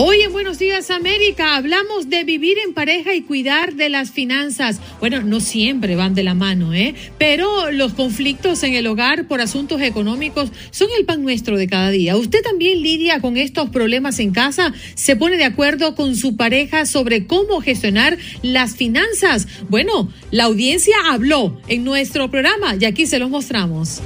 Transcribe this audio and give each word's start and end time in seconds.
Hoy 0.00 0.20
en 0.20 0.30
Buenos 0.30 0.60
Días 0.60 0.92
América 0.92 1.56
hablamos 1.56 2.08
de 2.08 2.22
vivir 2.22 2.56
en 2.64 2.72
pareja 2.72 3.16
y 3.16 3.22
cuidar 3.22 3.74
de 3.74 3.88
las 3.88 4.12
finanzas. 4.12 4.78
Bueno, 5.00 5.22
no 5.22 5.40
siempre 5.40 5.96
van 5.96 6.14
de 6.14 6.22
la 6.22 6.34
mano, 6.34 6.72
¿eh? 6.72 6.94
Pero 7.18 7.72
los 7.72 7.94
conflictos 7.94 8.62
en 8.62 8.74
el 8.74 8.86
hogar 8.86 9.26
por 9.26 9.40
asuntos 9.40 9.82
económicos 9.82 10.52
son 10.70 10.86
el 10.96 11.04
pan 11.04 11.24
nuestro 11.24 11.58
de 11.58 11.66
cada 11.66 11.90
día. 11.90 12.16
¿Usted 12.16 12.42
también 12.42 12.80
lidia 12.80 13.20
con 13.20 13.36
estos 13.36 13.70
problemas 13.70 14.20
en 14.20 14.30
casa? 14.30 14.72
¿Se 14.94 15.16
pone 15.16 15.36
de 15.36 15.42
acuerdo 15.42 15.96
con 15.96 16.14
su 16.14 16.36
pareja 16.36 16.86
sobre 16.86 17.26
cómo 17.26 17.60
gestionar 17.60 18.18
las 18.42 18.76
finanzas? 18.76 19.48
Bueno, 19.68 20.12
la 20.30 20.44
audiencia 20.44 20.94
habló 21.10 21.60
en 21.66 21.82
nuestro 21.82 22.30
programa 22.30 22.76
y 22.78 22.84
aquí 22.84 23.08
se 23.08 23.18
los 23.18 23.30
mostramos. 23.30 24.00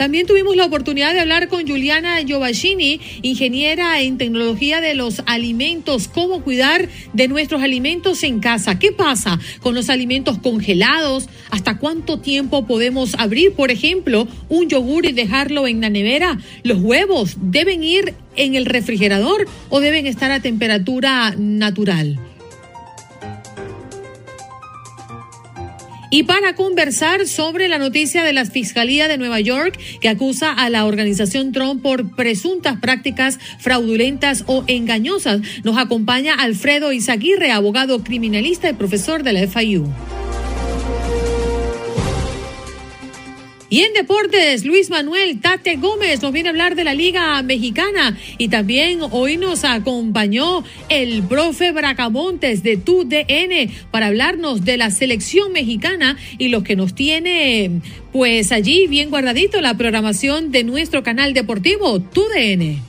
También 0.00 0.26
tuvimos 0.26 0.56
la 0.56 0.64
oportunidad 0.64 1.12
de 1.12 1.20
hablar 1.20 1.48
con 1.48 1.68
Juliana 1.68 2.22
Giovacchini, 2.22 3.02
ingeniera 3.20 4.00
en 4.00 4.16
tecnología 4.16 4.80
de 4.80 4.94
los 4.94 5.22
alimentos, 5.26 6.08
cómo 6.08 6.42
cuidar 6.42 6.88
de 7.12 7.28
nuestros 7.28 7.60
alimentos 7.60 8.22
en 8.22 8.40
casa. 8.40 8.78
¿Qué 8.78 8.92
pasa 8.92 9.38
con 9.60 9.74
los 9.74 9.90
alimentos 9.90 10.38
congelados? 10.38 11.28
¿Hasta 11.50 11.76
cuánto 11.76 12.18
tiempo 12.18 12.66
podemos 12.66 13.14
abrir, 13.18 13.52
por 13.52 13.70
ejemplo, 13.70 14.26
un 14.48 14.70
yogur 14.70 15.04
y 15.04 15.12
dejarlo 15.12 15.66
en 15.66 15.82
la 15.82 15.90
nevera? 15.90 16.38
¿Los 16.62 16.78
huevos 16.80 17.36
deben 17.38 17.84
ir 17.84 18.14
en 18.36 18.54
el 18.54 18.64
refrigerador 18.64 19.46
o 19.68 19.80
deben 19.80 20.06
estar 20.06 20.32
a 20.32 20.40
temperatura 20.40 21.34
natural? 21.36 22.18
Y 26.10 26.24
para 26.24 26.54
conversar 26.54 27.26
sobre 27.26 27.68
la 27.68 27.78
noticia 27.78 28.22
de 28.22 28.32
la 28.32 28.44
Fiscalía 28.44 29.08
de 29.08 29.16
Nueva 29.16 29.40
York 29.40 29.78
que 30.00 30.08
acusa 30.08 30.52
a 30.52 30.68
la 30.68 30.84
organización 30.84 31.52
Trump 31.52 31.82
por 31.82 32.14
presuntas 32.14 32.78
prácticas 32.80 33.38
fraudulentas 33.58 34.44
o 34.46 34.64
engañosas. 34.66 35.40
Nos 35.64 35.78
acompaña 35.78 36.34
Alfredo 36.34 36.92
Izaguirre, 36.92 37.52
abogado 37.52 38.02
criminalista 38.02 38.68
y 38.68 38.74
profesor 38.74 39.22
de 39.22 39.32
la 39.32 39.46
FIU. 39.46 39.86
Y 43.72 43.82
en 43.82 43.92
deportes, 43.92 44.64
Luis 44.64 44.90
Manuel 44.90 45.40
Tate 45.40 45.76
Gómez 45.76 46.20
nos 46.22 46.32
viene 46.32 46.48
a 46.48 46.50
hablar 46.50 46.74
de 46.74 46.82
la 46.82 46.92
Liga 46.92 47.40
Mexicana 47.44 48.18
y 48.36 48.48
también 48.48 48.98
hoy 49.12 49.36
nos 49.36 49.62
acompañó 49.62 50.64
el 50.88 51.22
profe 51.22 51.70
Bracamontes 51.70 52.64
de 52.64 52.76
TUDN 52.76 53.72
para 53.92 54.08
hablarnos 54.08 54.64
de 54.64 54.76
la 54.76 54.90
selección 54.90 55.52
mexicana 55.52 56.16
y 56.36 56.48
lo 56.48 56.64
que 56.64 56.74
nos 56.74 56.96
tiene 56.96 57.80
pues 58.12 58.50
allí 58.50 58.88
bien 58.88 59.08
guardadito 59.08 59.60
la 59.60 59.74
programación 59.74 60.50
de 60.50 60.64
nuestro 60.64 61.04
canal 61.04 61.32
deportivo 61.32 62.00
TUDN. 62.00 62.82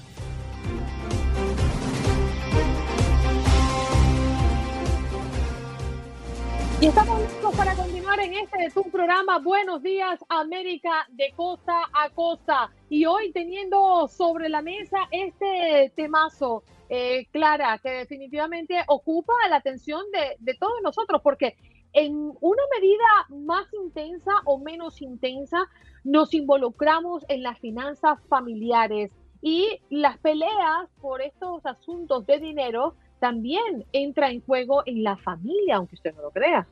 Y 6.81 6.87
estamos 6.87 7.21
listos 7.21 7.55
para 7.55 7.75
continuar 8.21 8.23
en 8.23 8.33
este 8.33 8.63
de 8.63 8.69
tu 8.69 8.89
programa 8.91 9.39
Buenos 9.39 9.81
Días 9.81 10.19
América 10.29 11.07
de 11.09 11.31
costa 11.35 11.81
a 11.93 12.09
costa. 12.09 12.71
Y 12.89 13.05
hoy 13.05 13.31
teniendo 13.31 14.07
sobre 14.07 14.49
la 14.49 14.61
mesa 14.61 14.97
este 15.11 15.91
temazo, 15.95 16.63
eh, 16.89 17.25
Clara, 17.31 17.79
que 17.79 17.89
definitivamente 17.89 18.83
ocupa 18.87 19.33
la 19.49 19.57
atención 19.57 20.03
de, 20.11 20.35
de 20.39 20.57
todos 20.57 20.81
nosotros, 20.83 21.21
porque 21.23 21.55
en 21.93 22.13
una 22.39 22.63
medida 22.75 23.43
más 23.45 23.67
intensa 23.73 24.31
o 24.45 24.59
menos 24.59 25.01
intensa, 25.01 25.67
nos 26.03 26.33
involucramos 26.33 27.25
en 27.27 27.43
las 27.43 27.59
finanzas 27.59 28.19
familiares 28.27 29.11
y 29.41 29.79
las 29.89 30.17
peleas 30.19 30.89
por 31.01 31.21
estos 31.21 31.65
asuntos 31.65 32.25
de 32.25 32.39
dinero 32.39 32.95
también 33.19 33.85
entra 33.93 34.29
en 34.29 34.41
juego 34.41 34.83
en 34.85 35.03
la 35.03 35.17
familia, 35.17 35.77
aunque 35.77 35.95
usted 35.95 36.13
no 36.15 36.23
lo 36.23 36.31
crea. 36.31 36.67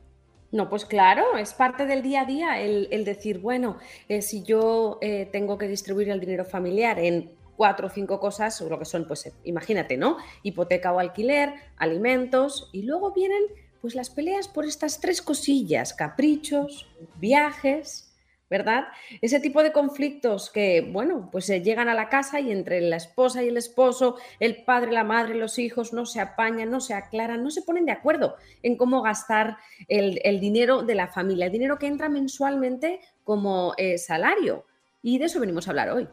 No, 0.52 0.68
pues 0.68 0.84
claro, 0.84 1.36
es 1.36 1.54
parte 1.54 1.86
del 1.86 2.02
día 2.02 2.22
a 2.22 2.24
día 2.24 2.60
el, 2.60 3.04
decir, 3.04 3.38
bueno, 3.38 3.78
eh, 4.08 4.20
si 4.20 4.42
yo 4.42 4.98
eh, 5.00 5.28
tengo 5.30 5.58
que 5.58 5.68
distribuir 5.68 6.08
el 6.10 6.18
dinero 6.18 6.44
familiar 6.44 6.98
en 6.98 7.30
cuatro 7.56 7.86
o 7.86 7.90
cinco 7.90 8.18
cosas, 8.18 8.60
lo 8.62 8.78
que 8.78 8.84
son, 8.84 9.06
pues 9.06 9.26
eh, 9.26 9.32
imagínate, 9.44 9.96
¿no? 9.96 10.16
Hipoteca 10.42 10.92
o 10.92 10.98
alquiler, 10.98 11.54
alimentos, 11.76 12.68
y 12.72 12.82
luego 12.82 13.12
vienen 13.12 13.42
pues 13.80 13.94
las 13.94 14.10
peleas 14.10 14.48
por 14.48 14.64
estas 14.64 15.00
tres 15.00 15.22
cosillas, 15.22 15.94
caprichos, 15.94 16.88
viajes, 17.16 18.09
¿verdad? 18.50 18.88
Ese 19.22 19.38
tipo 19.38 19.62
de 19.62 19.72
conflictos 19.72 20.50
que, 20.50 20.80
bueno, 20.80 21.28
pues 21.30 21.46
se 21.46 21.62
llegan 21.62 21.88
a 21.88 21.94
la 21.94 22.08
casa 22.08 22.40
y 22.40 22.50
entre 22.50 22.80
la 22.80 22.96
esposa 22.96 23.44
y 23.44 23.48
el 23.48 23.56
esposo, 23.56 24.16
el 24.40 24.64
padre, 24.64 24.90
la 24.90 25.04
madre, 25.04 25.36
los 25.36 25.60
hijos 25.60 25.92
no 25.92 26.04
se 26.04 26.20
apañan, 26.20 26.68
no 26.68 26.80
se 26.80 26.94
aclaran, 26.94 27.44
no 27.44 27.50
se 27.52 27.62
ponen 27.62 27.86
de 27.86 27.92
acuerdo 27.92 28.34
en 28.64 28.76
cómo 28.76 29.02
gastar 29.02 29.56
el, 29.86 30.40
dinero 30.40 30.82
de 30.82 30.96
la 30.96 31.06
familia, 31.06 31.46
el 31.46 31.52
dinero 31.52 31.78
que 31.78 31.86
entra 31.86 32.08
mensualmente 32.08 33.00
como 33.22 33.72
eh, 33.76 33.98
salario. 33.98 34.64
Y 35.00 35.18
de 35.18 35.26
eso 35.26 35.38
venimos 35.38 35.68
a 35.68 35.70
hablar 35.70 35.90
hoy. 35.90 36.08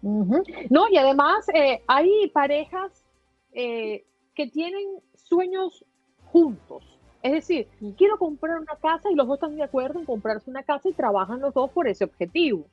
No, 0.00 0.88
y 0.90 0.96
además 0.96 1.46
eh, 1.52 1.82
hay 1.86 2.30
parejas 2.32 3.04
eh, 3.52 4.06
que 4.34 4.46
tienen 4.46 5.02
sueños 5.14 5.84
juntos 6.24 6.97
es 7.22 7.32
decir, 7.32 7.68
quiero 7.96 8.18
comprar 8.18 8.58
una 8.58 8.76
casa 8.76 9.10
y 9.10 9.14
los 9.14 9.26
dos 9.26 9.36
están 9.36 9.56
de 9.56 9.62
acuerdo 9.64 9.98
en 9.98 10.04
comprarse 10.04 10.50
una 10.50 10.62
casa 10.62 10.88
y 10.88 10.92
trabajan 10.92 11.40
los 11.40 11.52
dos 11.52 11.70
por 11.70 11.88
ese 11.88 12.04
objetivo. 12.04 12.64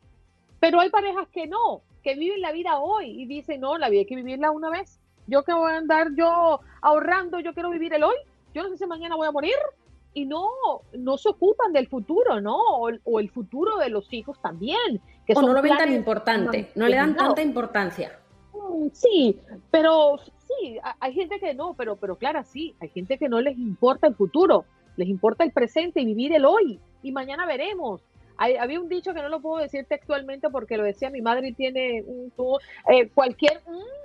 Pero 0.59 0.79
hay 0.79 0.89
parejas 0.89 1.27
que 1.31 1.47
no, 1.47 1.81
que 2.03 2.15
viven 2.15 2.41
la 2.41 2.51
vida 2.51 2.79
hoy 2.79 3.21
y 3.21 3.25
dicen, 3.25 3.61
no, 3.61 3.77
la 3.77 3.89
vida 3.89 4.01
hay 4.01 4.05
que 4.05 4.15
vivirla 4.15 4.51
una 4.51 4.69
vez. 4.69 4.99
Yo 5.27 5.43
que 5.43 5.53
voy 5.53 5.71
a 5.71 5.77
andar 5.77 6.09
yo 6.15 6.59
ahorrando, 6.81 7.39
yo 7.39 7.53
quiero 7.53 7.71
vivir 7.71 7.93
el 7.93 8.03
hoy. 8.03 8.15
Yo 8.53 8.63
no 8.63 8.69
sé 8.69 8.77
si 8.77 8.85
mañana 8.85 9.15
voy 9.15 9.27
a 9.27 9.31
morir. 9.31 9.55
Y 10.13 10.25
no, 10.25 10.47
no 10.93 11.17
se 11.17 11.27
ocupan 11.27 11.73
del 11.73 11.87
futuro, 11.87 12.39
¿no? 12.39 12.57
O, 12.57 13.19
el 13.19 13.29
futuro 13.29 13.77
de 13.77 13.89
los 13.89 14.13
hijos 14.13 14.39
también. 14.41 15.01
Que 15.25 15.33
o 15.35 15.41
no 15.41 15.51
lo 15.51 15.61
ven 15.61 15.75
tan 15.77 15.91
importante, 15.91 16.71
no 16.75 16.87
le 16.87 16.95
dan 16.95 17.17
tanta 17.17 17.41
importancia. 17.41 18.17
Mm, 18.53 18.87
sí, 18.93 19.37
pero 19.71 20.17
sí, 20.59 20.79
hay 20.99 21.13
gente 21.13 21.39
que 21.39 21.53
no, 21.53 21.73
pero, 21.75 21.95
pero 21.95 22.15
claro, 22.17 22.43
sí, 22.43 22.75
hay 22.79 22.89
gente 22.89 23.17
que 23.17 23.29
no 23.29 23.41
les 23.41 23.57
importa 23.57 24.07
el 24.07 24.15
futuro, 24.15 24.65
les 24.97 25.07
importa 25.07 25.43
el 25.43 25.51
presente 25.51 26.01
y 26.01 26.05
vivir 26.05 26.33
el 26.33 26.45
hoy. 26.45 26.79
Y 27.03 27.11
mañana 27.11 27.45
veremos. 27.45 28.01
había 28.37 28.79
un 28.79 28.89
dicho 28.89 29.13
que 29.13 29.21
no 29.21 29.29
lo 29.29 29.41
puedo 29.41 29.61
decir 29.61 29.85
textualmente 29.85 30.49
porque 30.49 30.77
lo 30.77 30.83
decía 30.83 31.09
mi 31.09 31.21
madre 31.21 31.49
y 31.49 31.53
tiene 31.53 32.03
un, 32.05 32.31
eh, 32.89 33.09
cualquier 33.09 33.61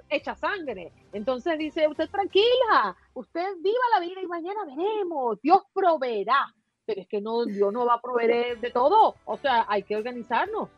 hecha 0.09 0.35
sangre. 0.35 0.93
Entonces 1.13 1.59
dice, 1.59 1.89
usted 1.89 2.09
tranquila, 2.11 2.97
usted 3.15 3.47
viva 3.63 3.79
la 3.95 4.01
vida 4.01 4.21
y 4.23 4.27
mañana 4.27 4.65
veremos, 4.65 5.41
Dios 5.41 5.63
proveerá. 5.73 6.55
Pero 6.87 7.03
es 7.03 7.09
que 7.09 7.21
no, 7.21 7.45
Dios 7.45 7.73
no 7.73 7.87
va 7.87 7.95
a 7.95 8.01
proveer 8.01 8.59
de 8.59 8.71
todo, 8.71 9.15
o 9.25 9.37
sea, 9.37 9.65
hay 9.69 9.85
que 9.85 9.97
organizarnos. 9.97 10.69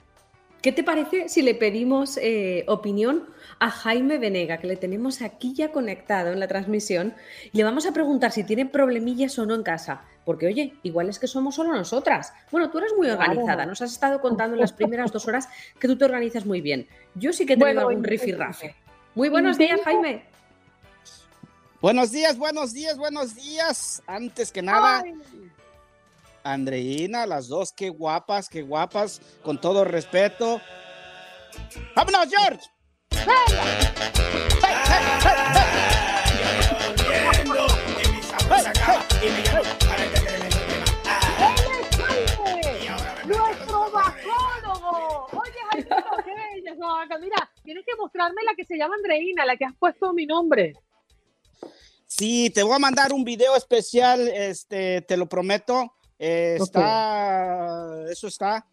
¿Qué 0.62 0.70
te 0.70 0.84
parece 0.84 1.28
si 1.28 1.42
le 1.42 1.56
pedimos 1.56 2.16
eh, 2.18 2.64
opinión 2.68 3.26
a 3.58 3.68
Jaime 3.68 4.18
Venega, 4.18 4.58
que 4.58 4.68
le 4.68 4.76
tenemos 4.76 5.20
aquí 5.20 5.54
ya 5.54 5.72
conectado 5.72 6.30
en 6.30 6.38
la 6.38 6.46
transmisión, 6.46 7.14
y 7.52 7.58
le 7.58 7.64
vamos 7.64 7.84
a 7.84 7.92
preguntar 7.92 8.30
si 8.30 8.44
tiene 8.44 8.64
problemillas 8.64 9.36
o 9.40 9.44
no 9.44 9.56
en 9.56 9.64
casa? 9.64 10.02
Porque, 10.24 10.46
oye, 10.46 10.74
igual 10.84 11.08
es 11.08 11.18
que 11.18 11.26
somos 11.26 11.56
solo 11.56 11.72
nosotras. 11.72 12.32
Bueno, 12.52 12.70
tú 12.70 12.78
eres 12.78 12.92
muy 12.96 13.10
organizada, 13.10 13.66
nos 13.66 13.82
has 13.82 13.90
estado 13.90 14.20
contando 14.20 14.54
en 14.54 14.60
las 14.60 14.72
primeras 14.72 15.10
dos 15.10 15.26
horas 15.26 15.48
que 15.80 15.88
tú 15.88 15.98
te 15.98 16.04
organizas 16.04 16.46
muy 16.46 16.60
bien. 16.60 16.86
Yo 17.16 17.32
sí 17.32 17.44
que 17.44 17.54
he 17.54 17.56
tenido 17.56 17.80
algún 17.80 18.04
rifirrafe. 18.04 18.76
Muy 19.16 19.30
buenos 19.30 19.58
días, 19.58 19.80
Jaime. 19.82 20.22
Buenos 21.80 22.12
días, 22.12 22.38
buenos 22.38 22.72
días, 22.72 22.96
buenos 22.96 23.34
días. 23.34 24.00
Antes 24.06 24.52
que 24.52 24.62
nada, 24.62 25.02
Andreina, 26.44 27.26
las 27.26 27.48
dos, 27.48 27.72
qué 27.72 27.88
guapas, 27.88 28.48
qué 28.48 28.62
guapas, 28.62 29.20
con 29.42 29.60
todo 29.60 29.84
respeto. 29.84 30.60
¡Vámonos, 31.94 32.28
George! 32.28 32.60
nuestro 43.24 43.90
vacólogo. 43.90 45.26
Oye, 45.32 45.58
Jaimito, 45.70 45.94
qué 46.24 46.34
bella 46.34 46.72
esa 46.72 46.86
vaca. 46.86 47.18
Mira, 47.18 47.50
tienes 47.62 47.84
que 47.86 47.96
mostrarme 47.96 48.42
la 48.44 48.54
que 48.54 48.64
se 48.64 48.76
llama 48.76 48.94
Andreina, 48.96 49.44
la 49.44 49.56
que 49.56 49.64
has 49.64 49.76
puesto 49.76 50.12
mi 50.12 50.26
nombre. 50.26 50.74
Sí, 52.06 52.50
te 52.50 52.62
voy 52.62 52.74
a 52.74 52.78
mandar 52.78 53.12
un 53.12 53.24
video 53.24 53.56
especial, 53.56 54.28
este, 54.28 55.02
te 55.02 55.16
lo 55.16 55.28
prometo. 55.28 55.94
Eh, 56.24 56.56
Está, 56.60 58.04
eso 58.08 58.28
está. 58.28 58.64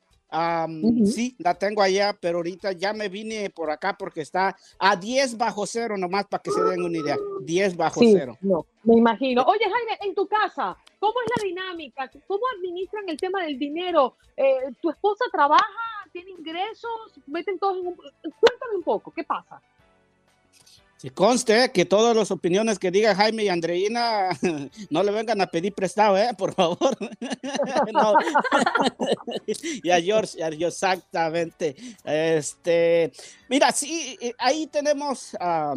Sí, 1.06 1.36
la 1.40 1.56
tengo 1.56 1.82
allá, 1.82 2.16
pero 2.22 2.38
ahorita 2.38 2.74
ya 2.74 2.94
me 2.94 3.10
vine 3.10 3.50
por 3.50 3.72
acá 3.72 3.98
porque 3.98 4.22
está 4.22 4.56
a 4.78 4.96
10 4.96 5.36
bajo 5.36 5.66
cero, 5.66 5.98
nomás 5.98 6.28
para 6.28 6.44
que 6.44 6.52
se 6.52 6.62
den 6.62 6.84
una 6.84 7.00
idea. 7.00 7.18
10 7.42 7.76
bajo 7.76 8.00
Sí, 8.02 8.14
cero. 8.16 8.38
no, 8.42 8.64
me 8.84 8.98
imagino. 8.98 9.42
Oye, 9.42 9.64
Jaime, 9.64 9.98
en 10.02 10.14
tu 10.14 10.28
casa, 10.28 10.78
¿cómo 11.00 11.16
es 11.26 11.32
la 11.36 11.44
dinámica? 11.48 12.12
¿Cómo 12.28 12.44
administran 12.58 13.10
el 13.10 13.18
tema 13.18 13.42
del 13.44 13.58
dinero? 13.58 14.18
Eh, 14.38 14.72
¿Tu 14.80 14.92
esposa 14.92 15.26
trabaja? 15.32 15.66
¿Tiene 16.14 16.30
ingresos? 16.30 17.20
¿Meten 17.26 17.58
todos 17.58 17.80
en 17.80 17.88
un... 17.88 17.96
Cuéntame 17.96 18.76
un 18.76 18.84
poco, 18.84 19.10
¿qué 19.12 19.24
pasa? 19.24 19.60
Si 21.00 21.12
conste 21.12 21.72
que 21.72 21.86
todas 21.86 22.14
las 22.14 22.30
opiniones 22.30 22.78
que 22.78 22.92
diga 22.92 23.16
Jaime 23.16 23.46
y 23.46 23.48
Andreina 23.48 24.32
no 24.90 25.02
le 25.02 25.12
vengan 25.14 25.40
a 25.40 25.48
pedir 25.48 25.74
prestado, 25.74 26.18
¿eh? 26.18 26.32
Por 26.38 26.54
favor. 26.54 26.98
No. 27.94 28.14
y 29.84 29.90
a 29.90 30.02
George, 30.02 30.44
a 30.44 30.50
George, 30.50 30.68
exactamente. 30.68 31.76
Este, 32.04 33.12
mira, 33.48 33.72
sí, 33.72 34.18
eh, 34.22 34.34
ahí 34.38 34.68
tenemos, 34.68 35.36
ah, 35.40 35.74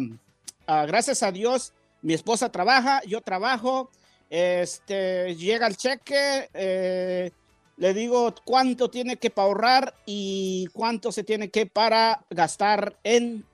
gracias 0.67 1.23
a 1.23 1.31
Dios, 1.31 1.73
mi 2.01 2.13
esposa 2.13 2.51
trabaja, 2.51 3.01
yo 3.07 3.21
trabajo, 3.21 3.89
este, 4.29 5.35
llega 5.35 5.67
el 5.67 5.77
cheque, 5.77 6.49
eh, 6.53 7.31
le 7.77 7.93
digo 7.93 8.35
cuánto 8.45 8.89
tiene 8.89 9.17
que 9.17 9.29
para 9.29 9.47
ahorrar 9.47 9.95
y 10.05 10.67
cuánto 10.73 11.11
se 11.11 11.23
tiene 11.23 11.49
que 11.49 11.65
para 11.65 12.23
gastar 12.29 12.97
en 13.03 13.45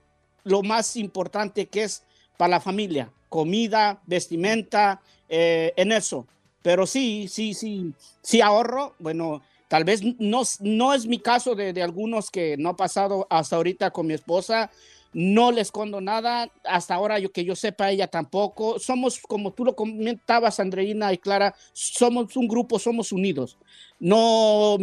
lo 0.44 0.62
más 0.62 0.96
importante 0.96 1.66
que 1.66 1.84
es 1.84 2.02
para 2.36 2.50
la 2.50 2.60
familia, 2.60 3.10
comida, 3.28 4.00
vestimenta, 4.06 5.00
eh, 5.28 5.72
en 5.76 5.92
eso. 5.92 6.26
Pero 6.62 6.86
sí, 6.86 7.28
sí, 7.28 7.54
sí, 7.54 7.92
sí 8.22 8.40
ahorro. 8.40 8.94
Bueno, 8.98 9.42
tal 9.68 9.84
vez 9.84 10.02
no, 10.18 10.42
no 10.60 10.94
es 10.94 11.06
mi 11.06 11.18
caso 11.18 11.54
de, 11.54 11.72
de 11.72 11.82
algunos 11.82 12.30
que 12.30 12.56
no 12.56 12.70
ha 12.70 12.76
pasado 12.76 13.26
hasta 13.30 13.56
ahorita 13.56 13.90
con 13.90 14.06
mi 14.06 14.14
esposa. 14.14 14.70
No 15.12 15.50
le 15.50 15.60
escondo 15.60 16.00
nada. 16.00 16.50
Hasta 16.64 16.94
ahora, 16.94 17.18
yo 17.18 17.32
que 17.32 17.44
yo 17.44 17.56
sepa, 17.56 17.90
ella 17.90 18.06
tampoco. 18.06 18.78
Somos, 18.78 19.18
como 19.20 19.52
tú 19.52 19.64
lo 19.64 19.74
comentabas, 19.74 20.60
Andreina 20.60 21.12
y 21.12 21.18
Clara, 21.18 21.54
somos 21.72 22.36
un 22.36 22.46
grupo, 22.46 22.78
somos 22.78 23.10
unidos. 23.10 23.56
No, 23.98 24.76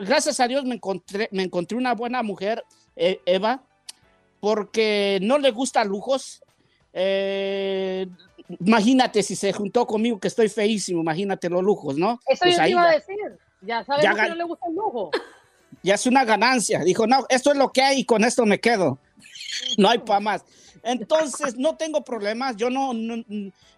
gracias 0.00 0.38
a 0.40 0.48
Dios 0.48 0.64
me 0.64 0.76
encontré, 0.76 1.28
me 1.32 1.42
encontré 1.42 1.76
una 1.76 1.94
buena 1.94 2.22
mujer, 2.22 2.62
eh, 2.94 3.20
Eva, 3.26 3.64
porque 4.40 5.18
no 5.22 5.38
le 5.38 5.50
gusta 5.50 5.84
lujos. 5.84 6.42
Eh, 6.92 8.06
imagínate 8.60 9.22
si 9.22 9.36
se 9.36 9.52
juntó 9.52 9.86
conmigo 9.86 10.18
que 10.18 10.28
estoy 10.28 10.48
feísimo, 10.48 11.00
imagínate 11.02 11.48
los 11.48 11.62
lujos, 11.62 11.96
¿no? 11.96 12.18
Eso 12.26 12.40
Pues 12.44 12.52
yo 12.52 12.56
te 12.56 12.62
ahí 12.62 12.70
iba 12.72 12.82
a 12.82 12.86
ya- 12.86 12.92
decir. 12.94 13.16
Ya 13.62 13.84
sabemos 13.84 14.16
Ya 14.16 14.22
que 14.24 14.28
no 14.30 14.34
le 14.36 14.44
gusta 14.44 14.66
el 14.68 14.74
lujo. 14.74 15.10
ya 15.82 15.94
es 15.94 16.06
una 16.06 16.24
ganancia. 16.24 16.80
Dijo, 16.80 17.06
no, 17.06 17.26
esto 17.28 17.52
es 17.52 17.58
lo 17.58 17.70
que 17.70 17.82
hay 17.82 18.00
y 18.00 18.04
con 18.06 18.24
esto 18.24 18.46
me 18.46 18.58
quedo. 18.58 18.98
No 19.76 19.88
hay 19.90 19.98
para 19.98 20.20
más. 20.20 20.44
Entonces, 20.82 21.56
no 21.58 21.76
tengo 21.76 22.02
problemas. 22.02 22.56
Yo 22.56 22.70
no, 22.70 22.94
no, 22.94 23.22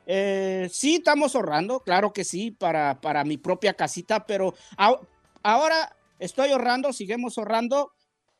eh, 0.06 0.68
sí 0.72 0.96
estamos 0.96 1.34
ahorrando, 1.34 1.80
claro 1.80 2.12
que 2.12 2.22
sí, 2.24 2.52
para, 2.52 3.00
para 3.00 3.24
mi 3.24 3.36
propia 3.38 3.74
casita, 3.74 4.24
pero 4.24 4.54
a- 4.76 5.00
ahora 5.42 5.96
estoy 6.20 6.50
ahorrando, 6.50 6.92
seguimos 6.92 7.36
ahorrando. 7.38 7.92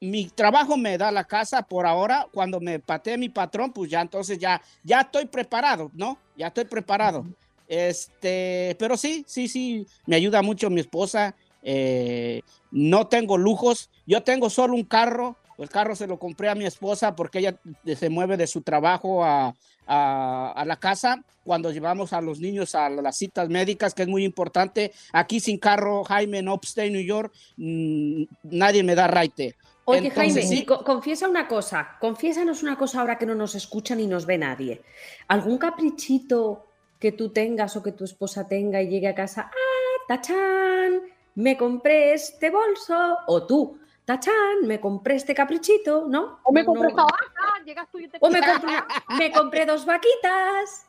Mi 0.02 0.26
trabajo 0.28 0.76
me 0.76 0.98
da 0.98 1.12
la 1.12 1.22
casa 1.22 1.62
por 1.62 1.86
ahora. 1.86 2.26
Cuando 2.32 2.58
me 2.58 2.80
patee 2.80 3.16
mi 3.16 3.28
patrón, 3.28 3.72
pues 3.72 3.88
ya 3.88 4.00
entonces 4.00 4.36
ya, 4.36 4.60
ya 4.82 5.02
estoy 5.02 5.26
preparado, 5.26 5.92
¿no? 5.94 6.18
Ya 6.36 6.48
estoy 6.48 6.64
preparado. 6.64 7.24
Este, 7.68 8.74
pero 8.80 8.96
sí, 8.96 9.24
sí, 9.28 9.46
sí, 9.46 9.86
me 10.06 10.16
ayuda 10.16 10.42
mucho 10.42 10.70
mi 10.70 10.80
esposa. 10.80 11.36
Eh, 11.62 12.42
no 12.72 13.06
tengo 13.06 13.38
lujos. 13.38 13.90
Yo 14.04 14.24
tengo 14.24 14.50
solo 14.50 14.74
un 14.74 14.82
carro. 14.84 15.36
El 15.56 15.68
carro 15.68 15.94
se 15.94 16.08
lo 16.08 16.18
compré 16.18 16.48
a 16.48 16.56
mi 16.56 16.64
esposa 16.64 17.14
porque 17.14 17.38
ella 17.38 17.56
se 17.96 18.10
mueve 18.10 18.36
de 18.36 18.48
su 18.48 18.62
trabajo 18.62 19.24
a, 19.24 19.54
a- 19.86 20.52
a 20.56 20.64
la 20.64 20.76
casa 20.76 21.22
cuando 21.44 21.70
llevamos 21.70 22.12
a 22.12 22.20
los 22.20 22.40
niños 22.40 22.74
a 22.74 22.88
las 22.90 23.16
citas 23.18 23.48
médicas, 23.48 23.94
que 23.94 24.02
es 24.02 24.08
muy 24.08 24.24
importante. 24.24 24.92
Aquí 25.12 25.38
sin 25.38 25.58
carro, 25.58 26.02
Jaime, 26.02 26.38
en 26.38 26.48
Upstate, 26.48 26.90
New 26.90 27.02
York, 27.04 27.32
mm, 27.56 28.24
nadie 28.44 28.82
me 28.82 28.96
da 28.96 29.06
raite. 29.06 29.54
Oye, 29.84 30.08
Entonces, 30.08 30.34
Jaime, 30.34 30.42
sí. 30.42 30.58
y 30.60 30.64
co- 30.64 30.84
confiesa 30.84 31.28
una 31.28 31.48
cosa, 31.48 31.96
confiésanos 32.00 32.62
una 32.62 32.76
cosa 32.78 33.00
ahora 33.00 33.18
que 33.18 33.26
no 33.26 33.34
nos 33.34 33.54
escucha 33.56 33.94
ni 33.96 34.06
nos 34.06 34.26
ve 34.26 34.38
nadie. 34.38 34.82
¿Algún 35.28 35.58
caprichito 35.58 36.66
que 37.00 37.10
tú 37.12 37.30
tengas 37.30 37.74
o 37.76 37.82
que 37.82 37.90
tu 37.92 38.04
esposa 38.04 38.46
tenga 38.46 38.80
y 38.80 38.88
llegue 38.88 39.08
a 39.08 39.14
casa, 39.14 39.50
ah, 39.52 40.04
tachán, 40.06 41.00
me 41.34 41.56
compré 41.56 42.12
este 42.14 42.50
bolso? 42.50 43.18
O 43.26 43.44
tú, 43.44 43.76
tachán, 44.04 44.66
me 44.66 44.78
compré 44.80 45.16
este 45.16 45.34
caprichito, 45.34 46.06
¿no? 46.08 46.38
O 46.44 46.52
me 46.52 46.64
compré 46.64 46.84
no. 46.84 46.88
esta 46.90 47.02
vaca, 47.02 47.64
llegas 47.64 47.88
tú 47.90 47.98
y 47.98 48.06
te 48.08 48.18
O 48.20 48.30
me 48.30 48.40
compré, 48.40 48.72
me 49.18 49.32
compré 49.32 49.66
dos 49.66 49.84
vaquitas. 49.84 50.86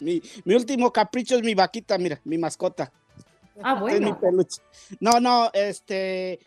Mi, 0.00 0.20
mi 0.44 0.54
último 0.54 0.92
capricho 0.92 1.36
es 1.36 1.42
mi 1.42 1.54
vaquita, 1.54 1.96
mira, 1.96 2.20
mi 2.24 2.36
mascota. 2.36 2.92
Ah, 3.62 3.74
Es 3.74 3.78
mi 3.78 3.80
bueno. 4.10 4.20
peluche. 4.20 4.60
No, 5.00 5.18
no, 5.20 5.50
este. 5.54 6.40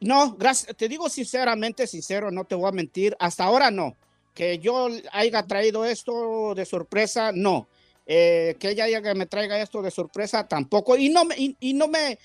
No, 0.00 0.34
gracias. 0.36 0.76
Te 0.76 0.88
digo 0.88 1.08
sinceramente, 1.08 1.86
sincero, 1.86 2.30
no 2.30 2.44
te 2.44 2.54
voy 2.54 2.68
a 2.68 2.72
mentir. 2.72 3.16
Hasta 3.18 3.44
ahora 3.44 3.70
no. 3.70 3.96
Que 4.34 4.58
yo 4.58 4.88
haya 5.12 5.42
traído 5.46 5.84
esto 5.84 6.54
de 6.54 6.66
sorpresa, 6.66 7.32
no. 7.32 7.68
Eh, 8.06 8.56
que 8.60 8.70
ella 8.70 8.84
haya 8.84 9.14
me 9.14 9.26
traiga 9.26 9.60
esto 9.60 9.82
de 9.82 9.90
sorpresa, 9.90 10.46
tampoco. 10.46 10.96
Y 10.96 11.08
no 11.08 11.24
me, 11.24 11.34
y, 11.38 11.74
no 11.74 11.88
me, 11.88 12.18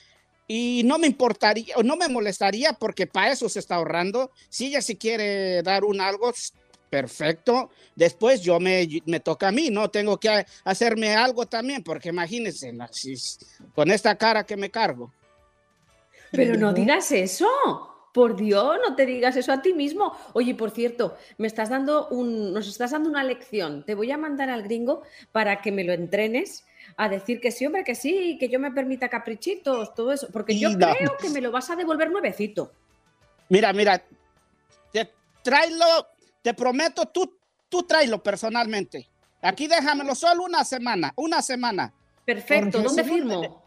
y 0.48 0.84
no 0.86 1.00
me 1.00 1.08
importaría, 1.08 1.76
no 1.84 1.96
me 1.96 2.10
molestaría, 2.10 2.74
porque 2.74 3.08
para 3.08 3.32
eso 3.32 3.48
se 3.50 3.60
está 3.60 3.76
ahorrando. 3.76 4.32
Si 4.50 4.68
ella 4.68 4.82
si 4.82 4.98
quiere 4.98 5.64
dar 5.64 5.86
un 5.86 6.02
algo, 6.02 6.34
perfecto. 6.90 7.72
Después 7.96 8.42
yo 8.42 8.60
me, 8.60 8.88
me 9.06 9.22
toca 9.22 9.48
a 9.48 9.52
mí, 9.52 9.70
¿no? 9.72 9.90
Tengo 9.90 10.20
que 10.20 10.46
hacerme 10.66 11.16
algo 11.16 11.48
también, 11.48 11.84
porque 11.84 12.10
imagínense, 12.10 12.74
con 13.74 13.90
esta 13.90 14.16
cara 14.18 14.46
que 14.46 14.58
me 14.58 14.70
cargo. 14.70 15.12
Pero 16.32 16.58
no 16.58 16.74
digas 16.74 17.12
eso. 17.12 17.48
Por 18.14 18.36
Dios, 18.36 18.78
no 18.86 18.94
te 18.96 19.06
digas 19.06 19.38
eso 19.38 19.54
a 19.54 19.62
ti 19.62 19.74
mismo. 19.74 20.14
Oye, 20.34 20.54
por 20.54 20.72
cierto, 20.72 21.16
me 21.38 21.48
estás 21.48 21.70
dando 21.70 22.10
un, 22.10 22.52
nos 22.54 22.68
estás 22.68 22.92
dando 22.92 23.10
una 23.10 23.24
lección. 23.24 23.86
Te 23.86 23.96
voy 23.96 24.12
a 24.12 24.18
mandar 24.18 24.50
al 24.50 24.64
gringo 24.64 25.04
para 25.32 25.62
que 25.62 25.72
me 25.72 25.86
lo 25.86 25.94
entrenes 25.94 26.66
a 26.98 27.08
decir 27.08 27.40
que 27.40 27.52
sí, 27.52 27.66
hombre, 27.66 27.86
que 27.86 27.96
sí, 27.96 28.38
que 28.38 28.50
yo 28.50 28.60
me 28.60 28.72
permita 28.72 29.08
caprichitos, 29.08 29.94
todo 29.94 30.12
eso. 30.12 30.28
Porque 30.32 30.60
yo 30.60 30.72
no. 30.72 30.94
creo 30.94 31.16
que 31.18 31.30
me 31.30 31.40
lo 31.40 31.52
vas 31.52 31.70
a 31.70 31.78
devolver 31.78 32.12
nuevecito. 32.12 32.74
Mira, 33.48 33.72
mira, 33.72 34.04
te, 34.92 35.10
tráelo, 35.42 36.08
te 36.42 36.54
prometo, 36.54 37.06
tú, 37.06 37.38
tú 37.70 37.84
tráelo 37.84 38.22
personalmente. 38.22 39.08
Aquí 39.42 39.68
déjamelo 39.68 40.16
solo 40.16 40.44
una 40.44 40.64
semana, 40.64 41.14
una 41.16 41.42
semana. 41.42 41.94
Perfecto, 42.26 42.82
¿dónde 42.82 43.04
firmo? 43.04 43.61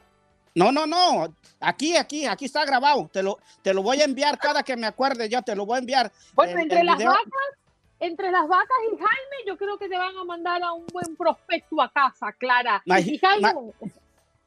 No, 0.54 0.70
no, 0.70 0.86
no. 0.86 1.34
Aquí, 1.60 1.96
aquí, 1.96 2.26
aquí 2.26 2.44
está 2.44 2.64
grabado. 2.64 3.08
Te 3.12 3.22
lo, 3.22 3.38
te 3.62 3.74
lo 3.74 3.82
voy 3.82 4.00
a 4.00 4.04
enviar 4.04 4.38
cada 4.38 4.62
que 4.62 4.76
me 4.76 4.86
acuerde. 4.86 5.28
Yo 5.28 5.42
te 5.42 5.54
lo 5.56 5.66
voy 5.66 5.76
a 5.76 5.78
enviar. 5.80 6.12
Bueno, 6.34 6.52
El- 6.52 6.60
entre 6.60 6.80
el 6.80 6.86
las 6.86 6.98
video- 6.98 7.10
vacas, 7.10 7.58
entre 8.00 8.30
las 8.30 8.46
vacas 8.46 8.76
y 8.92 8.96
Jaime, 8.96 9.36
yo 9.46 9.56
creo 9.56 9.78
que 9.78 9.88
te 9.88 9.96
van 9.96 10.16
a 10.16 10.24
mandar 10.24 10.62
a 10.62 10.72
un 10.72 10.86
buen 10.92 11.16
prospecto 11.16 11.80
a 11.80 11.90
casa, 11.90 12.32
Clara. 12.38 12.82
Y 12.86 13.18
Jaime, 13.18 13.52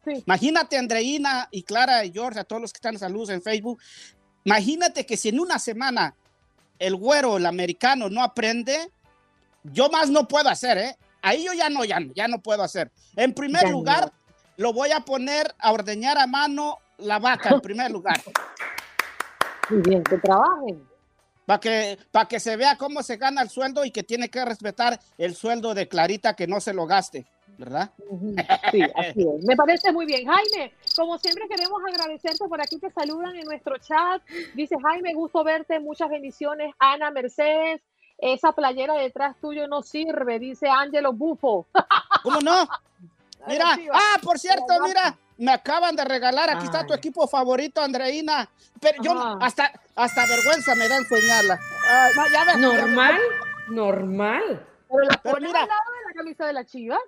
sí. 0.06 0.24
Imagínate, 0.26 0.78
Andreina 0.78 1.48
y 1.52 1.64
Clara 1.64 2.06
y 2.06 2.12
George, 2.12 2.40
a 2.40 2.44
todos 2.44 2.62
los 2.62 2.72
que 2.72 2.78
están 2.78 2.94
en 2.94 3.00
salud 3.00 3.30
en 3.30 3.42
Facebook. 3.42 3.80
Imagínate 4.46 5.06
que 5.06 5.18
si 5.18 5.30
en 5.30 5.40
una 5.40 5.60
semana 5.60 6.14
el 6.80 6.96
güero, 6.96 7.38
el 7.38 7.46
americano, 7.46 8.10
no 8.10 8.24
aprende, 8.24 8.92
yo 9.64 9.90
más 9.90 10.10
no 10.10 10.28
puedo 10.28 10.48
hacer, 10.50 10.78
¿eh? 10.78 10.98
Ahí 11.22 11.44
yo 11.44 11.52
ya 11.54 11.70
no, 11.70 11.84
ya, 11.84 12.00
no- 12.00 12.14
ya 12.14 12.28
no 12.30 12.40
puedo 12.42 12.64
hacer. 12.64 12.92
En 13.16 13.34
primer 13.34 13.64
Ya 13.64 13.72
lugar, 13.72 14.06
no. 14.06 14.12
Lo 14.58 14.74
voy 14.74 14.92
a 14.92 15.00
poner 15.02 15.54
a 15.60 15.72
ordeñar 15.72 16.18
a 16.18 16.28
mano 16.28 16.78
la 16.98 17.20
vaca, 17.20 17.50
en 17.50 17.62
primer 17.62 17.92
lugar, 17.92 18.20
Muy 19.70 19.82
bien, 19.82 20.04
que 20.04 20.18
trabajen. 20.18 20.88
para 21.46 21.60
que, 21.60 22.00
para 22.12 22.28
que 22.28 22.40
se 22.40 22.56
vea 22.56 22.78
cómo 22.78 23.04
se 23.04 23.18
gana 23.18 23.42
el 23.42 23.50
sueldo 23.50 23.86
y 23.86 23.92
que 23.92 24.04
tiene 24.04 24.30
que 24.30 24.44
respetar 24.46 25.00
el 25.18 25.36
sueldo 25.36 25.74
de 25.74 25.88
Clarita, 25.88 26.36
que 26.36 26.48
no 26.48 26.60
se 26.60 26.74
lo 26.74 26.86
gaste. 26.86 27.26
¿verdad? 27.58 27.92
Sí, 28.72 28.82
así 28.96 29.22
es. 29.22 29.44
Me 29.44 29.56
parece 29.56 29.92
muy 29.92 30.06
bien. 30.06 30.28
Jaime, 30.28 30.74
como 30.96 31.18
siempre 31.18 31.48
queremos 31.48 31.82
agradecerte 31.88 32.48
por 32.48 32.62
aquí 32.62 32.78
te 32.78 32.92
saludan 32.92 33.36
en 33.36 33.46
nuestro 33.46 33.78
chat. 33.80 34.22
Dice 34.54 34.76
Jaime, 34.82 35.14
gusto 35.16 35.44
verte, 35.44 35.80
muchas 35.80 36.10
bendiciones. 36.10 36.74
Ana 36.78 37.10
Mercedes, 37.10 37.82
esa 38.20 38.52
playera 38.52 38.94
detrás 38.96 39.36
tuyo 39.42 39.68
no 39.68 39.82
sirve, 39.82 40.40
dice 40.40 40.68
Ángelo 40.70 41.14
Bufo. 41.14 41.68
¿Cómo 42.24 42.42
no? 42.42 42.68
Mira, 43.48 43.78
ah, 43.94 44.18
por 44.22 44.40
cierto, 44.40 44.66
mira, 44.84 45.18
me 45.38 45.52
acaban 45.52 45.96
de 45.96 46.04
regalar, 46.04 46.50
aquí 46.50 46.66
está 46.66 46.86
tu 46.86 46.94
equipo 46.94 47.28
favorito, 47.28 47.82
Andreina. 47.82 48.50
Pero 48.80 49.02
yo 49.04 49.38
hasta, 49.42 49.72
hasta 49.96 50.26
vergüenza 50.26 50.76
me 50.76 50.88
da 50.88 50.98
enseñarla. 50.98 51.60
normal, 52.58 53.20
normal. 53.70 54.68
Pero 55.24 55.38
mira, 55.40 55.62
al 55.62 55.68
lado 55.68 55.92
de 55.92 56.08
la 56.08 56.14
camisa 56.16 56.46
de 56.46 56.54
la 56.54 56.66
chiva. 56.66 57.00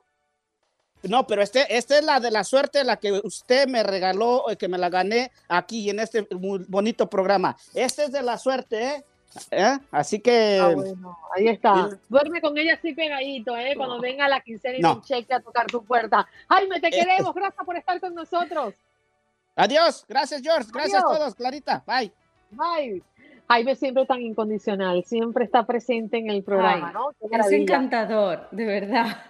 No, 1.04 1.26
pero 1.26 1.42
este, 1.42 1.78
esta 1.78 1.98
es 1.98 2.04
la 2.04 2.20
de 2.20 2.30
la 2.30 2.44
suerte, 2.44 2.84
la 2.84 2.98
que 2.98 3.22
usted 3.24 3.68
me 3.68 3.84
regaló, 3.84 4.50
eh, 4.50 4.58
que 4.58 4.68
me 4.68 4.78
la 4.78 4.90
gané 4.90 5.32
aquí 5.48 5.90
en 5.90 6.00
este 6.00 6.28
bonito 6.32 7.10
programa. 7.10 7.56
Este 7.74 8.06
es 8.06 8.12
de 8.12 8.22
la 8.22 8.38
suerte, 8.38 8.84
¿eh? 8.84 9.06
¿Eh? 9.52 9.78
Así 9.92 10.20
que. 10.20 10.60
Ah, 10.62 10.74
bueno, 10.74 11.18
ahí 11.36 11.48
está. 11.48 11.90
Duerme 12.08 12.42
con 12.42 12.58
ella 12.58 12.74
así 12.74 12.94
pegadito, 12.94 13.56
¿eh? 13.56 13.74
Cuando 13.76 14.00
venga 14.00 14.28
la 14.28 14.42
quincena 14.42 14.78
y 14.78 14.84
un 14.84 15.02
cheque 15.02 15.34
a 15.34 15.40
tocar 15.40 15.68
tu 15.68 15.84
puerta. 15.84 16.28
Jaime, 16.50 16.80
te 16.80 16.88
eh, 16.88 16.92
queremos. 16.92 17.34
Gracias 17.34 17.66
por 17.66 17.76
estar 17.76 18.00
con 18.00 18.16
nosotros. 18.16 18.74
Adiós. 19.56 20.06
Gracias, 20.08 20.42
George. 20.42 20.70
Gracias 20.72 21.04
a 21.04 21.06
todos, 21.06 21.36
Clarita. 21.36 21.84
Bye. 21.86 22.12
Bye. 22.52 23.04
Jaime 23.48 23.76
siempre 23.76 24.06
tan 24.06 24.22
incondicional, 24.22 25.04
siempre 25.06 25.46
está 25.46 25.66
presente 25.66 26.18
en 26.18 26.30
el 26.30 26.44
programa, 26.44 26.92
¿no? 26.92 27.10
Es 27.32 27.52
encantador, 27.52 28.48
de 28.52 28.64
verdad. 28.64 29.24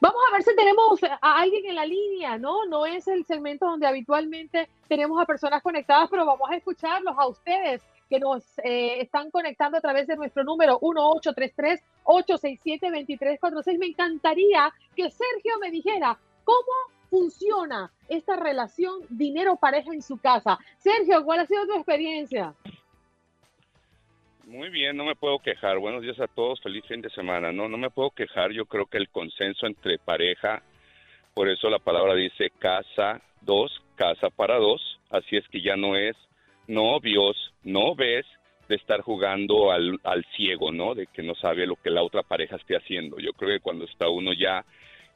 Vamos 0.00 0.20
a 0.28 0.32
ver 0.32 0.42
si 0.42 0.56
tenemos 0.56 1.00
a 1.02 1.38
alguien 1.38 1.66
en 1.66 1.74
la 1.74 1.84
línea, 1.84 2.38
¿no? 2.38 2.64
No 2.64 2.86
es 2.86 3.06
el 3.08 3.26
segmento 3.26 3.66
donde 3.66 3.86
habitualmente 3.86 4.70
tenemos 4.88 5.20
a 5.20 5.26
personas 5.26 5.62
conectadas, 5.62 6.08
pero 6.10 6.24
vamos 6.24 6.50
a 6.50 6.56
escucharlos 6.56 7.14
a 7.16 7.26
ustedes 7.26 7.82
que 8.12 8.20
nos 8.20 8.44
eh, 8.58 9.00
están 9.00 9.30
conectando 9.30 9.78
a 9.78 9.80
través 9.80 10.06
de 10.06 10.16
nuestro 10.16 10.44
número 10.44 10.78
1833-867-2346. 10.80 13.78
Me 13.78 13.86
encantaría 13.86 14.70
que 14.94 15.10
Sergio 15.10 15.58
me 15.58 15.70
dijera 15.70 16.18
cómo 16.44 16.60
funciona 17.08 17.90
esta 18.10 18.36
relación 18.36 19.00
dinero-pareja 19.08 19.94
en 19.94 20.02
su 20.02 20.20
casa. 20.20 20.58
Sergio, 20.76 21.24
¿cuál 21.24 21.40
ha 21.40 21.46
sido 21.46 21.64
tu 21.64 21.72
experiencia? 21.72 22.52
Muy 24.44 24.68
bien, 24.68 24.94
no 24.94 25.06
me 25.06 25.16
puedo 25.16 25.38
quejar. 25.38 25.78
Buenos 25.78 26.02
días 26.02 26.20
a 26.20 26.26
todos, 26.26 26.60
feliz 26.60 26.84
fin 26.86 27.00
de 27.00 27.08
semana. 27.08 27.50
No, 27.50 27.66
no 27.66 27.78
me 27.78 27.88
puedo 27.88 28.10
quejar. 28.10 28.52
Yo 28.52 28.66
creo 28.66 28.84
que 28.84 28.98
el 28.98 29.08
consenso 29.08 29.66
entre 29.66 29.98
pareja, 29.98 30.62
por 31.32 31.48
eso 31.48 31.70
la 31.70 31.78
palabra 31.78 32.14
dice 32.14 32.50
casa 32.58 33.22
dos, 33.40 33.82
casa 33.94 34.28
para 34.28 34.58
dos. 34.58 35.00
Así 35.08 35.38
es 35.38 35.48
que 35.48 35.62
ya 35.62 35.76
no 35.76 35.96
es 35.96 36.14
novios, 36.66 37.36
no 37.64 37.94
ves 37.94 38.26
de 38.68 38.76
estar 38.76 39.00
jugando 39.00 39.70
al, 39.70 39.98
al 40.04 40.24
ciego, 40.36 40.72
¿no? 40.72 40.94
De 40.94 41.06
que 41.06 41.22
no 41.22 41.34
sabe 41.34 41.66
lo 41.66 41.76
que 41.76 41.90
la 41.90 42.02
otra 42.02 42.22
pareja 42.22 42.56
esté 42.56 42.76
haciendo. 42.76 43.18
Yo 43.18 43.32
creo 43.32 43.50
que 43.50 43.62
cuando 43.62 43.84
está 43.84 44.08
uno 44.08 44.32
ya 44.32 44.64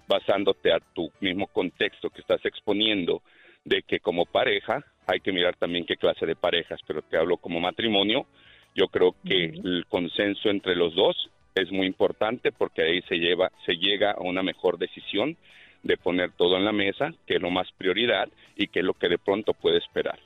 basándote 0.08 0.72
a 0.72 0.80
tu 0.94 1.10
mismo 1.20 1.46
contexto 1.46 2.10
que 2.10 2.20
estás 2.20 2.44
exponiendo, 2.44 3.22
de 3.64 3.82
que 3.82 3.98
como 4.00 4.24
pareja 4.24 4.84
hay 5.06 5.20
que 5.20 5.32
mirar 5.32 5.56
también 5.56 5.84
qué 5.84 5.96
clase 5.96 6.26
de 6.26 6.36
parejas, 6.36 6.80
pero 6.86 7.02
te 7.02 7.16
hablo 7.16 7.36
como 7.36 7.60
matrimonio, 7.60 8.26
yo 8.74 8.88
creo 8.88 9.14
que 9.26 9.44
el 9.44 9.86
consenso 9.88 10.50
entre 10.50 10.76
los 10.76 10.94
dos 10.94 11.30
es 11.54 11.72
muy 11.72 11.86
importante 11.86 12.52
porque 12.52 12.82
ahí 12.82 13.02
se 13.08 13.16
lleva 13.16 13.50
se 13.64 13.76
llega 13.76 14.12
a 14.12 14.20
una 14.20 14.42
mejor 14.42 14.78
decisión 14.78 15.36
de 15.82 15.96
poner 15.96 16.32
todo 16.32 16.56
en 16.56 16.64
la 16.64 16.72
mesa, 16.72 17.12
que 17.26 17.36
es 17.36 17.42
lo 17.42 17.50
más 17.50 17.70
prioridad 17.78 18.28
y 18.56 18.68
que 18.68 18.80
es 18.80 18.84
lo 18.84 18.94
que 18.94 19.08
de 19.08 19.18
pronto 19.18 19.54
puede 19.54 19.78
esperar. 19.78 20.18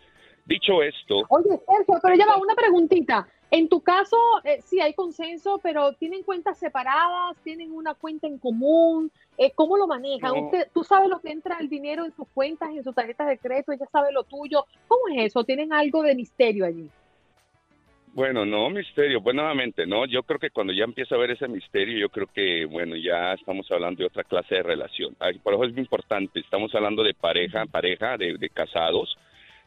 Dicho 0.50 0.82
esto. 0.82 1.22
Oye, 1.28 1.60
Sergio, 1.64 2.00
pero 2.02 2.16
ya 2.16 2.26
va 2.26 2.36
una 2.36 2.56
preguntita. 2.56 3.24
En 3.52 3.68
tu 3.68 3.82
caso, 3.82 4.16
eh, 4.42 4.60
sí 4.64 4.80
hay 4.80 4.94
consenso, 4.94 5.60
pero 5.62 5.92
¿tienen 5.92 6.24
cuentas 6.24 6.58
separadas? 6.58 7.36
¿Tienen 7.44 7.70
una 7.70 7.94
cuenta 7.94 8.26
en 8.26 8.36
común? 8.36 9.12
Eh, 9.38 9.52
¿Cómo 9.54 9.76
lo 9.76 9.86
manejan? 9.86 10.36
Usted, 10.36 10.66
¿Tú 10.74 10.82
sabes 10.82 11.08
lo 11.08 11.20
que 11.20 11.30
entra 11.30 11.58
el 11.60 11.68
dinero 11.68 12.04
en 12.04 12.10
sus 12.10 12.26
cuentas, 12.34 12.70
en 12.70 12.82
sus 12.82 12.92
tarjetas 12.92 13.28
de 13.28 13.38
crédito? 13.38 13.70
¿Ella 13.70 13.86
sabe 13.92 14.10
lo 14.10 14.24
tuyo? 14.24 14.64
¿Cómo 14.88 15.02
es 15.14 15.26
eso? 15.26 15.44
¿Tienen 15.44 15.72
algo 15.72 16.02
de 16.02 16.16
misterio 16.16 16.66
allí? 16.66 16.90
Bueno, 18.12 18.44
no 18.44 18.70
misterio, 18.70 19.22
pues 19.22 19.36
nuevamente, 19.36 19.86
no, 19.86 20.04
yo 20.04 20.24
creo 20.24 20.40
que 20.40 20.50
cuando 20.50 20.72
ya 20.72 20.82
empieza 20.82 21.14
a 21.14 21.18
ver 21.18 21.30
ese 21.30 21.46
misterio, 21.46 21.96
yo 21.96 22.08
creo 22.08 22.26
que, 22.26 22.64
bueno, 22.64 22.96
ya 22.96 23.34
estamos 23.34 23.70
hablando 23.70 24.00
de 24.00 24.06
otra 24.06 24.24
clase 24.24 24.56
de 24.56 24.62
relación. 24.64 25.14
Por 25.44 25.54
eso 25.54 25.64
es 25.64 25.72
muy 25.72 25.82
importante, 25.82 26.40
estamos 26.40 26.74
hablando 26.74 27.04
de 27.04 27.14
pareja, 27.14 27.66
pareja, 27.66 28.16
de, 28.16 28.36
de 28.36 28.48
casados, 28.48 29.16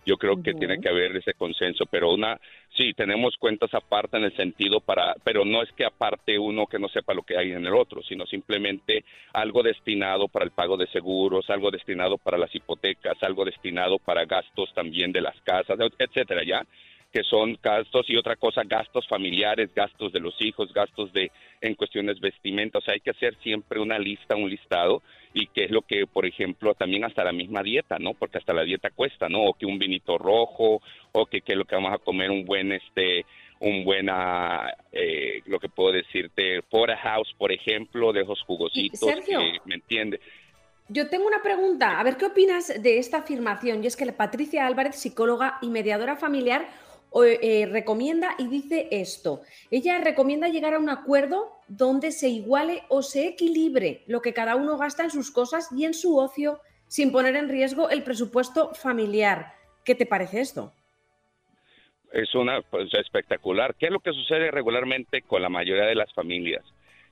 yo 0.05 0.17
creo 0.17 0.41
que 0.41 0.53
tiene 0.53 0.79
que 0.79 0.89
haber 0.89 1.15
ese 1.15 1.33
consenso, 1.33 1.85
pero 1.85 2.11
una, 2.11 2.39
sí, 2.75 2.93
tenemos 2.93 3.35
cuentas 3.37 3.73
aparte 3.73 4.17
en 4.17 4.25
el 4.25 4.35
sentido 4.35 4.79
para, 4.79 5.15
pero 5.23 5.45
no 5.45 5.61
es 5.61 5.71
que 5.73 5.85
aparte 5.85 6.37
uno 6.37 6.65
que 6.67 6.79
no 6.79 6.87
sepa 6.89 7.13
lo 7.13 7.23
que 7.23 7.37
hay 7.37 7.51
en 7.51 7.65
el 7.65 7.73
otro, 7.73 8.01
sino 8.03 8.25
simplemente 8.25 9.05
algo 9.33 9.63
destinado 9.63 10.27
para 10.27 10.45
el 10.45 10.51
pago 10.51 10.77
de 10.77 10.87
seguros, 10.87 11.49
algo 11.49 11.71
destinado 11.71 12.17
para 12.17 12.37
las 12.37 12.53
hipotecas, 12.53 13.21
algo 13.21 13.45
destinado 13.45 13.97
para 13.99 14.25
gastos 14.25 14.73
también 14.73 15.11
de 15.11 15.21
las 15.21 15.39
casas, 15.41 15.77
etcétera, 15.97 16.43
ya 16.43 16.65
que 17.13 17.23
son 17.23 17.59
gastos 17.61 18.09
y 18.09 18.17
otra 18.17 18.35
cosa, 18.35 18.63
gastos 18.65 19.07
familiares, 19.07 19.69
gastos 19.75 20.11
de 20.11 20.19
los 20.19 20.33
hijos, 20.41 20.73
gastos 20.73 21.13
de 21.13 21.31
en 21.61 21.75
cuestiones 21.75 22.19
vestimentas. 22.19 22.81
O 22.81 22.85
sea, 22.85 22.95
hay 22.95 23.01
que 23.01 23.11
hacer 23.11 23.35
siempre 23.43 23.79
una 23.79 23.99
lista, 23.99 24.35
un 24.35 24.49
listado 24.49 25.03
y 25.33 25.47
que 25.47 25.65
es 25.65 25.71
lo 25.71 25.81
que, 25.81 26.05
por 26.05 26.25
ejemplo, 26.25 26.75
también 26.75 27.03
hasta 27.03 27.23
la 27.23 27.31
misma 27.31 27.63
dieta, 27.63 27.97
¿no? 27.99 28.13
Porque 28.13 28.37
hasta 28.37 28.53
la 28.53 28.63
dieta 28.63 28.91
cuesta, 28.91 29.29
¿no? 29.29 29.43
O 29.43 29.53
que 29.53 29.65
un 29.65 29.79
vinito 29.79 30.17
rojo, 30.17 30.81
o 31.11 31.25
que, 31.25 31.41
que 31.41 31.55
lo 31.55 31.65
que 31.65 31.75
vamos 31.75 31.93
a 31.93 31.97
comer 31.97 32.29
un 32.29 32.45
buen, 32.45 32.71
este, 32.71 33.25
un 33.59 33.83
buena, 33.83 34.73
eh, 34.91 35.41
lo 35.45 35.59
que 35.59 35.69
puedo 35.69 35.93
decirte, 35.93 36.61
house, 37.01 37.33
por 37.37 37.51
ejemplo, 37.51 38.11
de 38.13 38.21
esos 38.21 38.41
jugositos, 38.43 38.99
Sergio, 38.99 39.39
¿me 39.65 39.75
entiende? 39.75 40.19
Yo 40.89 41.09
tengo 41.09 41.25
una 41.25 41.41
pregunta, 41.41 41.99
a 41.99 42.03
ver 42.03 42.17
qué 42.17 42.25
opinas 42.25 42.81
de 42.81 42.97
esta 42.97 43.19
afirmación, 43.19 43.83
y 43.83 43.87
es 43.87 43.95
que 43.95 44.05
la 44.05 44.17
Patricia 44.17 44.67
Álvarez, 44.67 44.97
psicóloga 44.97 45.57
y 45.61 45.69
mediadora 45.69 46.17
familiar, 46.17 46.67
eh, 47.23 47.67
recomienda 47.71 48.35
y 48.39 48.47
dice 48.47 48.87
esto. 48.91 49.41
Ella 49.69 49.99
recomienda 49.99 50.47
llegar 50.47 50.73
a 50.73 50.79
un 50.79 50.89
acuerdo 50.89 51.51
donde 51.67 52.11
se 52.11 52.29
iguale 52.29 52.83
o 52.89 53.03
se 53.03 53.27
equilibre 53.27 54.03
lo 54.07 54.21
que 54.21 54.33
cada 54.33 54.55
uno 54.55 54.77
gasta 54.77 55.03
en 55.03 55.11
sus 55.11 55.29
cosas 55.29 55.69
y 55.71 55.85
en 55.85 55.93
su 55.93 56.17
ocio 56.17 56.59
sin 56.87 57.11
poner 57.11 57.35
en 57.35 57.49
riesgo 57.49 57.89
el 57.89 58.03
presupuesto 58.03 58.73
familiar. 58.73 59.53
¿Qué 59.85 59.95
te 59.95 60.05
parece 60.05 60.41
esto? 60.41 60.73
Es 62.11 62.33
una 62.35 62.61
pues, 62.61 62.93
espectacular. 62.93 63.75
¿Qué 63.75 63.87
es 63.87 63.91
lo 63.91 63.99
que 63.99 64.13
sucede 64.13 64.51
regularmente 64.51 65.21
con 65.21 65.41
la 65.41 65.49
mayoría 65.49 65.85
de 65.85 65.95
las 65.95 66.13
familias? 66.13 66.63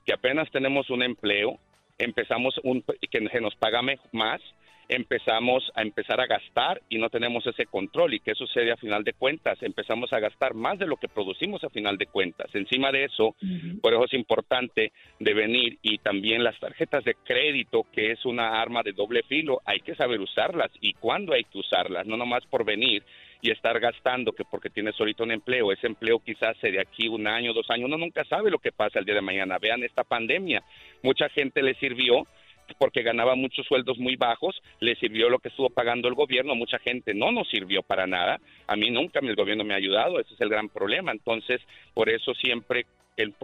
Que 0.04 0.12
apenas 0.12 0.50
tenemos 0.50 0.90
un 0.90 1.02
empleo, 1.02 1.58
empezamos 1.98 2.58
un 2.64 2.82
que 2.82 3.28
se 3.28 3.40
nos 3.40 3.54
paga 3.56 3.82
más 4.12 4.40
empezamos 4.88 5.70
a 5.74 5.82
empezar 5.82 6.20
a 6.20 6.26
gastar 6.26 6.82
y 6.88 6.98
no 6.98 7.08
tenemos 7.08 7.46
ese 7.46 7.66
control. 7.66 8.14
¿Y 8.14 8.20
qué 8.20 8.34
sucede 8.34 8.72
a 8.72 8.76
final 8.76 9.04
de 9.04 9.12
cuentas? 9.12 9.62
Empezamos 9.62 10.12
a 10.12 10.20
gastar 10.20 10.54
más 10.54 10.78
de 10.78 10.86
lo 10.86 10.96
que 10.96 11.08
producimos 11.08 11.64
a 11.64 11.70
final 11.70 11.96
de 11.96 12.06
cuentas. 12.06 12.54
Encima 12.54 12.90
de 12.90 13.04
eso, 13.04 13.34
por 13.80 13.94
eso 13.94 14.04
es 14.04 14.14
importante 14.14 14.92
de 15.18 15.34
venir 15.34 15.78
y 15.82 15.98
también 15.98 16.44
las 16.44 16.58
tarjetas 16.58 17.04
de 17.04 17.14
crédito, 17.24 17.86
que 17.92 18.12
es 18.12 18.24
una 18.24 18.60
arma 18.60 18.82
de 18.82 18.92
doble 18.92 19.22
filo, 19.22 19.60
hay 19.64 19.80
que 19.80 19.94
saber 19.94 20.20
usarlas 20.20 20.70
y 20.80 20.94
cuándo 20.94 21.32
hay 21.32 21.44
que 21.44 21.58
usarlas, 21.58 22.06
no 22.06 22.16
nomás 22.16 22.44
por 22.46 22.64
venir 22.64 23.02
y 23.40 23.50
estar 23.50 23.78
gastando 23.80 24.32
que 24.32 24.44
porque 24.44 24.70
tienes 24.70 24.94
ahorita 24.98 25.24
un 25.24 25.32
empleo, 25.32 25.72
ese 25.72 25.88
empleo 25.88 26.20
quizás 26.20 26.56
sea 26.58 26.70
de 26.70 26.80
aquí 26.80 27.08
un 27.08 27.26
año, 27.26 27.52
dos 27.52 27.68
años, 27.70 27.86
uno 27.86 27.98
nunca 27.98 28.24
sabe 28.24 28.50
lo 28.50 28.58
que 28.58 28.70
pasa 28.70 29.00
el 29.00 29.04
día 29.04 29.16
de 29.16 29.20
mañana. 29.20 29.58
Vean 29.58 29.82
esta 29.82 30.04
pandemia, 30.04 30.62
mucha 31.02 31.28
gente 31.28 31.60
le 31.60 31.74
sirvió 31.74 32.26
porque 32.78 33.02
ganaba 33.02 33.34
muchos 33.34 33.66
sueldos 33.66 33.98
muy 33.98 34.16
bajos, 34.16 34.60
le 34.80 34.96
sirvió 34.96 35.28
lo 35.28 35.38
que 35.38 35.48
estuvo 35.48 35.70
pagando 35.70 36.08
el 36.08 36.14
gobierno, 36.14 36.54
mucha 36.54 36.78
gente 36.78 37.14
no 37.14 37.32
nos 37.32 37.48
sirvió 37.48 37.82
para 37.82 38.06
nada, 38.06 38.40
a 38.66 38.76
mí 38.76 38.90
nunca 38.90 39.20
el 39.20 39.36
gobierno 39.36 39.64
me 39.64 39.74
ha 39.74 39.78
ayudado, 39.78 40.20
ese 40.20 40.34
es 40.34 40.40
el 40.40 40.48
gran 40.48 40.68
problema, 40.68 41.12
entonces 41.12 41.60
por 41.94 42.08
eso 42.08 42.34
siempre 42.34 42.86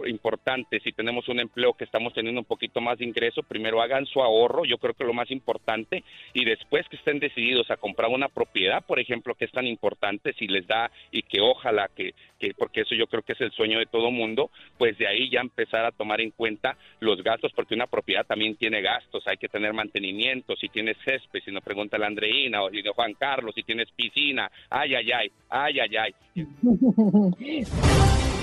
importante, 0.07 0.79
si 0.79 0.91
tenemos 0.91 1.27
un 1.29 1.39
empleo 1.39 1.73
que 1.73 1.83
estamos 1.83 2.13
teniendo 2.13 2.41
un 2.41 2.45
poquito 2.45 2.81
más 2.81 2.99
de 2.99 3.05
ingreso, 3.05 3.43
primero 3.43 3.81
hagan 3.81 4.05
su 4.05 4.21
ahorro, 4.21 4.65
yo 4.65 4.77
creo 4.77 4.93
que 4.93 5.03
lo 5.03 5.13
más 5.13 5.31
importante, 5.31 6.03
y 6.33 6.45
después 6.45 6.87
que 6.89 6.97
estén 6.97 7.19
decididos 7.19 7.69
a 7.71 7.77
comprar 7.77 8.09
una 8.09 8.29
propiedad, 8.29 8.83
por 8.85 8.99
ejemplo, 8.99 9.35
que 9.35 9.45
es 9.45 9.51
tan 9.51 9.67
importante, 9.67 10.33
si 10.33 10.47
les 10.47 10.67
da 10.67 10.91
y 11.11 11.23
que 11.23 11.41
ojalá 11.41 11.89
que, 11.95 12.13
que 12.39 12.53
porque 12.53 12.81
eso 12.81 12.95
yo 12.95 13.07
creo 13.07 13.23
que 13.23 13.33
es 13.33 13.41
el 13.41 13.51
sueño 13.51 13.79
de 13.79 13.85
todo 13.85 14.11
mundo, 14.11 14.51
pues 14.77 14.97
de 14.97 15.07
ahí 15.07 15.29
ya 15.29 15.41
empezar 15.41 15.85
a 15.85 15.91
tomar 15.91 16.21
en 16.21 16.31
cuenta 16.31 16.77
los 16.99 17.21
gastos, 17.23 17.51
porque 17.53 17.75
una 17.75 17.87
propiedad 17.87 18.25
también 18.25 18.55
tiene 18.55 18.81
gastos, 18.81 19.27
hay 19.27 19.37
que 19.37 19.47
tener 19.47 19.73
mantenimiento, 19.73 20.55
si 20.55 20.69
tienes 20.69 20.97
césped, 21.03 21.41
si 21.43 21.51
no 21.51 21.61
pregunta 21.61 21.97
la 21.97 22.07
Andreina 22.07 22.63
o 22.63 22.69
si 22.69 22.81
Juan 22.81 23.13
Carlos, 23.13 23.53
si 23.55 23.63
tienes 23.63 23.91
piscina, 23.91 24.51
ay, 24.69 24.95
ay, 24.95 25.11
ay, 25.11 25.31
ay, 25.49 25.79
ay, 25.79 25.97
ay. 25.97 26.13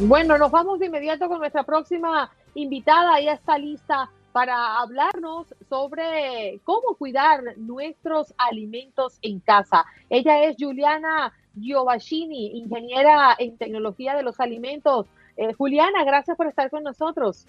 Bueno, 0.00 0.36
nos 0.36 0.50
vamos 0.50 0.78
de 0.78 0.86
inmediato 0.86 1.28
con 1.28 1.38
nuestra 1.38 1.64
próxima 1.64 2.30
invitada. 2.54 3.18
Ella 3.18 3.34
está 3.34 3.58
lista 3.58 4.10
para 4.32 4.80
hablarnos 4.80 5.54
sobre 5.68 6.60
cómo 6.64 6.96
cuidar 6.96 7.56
nuestros 7.58 8.34
alimentos 8.38 9.18
en 9.22 9.40
casa. 9.40 9.84
Ella 10.08 10.44
es 10.44 10.56
Juliana 10.58 11.32
Giovacchini, 11.54 12.58
ingeniera 12.58 13.36
en 13.38 13.56
tecnología 13.58 14.16
de 14.16 14.22
los 14.22 14.40
alimentos. 14.40 15.06
Eh, 15.36 15.52
Juliana, 15.52 16.04
gracias 16.04 16.36
por 16.36 16.46
estar 16.46 16.70
con 16.70 16.82
nosotros. 16.82 17.46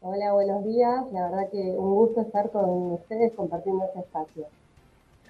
Hola, 0.00 0.32
buenos 0.32 0.64
días. 0.64 1.04
La 1.12 1.28
verdad 1.28 1.50
que 1.50 1.58
un 1.58 1.94
gusto 1.94 2.22
estar 2.22 2.50
con 2.50 2.92
ustedes 2.92 3.34
compartiendo 3.34 3.84
este 3.84 4.00
espacio. 4.00 4.46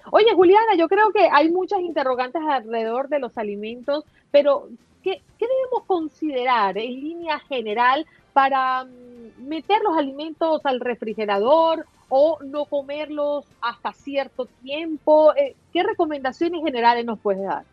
Oye, 0.09 0.33
Juliana, 0.33 0.75
yo 0.75 0.87
creo 0.87 1.11
que 1.11 1.29
hay 1.31 1.51
muchas 1.51 1.81
interrogantes 1.81 2.41
alrededor 2.41 3.07
de 3.09 3.19
los 3.19 3.37
alimentos, 3.37 4.05
pero 4.31 4.67
¿qué, 5.03 5.21
qué 5.37 5.45
debemos 5.47 5.83
considerar 5.85 6.77
en 6.77 6.91
línea 6.91 7.39
general 7.39 8.05
para 8.33 8.85
mm, 8.85 9.47
meter 9.47 9.81
los 9.83 9.97
alimentos 9.97 10.61
al 10.65 10.79
refrigerador 10.79 11.85
o 12.09 12.37
no 12.43 12.65
comerlos 12.65 13.45
hasta 13.61 13.93
cierto 13.93 14.47
tiempo? 14.63 15.33
Eh, 15.35 15.55
¿Qué 15.71 15.83
recomendaciones 15.83 16.63
generales 16.63 17.05
nos 17.05 17.19
puedes 17.19 17.43
dar? 17.43 17.63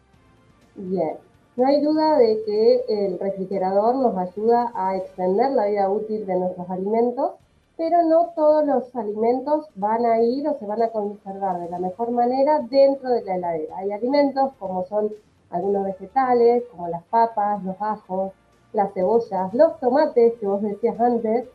Bien, 0.74 1.16
no 1.56 1.66
hay 1.66 1.80
duda 1.80 2.16
de 2.18 2.40
que 2.46 2.84
el 2.88 3.18
refrigerador 3.18 3.96
nos 3.96 4.16
ayuda 4.16 4.70
a 4.76 4.96
extender 4.96 5.50
la 5.50 5.66
vida 5.66 5.90
útil 5.90 6.24
de 6.24 6.36
nuestros 6.36 6.70
alimentos, 6.70 7.32
pero 7.78 8.02
no 8.02 8.30
todos 8.34 8.66
los 8.66 8.94
alimentos 8.96 9.68
van 9.76 10.04
a 10.04 10.20
ir 10.20 10.48
o 10.48 10.58
se 10.58 10.66
van 10.66 10.82
a 10.82 10.90
conservar 10.90 11.60
de 11.60 11.70
la 11.70 11.78
mejor 11.78 12.10
manera 12.10 12.58
dentro 12.68 13.08
de 13.08 13.22
la 13.22 13.36
heladera. 13.36 13.76
Hay 13.78 13.92
alimentos 13.92 14.52
como 14.58 14.84
son 14.86 15.12
algunos 15.50 15.84
vegetales, 15.84 16.64
como 16.72 16.88
las 16.88 17.04
papas, 17.04 17.62
los 17.62 17.76
ajos, 17.80 18.32
las 18.72 18.92
cebollas, 18.94 19.54
los 19.54 19.78
tomates 19.78 20.34
que 20.40 20.46
vos 20.46 20.60
decías 20.60 20.98
antes, 20.98 21.46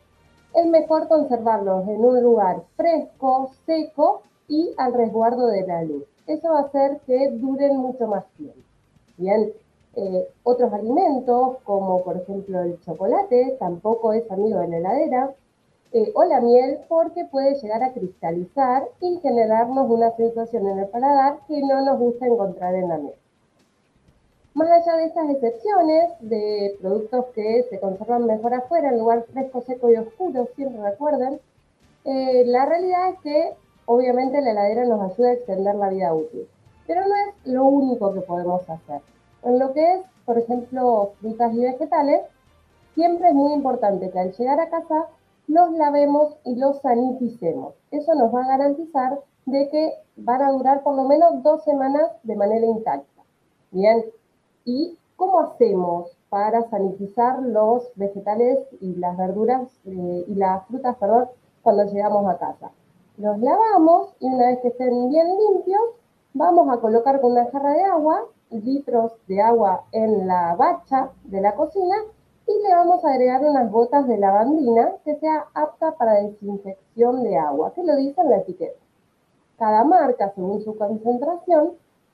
es 0.54 0.66
mejor 0.66 1.08
conservarlos 1.08 1.86
en 1.88 2.02
un 2.02 2.22
lugar 2.22 2.62
fresco, 2.74 3.50
seco 3.66 4.22
y 4.48 4.72
al 4.78 4.94
resguardo 4.94 5.48
de 5.48 5.66
la 5.66 5.82
luz. 5.82 6.04
Eso 6.26 6.52
va 6.52 6.60
a 6.60 6.62
hacer 6.62 7.00
que 7.06 7.32
duren 7.32 7.76
mucho 7.76 8.06
más 8.06 8.24
tiempo. 8.38 8.60
Bien, 9.18 9.52
eh, 9.94 10.26
otros 10.42 10.72
alimentos, 10.72 11.58
como 11.64 12.02
por 12.02 12.16
ejemplo 12.16 12.62
el 12.62 12.80
chocolate, 12.80 13.56
tampoco 13.60 14.14
es 14.14 14.28
amigo 14.30 14.60
de 14.60 14.68
la 14.68 14.78
heladera, 14.78 15.34
eh, 15.94 16.10
o 16.12 16.24
la 16.24 16.40
miel, 16.40 16.80
porque 16.88 17.24
puede 17.24 17.54
llegar 17.54 17.84
a 17.84 17.92
cristalizar 17.92 18.82
y 19.00 19.20
generarnos 19.20 19.88
una 19.88 20.10
sensación 20.16 20.66
en 20.66 20.80
el 20.80 20.88
paladar 20.88 21.38
que 21.46 21.60
no 21.60 21.84
nos 21.84 22.00
gusta 22.00 22.26
encontrar 22.26 22.74
en 22.74 22.88
la 22.88 22.98
miel. 22.98 23.14
Más 24.54 24.68
allá 24.72 24.96
de 24.96 25.04
estas 25.04 25.30
excepciones 25.30 26.10
de 26.18 26.76
productos 26.80 27.26
que 27.34 27.64
se 27.70 27.78
conservan 27.78 28.26
mejor 28.26 28.54
afuera, 28.54 28.88
en 28.88 28.98
lugar 28.98 29.24
fresco, 29.32 29.62
seco 29.62 29.88
y 29.88 29.96
oscuro, 29.96 30.48
siempre 30.56 30.82
recuerden, 30.82 31.40
eh, 32.04 32.44
la 32.44 32.66
realidad 32.66 33.10
es 33.10 33.20
que 33.20 33.52
obviamente 33.86 34.40
la 34.40 34.50
heladera 34.50 34.86
nos 34.86 35.12
ayuda 35.12 35.28
a 35.28 35.32
extender 35.34 35.76
la 35.76 35.90
vida 35.90 36.12
útil, 36.12 36.48
pero 36.88 37.02
no 37.02 37.14
es 37.14 37.52
lo 37.52 37.66
único 37.66 38.12
que 38.12 38.20
podemos 38.20 38.68
hacer. 38.68 39.00
En 39.44 39.60
lo 39.60 39.72
que 39.72 39.94
es, 39.94 40.00
por 40.24 40.38
ejemplo, 40.38 41.12
frutas 41.20 41.54
y 41.54 41.60
vegetales, 41.60 42.22
siempre 42.96 43.28
es 43.28 43.34
muy 43.34 43.52
importante 43.52 44.10
que 44.10 44.18
al 44.18 44.32
llegar 44.32 44.58
a 44.58 44.70
casa 44.70 45.06
los 45.46 45.72
lavemos 45.72 46.36
y 46.44 46.56
los 46.56 46.80
saniticemos. 46.80 47.74
Eso 47.90 48.14
nos 48.14 48.34
va 48.34 48.44
a 48.44 48.48
garantizar 48.48 49.20
de 49.46 49.68
que 49.68 49.92
van 50.16 50.42
a 50.42 50.52
durar 50.52 50.82
por 50.82 50.96
lo 50.96 51.04
menos 51.04 51.42
dos 51.42 51.62
semanas 51.64 52.10
de 52.22 52.36
manera 52.36 52.66
intacta. 52.66 53.22
Bien, 53.70 54.04
¿y 54.64 54.98
cómo 55.16 55.40
hacemos 55.40 56.16
para 56.30 56.62
sanitizar 56.70 57.42
los 57.42 57.90
vegetales 57.96 58.58
y 58.80 58.94
las 58.94 59.16
verduras 59.16 59.68
eh, 59.84 60.24
y 60.26 60.34
las 60.34 60.66
frutas, 60.66 60.96
cuando 61.62 61.84
llegamos 61.84 62.26
a 62.26 62.38
casa? 62.38 62.70
Los 63.18 63.38
lavamos 63.38 64.14
y 64.20 64.26
una 64.26 64.46
vez 64.46 64.60
que 64.60 64.68
estén 64.68 65.08
bien 65.08 65.26
limpios, 65.26 65.82
vamos 66.32 66.68
a 66.68 66.80
colocar 66.80 67.20
con 67.20 67.32
una 67.32 67.50
jarra 67.50 67.72
de 67.72 67.84
agua 67.84 68.24
litros 68.50 69.12
de 69.26 69.40
agua 69.40 69.84
en 69.92 70.26
la 70.26 70.54
bacha 70.54 71.10
de 71.24 71.40
la 71.40 71.54
cocina 71.54 71.96
y 72.46 72.62
le 72.62 72.74
vamos 72.74 73.04
a 73.04 73.10
agregar 73.10 73.42
unas 73.42 73.70
gotas 73.70 74.06
de 74.06 74.18
lavandina 74.18 74.92
que 75.04 75.16
sea 75.16 75.46
apta 75.54 75.92
para 75.92 76.22
desinfección 76.22 77.22
de 77.22 77.38
agua, 77.38 77.72
que 77.74 77.82
lo 77.82 77.96
dice 77.96 78.20
en 78.20 78.30
la 78.30 78.38
etiqueta. 78.38 78.78
Cada 79.58 79.84
marca, 79.84 80.32
según 80.34 80.62
su 80.62 80.76
concentración, 80.76 81.72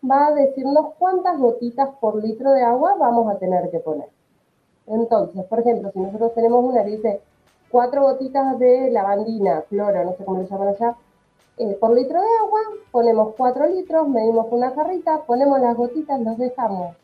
va 0.09 0.29
a 0.29 0.35
decirnos 0.35 0.95
cuántas 0.99 1.39
gotitas 1.39 1.91
por 2.01 2.23
litro 2.23 2.53
de 2.53 2.63
agua 2.63 2.95
vamos 2.99 3.31
a 3.33 3.39
tener 3.39 3.71
que 3.71 3.81
poner. 3.81 4.09
Entonces, 4.87 5.45
por 5.45 5.61
ejemplo, 5.61 5.91
si 5.93 5.99
nosotros 5.99 6.35
tenemos 6.35 6.65
una 6.65 6.85
que 6.85 6.91
dice 6.91 7.21
cuatro 7.71 8.03
gotitas 8.03 8.59
de 8.59 8.91
lavandina, 8.91 9.63
cloro, 9.69 10.05
no 10.05 10.13
sé 10.17 10.25
cómo 10.25 10.39
lo 10.39 10.49
llaman 10.49 10.69
allá, 10.69 10.97
eh, 11.59 11.77
por 11.79 11.95
litro 11.95 12.19
de 12.21 12.29
agua, 12.43 12.61
ponemos 12.91 13.35
4 13.37 13.67
litros, 13.67 14.09
medimos 14.09 14.47
una 14.51 14.71
jarrita, 14.71 15.25
ponemos 15.27 15.61
las 15.61 15.77
gotitas, 15.77 16.19
los 16.21 16.39
dejamos 16.39 16.97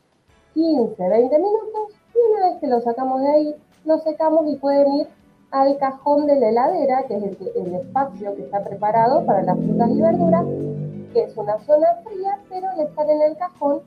15, 0.54 1.08
20 1.08 1.38
minutos 1.38 1.92
y 2.16 2.32
una 2.32 2.48
vez 2.48 2.60
que 2.60 2.66
lo 2.66 2.80
sacamos 2.80 3.20
de 3.20 3.28
ahí, 3.28 3.56
lo 3.84 3.98
secamos 3.98 4.46
y 4.48 4.56
pueden 4.56 4.92
ir 4.94 5.08
al 5.50 5.78
cajón 5.78 6.26
de 6.26 6.40
la 6.40 6.48
heladera, 6.48 7.04
que 7.04 7.16
es 7.16 7.22
el, 7.22 7.52
el 7.54 7.74
espacio 7.74 8.34
que 8.34 8.42
está 8.42 8.64
preparado 8.64 9.24
para 9.24 9.42
las 9.42 9.56
frutas 9.56 9.90
y 9.90 10.00
verduras, 10.00 10.44
que 11.12 11.22
es 11.24 11.36
una 11.36 11.58
zona 11.60 11.86
fría, 12.04 12.38
pero 12.48 12.68
al 12.68 12.80
estar 12.80 13.08
en 13.08 13.22
el 13.22 13.36
cajón 13.36 13.80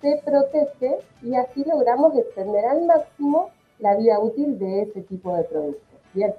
se 0.00 0.20
protege 0.24 0.98
y 1.22 1.34
así 1.34 1.64
logramos 1.64 2.14
extender 2.16 2.64
al 2.66 2.84
máximo 2.84 3.48
la 3.78 3.96
vida 3.96 4.18
útil 4.20 4.58
de 4.58 4.82
ese 4.82 5.02
tipo 5.02 5.34
de 5.34 5.44
productos. 5.44 5.98
Bien. 6.12 6.34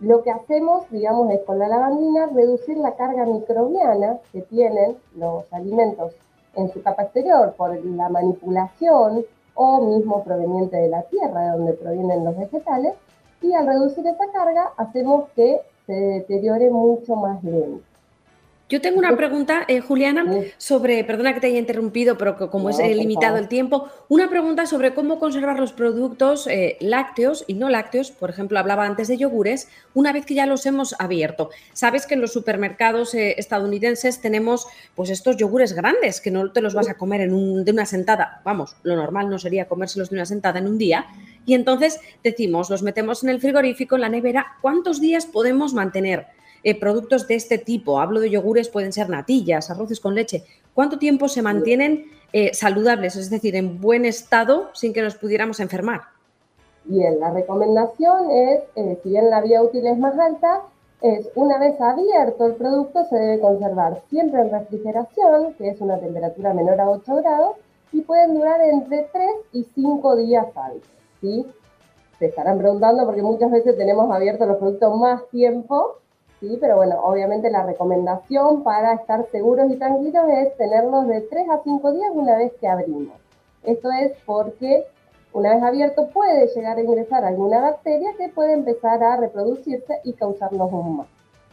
Lo 0.00 0.22
que 0.22 0.30
hacemos, 0.30 0.90
digamos, 0.90 1.30
es 1.30 1.40
con 1.44 1.58
la 1.58 1.68
lavandina 1.68 2.26
reducir 2.26 2.76
la 2.76 2.96
carga 2.96 3.24
microbiana 3.24 4.18
que 4.30 4.42
tienen 4.42 4.98
los 5.14 5.50
alimentos 5.52 6.14
en 6.54 6.70
su 6.70 6.82
capa 6.82 7.04
exterior 7.04 7.54
por 7.56 7.82
la 7.84 8.08
manipulación 8.10 9.24
o 9.56 9.80
mismo 9.80 10.22
proveniente 10.22 10.76
de 10.76 10.88
la 10.88 11.02
tierra, 11.02 11.42
de 11.42 11.50
donde 11.58 11.72
provienen 11.72 12.24
los 12.24 12.36
vegetales, 12.38 12.94
y 13.42 13.52
al 13.52 13.66
reducir 13.66 14.06
esa 14.06 14.30
carga 14.32 14.72
hacemos 14.76 15.28
que 15.34 15.60
se 15.86 15.92
deteriore 15.92 16.70
mucho 16.70 17.16
más 17.16 17.42
lento. 17.42 17.85
Yo 18.68 18.80
tengo 18.80 18.98
una 18.98 19.16
pregunta, 19.16 19.64
eh, 19.68 19.80
Juliana, 19.80 20.26
sobre, 20.58 21.04
perdona 21.04 21.32
que 21.32 21.38
te 21.38 21.46
haya 21.46 21.58
interrumpido, 21.58 22.18
pero 22.18 22.50
como 22.50 22.68
es 22.68 22.78
limitado 22.78 23.36
el 23.36 23.46
tiempo, 23.46 23.88
una 24.08 24.28
pregunta 24.28 24.66
sobre 24.66 24.92
cómo 24.92 25.20
conservar 25.20 25.60
los 25.60 25.72
productos 25.72 26.48
eh, 26.48 26.76
lácteos 26.80 27.44
y 27.46 27.54
no 27.54 27.68
lácteos, 27.68 28.10
por 28.10 28.28
ejemplo, 28.28 28.58
hablaba 28.58 28.84
antes 28.84 29.06
de 29.06 29.18
yogures, 29.18 29.68
una 29.94 30.12
vez 30.12 30.26
que 30.26 30.34
ya 30.34 30.46
los 30.46 30.66
hemos 30.66 30.96
abierto. 30.98 31.50
Sabes 31.74 32.06
que 32.06 32.14
en 32.14 32.20
los 32.20 32.32
supermercados 32.32 33.14
eh, 33.14 33.36
estadounidenses 33.38 34.20
tenemos 34.20 34.66
pues 34.96 35.10
estos 35.10 35.36
yogures 35.36 35.72
grandes, 35.72 36.20
que 36.20 36.32
no 36.32 36.50
te 36.50 36.60
los 36.60 36.74
vas 36.74 36.88
a 36.88 36.94
comer 36.94 37.20
en 37.20 37.34
un, 37.34 37.64
de 37.64 37.70
una 37.70 37.86
sentada, 37.86 38.40
vamos, 38.44 38.74
lo 38.82 38.96
normal 38.96 39.30
no 39.30 39.38
sería 39.38 39.68
comérselos 39.68 40.10
de 40.10 40.16
una 40.16 40.26
sentada 40.26 40.58
en 40.58 40.66
un 40.66 40.76
día, 40.76 41.06
y 41.46 41.54
entonces 41.54 42.00
decimos, 42.24 42.68
los 42.68 42.82
metemos 42.82 43.22
en 43.22 43.30
el 43.30 43.40
frigorífico, 43.40 43.94
en 43.94 44.00
la 44.00 44.08
nevera, 44.08 44.56
¿cuántos 44.60 45.00
días 45.00 45.24
podemos 45.24 45.72
mantener? 45.72 46.26
Eh, 46.68 46.74
productos 46.74 47.28
de 47.28 47.36
este 47.36 47.58
tipo, 47.58 48.00
hablo 48.00 48.18
de 48.18 48.28
yogures, 48.28 48.68
pueden 48.68 48.92
ser 48.92 49.08
natillas, 49.08 49.70
arroces 49.70 50.00
con 50.00 50.16
leche, 50.16 50.42
¿cuánto 50.74 50.98
tiempo 50.98 51.28
se 51.28 51.40
mantienen 51.40 52.06
eh, 52.32 52.52
saludables, 52.54 53.14
es 53.14 53.30
decir, 53.30 53.54
en 53.54 53.80
buen 53.80 54.04
estado 54.04 54.70
sin 54.74 54.92
que 54.92 55.00
nos 55.00 55.14
pudiéramos 55.14 55.60
enfermar? 55.60 56.00
Bien, 56.82 57.20
la 57.20 57.30
recomendación 57.30 58.32
es, 58.32 58.62
eh, 58.74 58.98
si 59.00 59.10
bien 59.10 59.30
la 59.30 59.42
vía 59.42 59.62
útil 59.62 59.86
es 59.86 59.96
más 59.96 60.18
alta, 60.18 60.62
es 61.02 61.28
una 61.36 61.56
vez 61.60 61.80
abierto 61.80 62.46
el 62.46 62.56
producto 62.56 63.04
se 63.10 63.14
debe 63.14 63.38
conservar 63.38 64.02
siempre 64.10 64.40
en 64.40 64.50
refrigeración, 64.50 65.54
que 65.54 65.68
es 65.68 65.80
una 65.80 66.00
temperatura 66.00 66.52
menor 66.52 66.80
a 66.80 66.90
8 66.90 67.14
grados, 67.14 67.56
y 67.92 68.00
pueden 68.00 68.34
durar 68.34 68.60
entre 68.62 69.08
3 69.12 69.24
y 69.52 69.64
5 69.72 70.16
días 70.16 70.46
hábiles. 70.56 70.88
¿sí? 71.20 71.46
Se 72.18 72.26
estarán 72.26 72.58
preguntando 72.58 73.04
porque 73.04 73.22
muchas 73.22 73.52
veces 73.52 73.76
tenemos 73.76 74.10
abiertos 74.10 74.48
los 74.48 74.56
productos 74.56 74.98
más 74.98 75.28
tiempo 75.30 76.00
¿sí? 76.40 76.58
Pero 76.60 76.76
bueno, 76.76 77.00
obviamente 77.02 77.50
la 77.50 77.64
recomendación 77.64 78.62
para 78.62 78.94
estar 78.94 79.26
seguros 79.30 79.70
y 79.70 79.76
tranquilos 79.76 80.24
es 80.28 80.56
tenerlos 80.56 81.06
de 81.08 81.20
3 81.22 81.48
a 81.50 81.62
5 81.62 81.92
días 81.92 82.10
una 82.12 82.36
vez 82.36 82.52
que 82.60 82.68
abrimos. 82.68 83.14
Esto 83.64 83.90
es 83.90 84.12
porque 84.24 84.84
una 85.32 85.54
vez 85.54 85.62
abierto 85.62 86.08
puede 86.08 86.46
llegar 86.54 86.78
a 86.78 86.82
ingresar 86.82 87.24
alguna 87.24 87.60
bacteria 87.60 88.10
que 88.16 88.28
puede 88.28 88.54
empezar 88.54 89.02
a 89.02 89.16
reproducirse 89.16 90.00
y 90.04 90.12
causarnos 90.14 90.72
un 90.72 90.98
mal. 90.98 91.06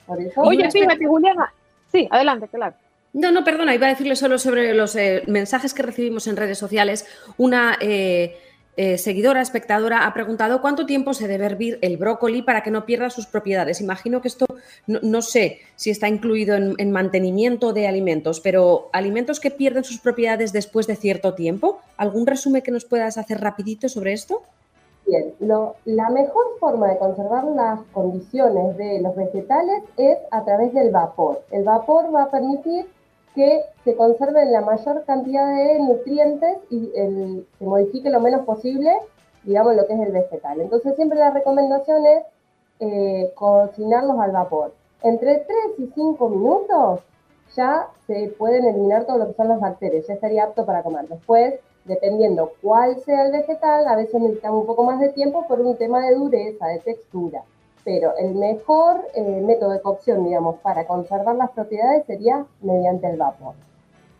Por 0.06 0.22
eso, 0.22 0.41
Oye, 0.41 0.69
fíjate, 0.69 1.06
Juliana. 1.06 1.54
Sí, 1.91 2.08
adelante, 2.12 2.48
claro. 2.48 2.76
No, 3.13 3.32
no, 3.32 3.43
perdona, 3.43 3.76
iba 3.76 3.86
a 3.88 3.89
decirle 3.89 4.15
solo 4.15 4.39
sobre 4.39 4.74
los 4.74 4.96
eh, 4.96 5.22
mensajes 5.28 5.74
que 5.74 5.84
recibimos 5.84 6.28
en 6.28 6.36
redes 6.36 6.58
sociales. 6.58 7.06
Una 7.38 7.78
eh, 7.80 8.36
eh, 8.76 8.98
seguidora, 8.98 9.42
espectadora, 9.42 10.08
ha 10.08 10.14
preguntado 10.14 10.62
cuánto 10.62 10.86
tiempo 10.86 11.14
se 11.14 11.28
debe 11.28 11.46
hervir 11.46 11.78
el 11.82 11.98
brócoli 11.98 12.42
para 12.42 12.64
que 12.64 12.72
no 12.72 12.86
pierda 12.86 13.12
sus 13.12 13.28
propiedades. 13.28 13.82
Imagino 13.82 14.22
que 14.22 14.28
esto 14.28 14.46
no, 14.88 15.22
sé 15.22 15.60
si 15.76 15.92
está 15.92 16.08
incluido 16.08 16.56
en, 16.56 16.92
mantenimiento 16.92 17.72
de 17.72 17.88
alimentos, 17.88 18.40
pero 18.40 18.90
alimentos 18.92 19.40
que 19.40 19.52
pierden 19.52 19.84
sus 19.84 20.00
propiedades 20.00 20.54
después 20.54 20.88
de 20.88 20.96
cierto 20.96 21.36
tiempo. 21.36 21.80
¿Algún 21.98 22.26
resumen 22.26 22.64
que 22.64 22.72
nos 22.72 22.86
puedas 22.86 23.18
hacer 23.18 23.42
rapidito 23.42 23.90
sobre 23.90 24.14
esto? 24.14 24.42
Bien, 25.06 25.34
la 25.86 26.10
mejor 26.10 26.46
forma 26.60 26.88
de 26.88 26.98
conservar 26.98 27.44
las 27.44 27.82
condiciones 27.92 28.78
de 28.78 29.02
los 29.02 29.16
vegetales 29.16 29.84
es 29.98 30.18
a 30.32 30.44
través 30.46 30.74
del 30.74 30.92
vapor. 30.92 31.44
El 31.52 31.64
vapor 31.64 32.14
va 32.14 32.24
a 32.24 32.32
permitir 32.32 32.88
que 33.36 33.62
se 33.84 33.96
conserven 33.96 34.52
la 34.52 34.62
mayor 34.62 35.04
cantidad 35.06 35.56
de 35.56 35.80
nutrientes 35.80 36.58
y 36.69 36.91
se 37.58 37.65
modifique 37.65 38.10
lo 38.10 38.19
menos 38.19 38.46
posible, 38.46 38.91
digamos, 39.43 39.76
lo 39.76 39.88
que 39.88 39.93
es 39.93 40.00
el 40.00 40.12
vegetal. 40.12 40.62
Entonces 40.62 40.96
siempre 40.96 41.17
la 41.19 41.32
recomendación 41.32 42.06
es 42.06 42.24
eh, 42.80 43.32
cocinarlos 43.36 44.19
al 44.19 44.32
vapor. 44.32 44.74
Entre 45.02 45.38
3 45.38 45.48
y 45.80 45.88
5 45.93 46.30
minutos 46.30 47.02
ya 47.56 47.88
se 48.08 48.34
pueden 48.38 48.65
eliminar 48.65 49.06
todo 49.06 49.17
lo 49.17 49.28
que 49.28 49.34
son 49.34 49.48
las 49.48 49.60
bacterias, 49.60 50.08
ya 50.08 50.13
estaría 50.13 50.43
apto 50.43 50.65
para 50.65 50.84
comer. 50.84 51.08
Después, 51.08 51.56
dependiendo 51.86 52.54
cuál 52.62 53.00
sea 53.00 53.26
el 53.26 53.32
vegetal, 53.32 53.88
a 53.88 53.96
veces 53.96 54.19
necesitamos 54.19 54.62
un 54.62 54.67
poco 54.67 54.84
más 54.84 55.00
de 55.00 55.10
tiempo 55.10 55.46
por 55.48 55.62
un 55.62 55.76
tema 55.78 56.06
de 56.06 56.15
dureza, 56.15 56.67
de 56.67 56.80
textura. 56.80 57.43
Pero 57.84 58.15
el 58.17 58.36
mejor 58.36 59.02
eh, 59.13 59.41
método 59.41 59.72
de 59.72 59.82
cocción, 59.82 60.24
digamos, 60.26 60.60
para 60.60 60.88
conservar 60.88 61.36
las 61.36 61.52
propiedades 61.52 62.06
sería 62.06 62.46
mediante 62.62 63.10
el 63.10 63.17
vapor. 63.17 63.56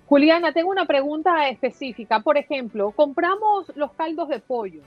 Juliana, 0.08 0.52
tengo 0.52 0.70
una 0.70 0.86
pregunta 0.86 1.48
específica. 1.48 2.20
Por 2.20 2.38
ejemplo, 2.38 2.92
compramos 2.92 3.72
los 3.76 3.92
caldos 3.94 4.28
de 4.28 4.40
pollo 4.40 4.82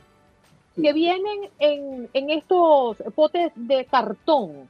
que 0.74 0.92
vienen 0.92 1.48
en, 1.58 2.08
en 2.12 2.30
estos 2.30 3.02
potes 3.14 3.50
de 3.54 3.86
cartón 3.86 4.68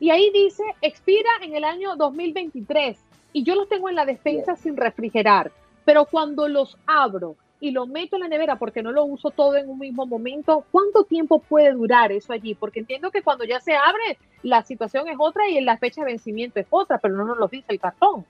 y 0.00 0.10
ahí 0.10 0.30
dice 0.32 0.62
expira 0.80 1.28
en 1.42 1.56
el 1.56 1.64
año 1.64 1.96
2023 1.96 2.96
y 3.32 3.42
yo 3.42 3.56
los 3.56 3.68
tengo 3.68 3.88
en 3.88 3.96
la 3.96 4.04
despensa 4.04 4.54
sin 4.54 4.76
refrigerar, 4.76 5.50
pero 5.84 6.04
cuando 6.04 6.48
los 6.48 6.78
abro 6.86 7.34
y 7.60 7.72
lo 7.72 7.86
meto 7.86 8.16
en 8.16 8.22
la 8.22 8.28
nevera 8.28 8.56
porque 8.56 8.82
no 8.82 8.92
lo 8.92 9.04
uso 9.04 9.30
todo 9.30 9.56
en 9.56 9.68
un 9.68 9.78
mismo 9.78 10.06
momento, 10.06 10.64
¿cuánto 10.70 11.04
tiempo 11.04 11.40
puede 11.40 11.72
durar 11.72 12.12
eso 12.12 12.32
allí? 12.32 12.54
Porque 12.54 12.80
entiendo 12.80 13.10
que 13.10 13.22
cuando 13.22 13.44
ya 13.44 13.60
se 13.60 13.74
abre, 13.74 14.18
la 14.42 14.62
situación 14.62 15.08
es 15.08 15.16
otra 15.18 15.48
y 15.48 15.60
la 15.60 15.76
fecha 15.76 16.02
de 16.02 16.12
vencimiento 16.12 16.60
es 16.60 16.66
otra, 16.70 16.98
pero 16.98 17.16
no 17.16 17.24
nos 17.24 17.38
lo 17.38 17.48
dice 17.48 17.66
el 17.68 17.80
cartón. 17.80 18.24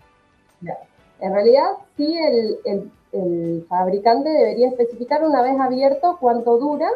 En 1.20 1.32
realidad, 1.32 1.72
sí, 1.96 2.16
el, 2.64 3.66
fabricante 3.68 4.28
debería 4.28 4.68
especificar 4.68 5.24
una 5.24 5.42
vez 5.42 5.58
abierto 5.58 6.18
cuánto 6.20 6.58
dura. 6.58 6.88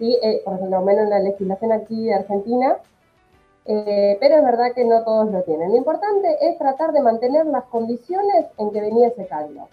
Eh, 0.00 0.42
por 0.44 0.54
ejemplo, 0.54 0.80
menos 0.82 1.04
en 1.04 1.10
la 1.10 1.20
legislación 1.20 1.70
aquí 1.70 2.06
de 2.06 2.14
Argentina, 2.14 2.76
eh, 3.66 4.16
pero 4.18 4.36
es 4.36 4.44
verdad 4.44 4.72
que 4.74 4.84
no 4.84 5.04
todos 5.04 5.30
lo 5.30 5.42
tienen. 5.42 5.70
Lo 5.70 5.76
importante 5.76 6.36
es 6.40 6.58
tratar 6.58 6.92
de 6.92 7.02
mantener 7.02 7.46
las 7.46 7.64
condiciones 7.64 8.46
en 8.58 8.72
que 8.72 8.80
venía 8.80 9.08
ese 9.08 9.26
caldo. 9.26 9.68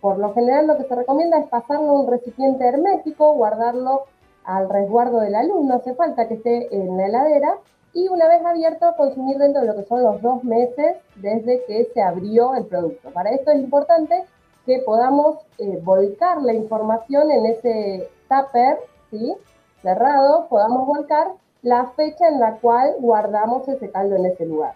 Por 0.00 0.18
lo 0.18 0.32
general 0.34 0.66
lo 0.66 0.76
que 0.76 0.84
se 0.84 0.94
recomienda 0.94 1.38
es 1.38 1.48
pasarlo 1.48 1.90
a 1.90 2.00
un 2.00 2.06
recipiente 2.06 2.64
hermético, 2.66 3.32
guardarlo 3.34 4.04
al 4.44 4.68
resguardo 4.68 5.20
de 5.20 5.30
la 5.30 5.42
luz, 5.42 5.64
no 5.64 5.74
hace 5.74 5.94
falta 5.94 6.28
que 6.28 6.34
esté 6.34 6.74
en 6.74 6.96
la 6.96 7.06
heladera, 7.06 7.58
y 7.92 8.08
una 8.08 8.28
vez 8.28 8.44
abierto 8.44 8.94
consumir 8.96 9.38
dentro 9.38 9.62
de 9.62 9.68
lo 9.68 9.76
que 9.76 9.84
son 9.84 10.02
los 10.02 10.22
dos 10.22 10.44
meses 10.44 10.96
desde 11.16 11.64
que 11.64 11.88
se 11.92 12.02
abrió 12.02 12.54
el 12.54 12.66
producto. 12.66 13.10
Para 13.10 13.30
esto 13.30 13.50
es 13.50 13.58
importante 13.58 14.24
que 14.66 14.80
podamos 14.80 15.38
eh, 15.58 15.80
volcar 15.82 16.42
la 16.42 16.52
información 16.52 17.30
en 17.30 17.46
ese 17.46 18.08
tupper, 18.28 18.78
¿sí? 19.10 19.34
cerrado, 19.82 20.46
podamos 20.48 20.86
volcar 20.86 21.28
la 21.62 21.86
fecha 21.96 22.28
en 22.28 22.38
la 22.38 22.56
cual 22.56 22.94
guardamos 23.00 23.66
ese 23.68 23.90
caldo 23.90 24.16
en 24.16 24.26
ese 24.26 24.46
lugar. 24.46 24.74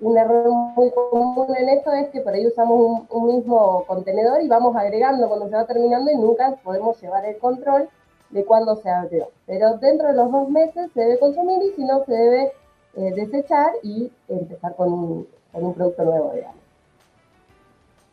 Un 0.00 0.16
error 0.16 0.48
muy 0.76 0.90
común 0.90 1.54
en 1.56 1.68
esto 1.68 1.92
es 1.92 2.08
que 2.10 2.20
por 2.20 2.32
ahí 2.32 2.46
usamos 2.46 3.06
un, 3.08 3.26
mismo 3.26 3.84
contenedor 3.86 4.42
y 4.42 4.48
vamos 4.48 4.76
agregando 4.76 5.28
cuando 5.28 5.48
se 5.48 5.56
va 5.56 5.66
terminando 5.66 6.10
y 6.10 6.16
nunca 6.16 6.56
podemos 6.62 7.00
llevar 7.00 7.24
el 7.24 7.38
control 7.38 7.88
de 8.30 8.44
cuándo 8.44 8.76
se 8.76 8.90
abrió. 8.90 9.30
Pero 9.46 9.78
dentro 9.78 10.08
de 10.08 10.14
los 10.14 10.30
dos 10.30 10.48
meses 10.48 10.90
se 10.92 11.00
debe 11.00 11.18
consumir 11.18 11.62
y 11.62 11.72
si 11.74 11.84
no 11.84 12.04
se 12.04 12.12
debe 12.12 12.52
eh, 12.96 13.12
desechar 13.14 13.72
y 13.82 14.10
empezar 14.28 14.74
con 14.76 14.92
un, 14.92 15.28
con 15.52 15.64
un 15.64 15.74
producto 15.74 16.04
nuevo, 16.04 16.32
digamos. 16.34 16.57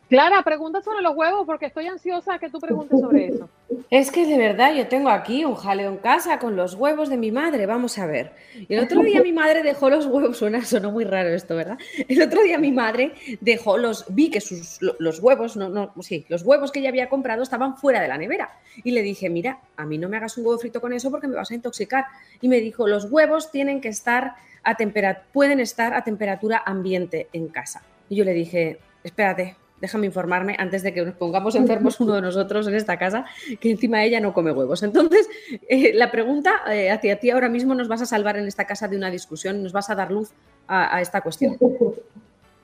Clara, 0.08 0.42
pregunta 0.42 0.80
sobre 0.82 1.02
los 1.02 1.16
huevos 1.16 1.44
porque 1.46 1.66
estoy 1.66 1.88
ansiosa 1.88 2.38
que 2.38 2.48
tú 2.48 2.60
preguntes 2.60 3.00
sobre 3.00 3.26
eso. 3.26 3.48
Es 3.90 4.12
que 4.12 4.24
de 4.24 4.38
verdad 4.38 4.72
yo 4.72 4.86
tengo 4.86 5.08
aquí 5.08 5.44
un 5.44 5.56
jaleo 5.56 5.90
en 5.90 5.96
casa 5.96 6.38
con 6.38 6.54
los 6.54 6.74
huevos 6.74 7.08
de 7.08 7.16
mi 7.16 7.32
madre, 7.32 7.66
vamos 7.66 7.98
a 7.98 8.06
ver. 8.06 8.32
Y 8.54 8.72
el 8.72 8.84
otro 8.84 9.02
día 9.02 9.20
mi 9.20 9.32
madre 9.32 9.64
dejó 9.64 9.90
los 9.90 10.06
huevos, 10.06 10.36
suena, 10.36 10.64
sonó 10.64 10.92
muy 10.92 11.04
raro 11.04 11.30
esto, 11.30 11.56
¿verdad? 11.56 11.76
El 12.06 12.22
otro 12.22 12.42
día 12.42 12.56
mi 12.56 12.70
madre 12.70 13.14
dejó 13.40 13.78
los, 13.78 14.04
vi 14.08 14.30
que 14.30 14.40
sus, 14.40 14.78
los 14.80 15.18
huevos, 15.18 15.56
no, 15.56 15.68
no, 15.68 15.92
sí, 16.00 16.24
los 16.28 16.42
huevos 16.42 16.70
que 16.70 16.78
ella 16.78 16.90
había 16.90 17.08
comprado 17.08 17.42
estaban 17.42 17.76
fuera 17.76 18.00
de 18.00 18.06
la 18.06 18.16
nevera. 18.16 18.50
Y 18.84 18.92
le 18.92 19.02
dije, 19.02 19.28
mira, 19.28 19.58
a 19.76 19.86
mí 19.86 19.98
no 19.98 20.08
me 20.08 20.18
hagas 20.18 20.38
un 20.38 20.46
huevo 20.46 20.58
frito 20.58 20.80
con 20.80 20.92
eso 20.92 21.10
porque 21.10 21.26
me 21.26 21.34
vas 21.34 21.50
a 21.50 21.54
intoxicar. 21.54 22.04
Y 22.40 22.46
me 22.48 22.60
dijo, 22.60 22.86
los 22.86 23.10
huevos 23.10 23.50
tienen 23.50 23.80
que 23.80 23.88
estar 23.88 24.34
a 24.62 24.76
temperatura, 24.76 25.26
pueden 25.32 25.58
estar 25.58 25.94
a 25.94 26.04
temperatura 26.04 26.62
ambiente 26.64 27.28
en 27.32 27.48
casa. 27.48 27.82
Y 28.08 28.14
yo 28.14 28.24
le 28.24 28.34
dije, 28.34 28.78
espérate, 29.02 29.56
déjame 29.80 30.06
informarme 30.06 30.56
antes 30.58 30.82
de 30.82 30.92
que 30.92 31.04
nos 31.04 31.14
pongamos 31.14 31.54
enfermos 31.54 32.00
uno 32.00 32.14
de 32.14 32.22
nosotros 32.22 32.66
en 32.66 32.74
esta 32.74 32.98
casa, 32.98 33.24
que 33.60 33.70
encima 33.70 34.02
ella 34.04 34.20
no 34.20 34.32
come 34.32 34.52
huevos. 34.52 34.82
Entonces, 34.82 35.28
eh, 35.68 35.92
la 35.94 36.10
pregunta 36.10 36.52
eh, 36.70 36.90
hacia 36.90 37.20
ti 37.20 37.30
ahora 37.30 37.48
mismo 37.48 37.74
nos 37.74 37.88
vas 37.88 38.02
a 38.02 38.06
salvar 38.06 38.36
en 38.36 38.46
esta 38.46 38.64
casa 38.64 38.88
de 38.88 38.96
una 38.96 39.10
discusión, 39.10 39.62
nos 39.62 39.72
vas 39.72 39.90
a 39.90 39.94
dar 39.94 40.10
luz 40.10 40.32
a, 40.68 41.00
esta 41.00 41.20
cuestión. 41.20 41.56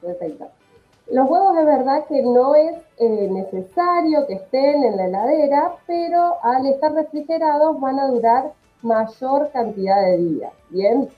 Perfecto. 0.00 0.48
Los 1.10 1.28
huevos 1.28 1.58
es 1.58 1.66
verdad 1.66 2.04
que 2.08 2.22
no 2.22 2.54
es 2.54 2.74
eh, 2.98 3.28
necesario 3.30 4.26
que 4.26 4.34
estén 4.34 4.82
en 4.82 4.96
la 4.96 5.06
heladera, 5.06 5.76
pero 5.86 6.42
al 6.42 6.66
estar 6.66 6.92
refrigerados 6.94 7.78
van 7.80 7.98
a 7.98 8.08
durar 8.08 8.52
mayor 8.80 9.50
cantidad 9.52 10.00
de 10.06 10.18
días. 10.18 10.52
Bien, 10.70 11.08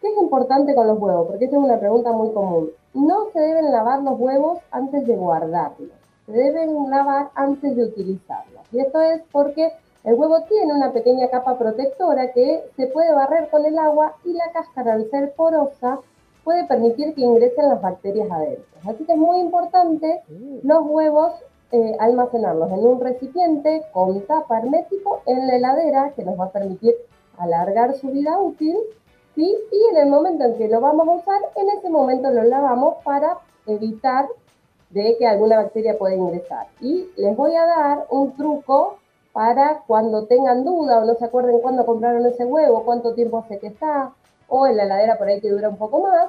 ¿qué 0.00 0.08
es 0.08 0.18
importante 0.20 0.74
con 0.74 0.88
los 0.88 0.98
huevos? 0.98 1.28
Porque 1.28 1.44
esta 1.44 1.56
es 1.56 1.62
una 1.62 1.78
pregunta 1.78 2.12
muy 2.12 2.32
común 2.32 2.70
no 2.94 3.30
se 3.32 3.40
deben 3.40 3.72
lavar 3.72 4.02
los 4.02 4.18
huevos 4.18 4.58
antes 4.70 5.06
de 5.06 5.16
guardarlos, 5.16 5.90
se 6.26 6.32
deben 6.32 6.90
lavar 6.90 7.30
antes 7.34 7.76
de 7.76 7.84
utilizarlos. 7.84 8.62
Y 8.72 8.80
esto 8.80 9.00
es 9.00 9.22
porque 9.32 9.72
el 10.04 10.14
huevo 10.14 10.42
tiene 10.42 10.72
una 10.72 10.92
pequeña 10.92 11.28
capa 11.28 11.58
protectora 11.58 12.32
que 12.32 12.64
se 12.76 12.86
puede 12.88 13.12
barrer 13.12 13.48
con 13.50 13.64
el 13.64 13.78
agua 13.78 14.16
y 14.24 14.32
la 14.32 14.50
cáscara 14.52 14.94
al 14.94 15.10
ser 15.10 15.32
porosa 15.34 15.98
puede 16.44 16.64
permitir 16.64 17.14
que 17.14 17.22
ingresen 17.22 17.70
las 17.70 17.80
bacterias 17.80 18.30
adentro. 18.30 18.64
Así 18.86 19.04
que 19.04 19.12
es 19.12 19.18
muy 19.18 19.40
importante 19.40 20.22
mm. 20.28 20.58
los 20.62 20.84
huevos 20.86 21.32
eh, 21.72 21.96
almacenarlos 21.98 22.70
en 22.70 22.86
un 22.86 23.00
recipiente 23.00 23.82
con 23.92 24.20
tapa 24.26 24.58
hermético 24.58 25.22
en 25.26 25.46
la 25.46 25.56
heladera 25.56 26.12
que 26.14 26.22
nos 26.22 26.38
va 26.38 26.44
a 26.44 26.52
permitir 26.52 26.94
alargar 27.38 27.94
su 27.94 28.08
vida 28.10 28.38
útil 28.38 28.76
¿sí? 29.34 29.56
Y 29.72 29.84
en 29.90 29.96
el 29.96 30.08
momento 30.08 30.44
en 30.44 30.56
que 30.56 30.68
lo 30.68 30.80
vamos 30.80 31.08
a 31.08 31.12
usar, 31.12 31.40
en 31.56 31.70
ese 31.70 31.90
momento 31.90 32.30
lo 32.30 32.44
lavamos 32.44 32.96
para 33.04 33.38
evitar 33.66 34.26
de 34.90 35.16
que 35.18 35.26
alguna 35.26 35.56
bacteria 35.56 35.98
pueda 35.98 36.14
ingresar. 36.14 36.68
Y 36.80 37.08
les 37.16 37.36
voy 37.36 37.54
a 37.56 37.66
dar 37.66 38.06
un 38.10 38.36
truco 38.36 38.98
para 39.32 39.82
cuando 39.86 40.26
tengan 40.26 40.64
duda 40.64 40.98
o 40.98 41.04
no 41.04 41.14
se 41.14 41.24
acuerden 41.24 41.60
cuándo 41.60 41.84
compraron 41.84 42.24
ese 42.26 42.44
huevo, 42.44 42.84
cuánto 42.84 43.14
tiempo 43.14 43.38
hace 43.38 43.58
que 43.58 43.66
está, 43.66 44.12
o 44.48 44.66
en 44.66 44.76
la 44.76 44.84
heladera 44.84 45.18
por 45.18 45.26
ahí 45.26 45.40
que 45.40 45.50
dura 45.50 45.68
un 45.68 45.76
poco 45.76 46.02
más. 46.02 46.28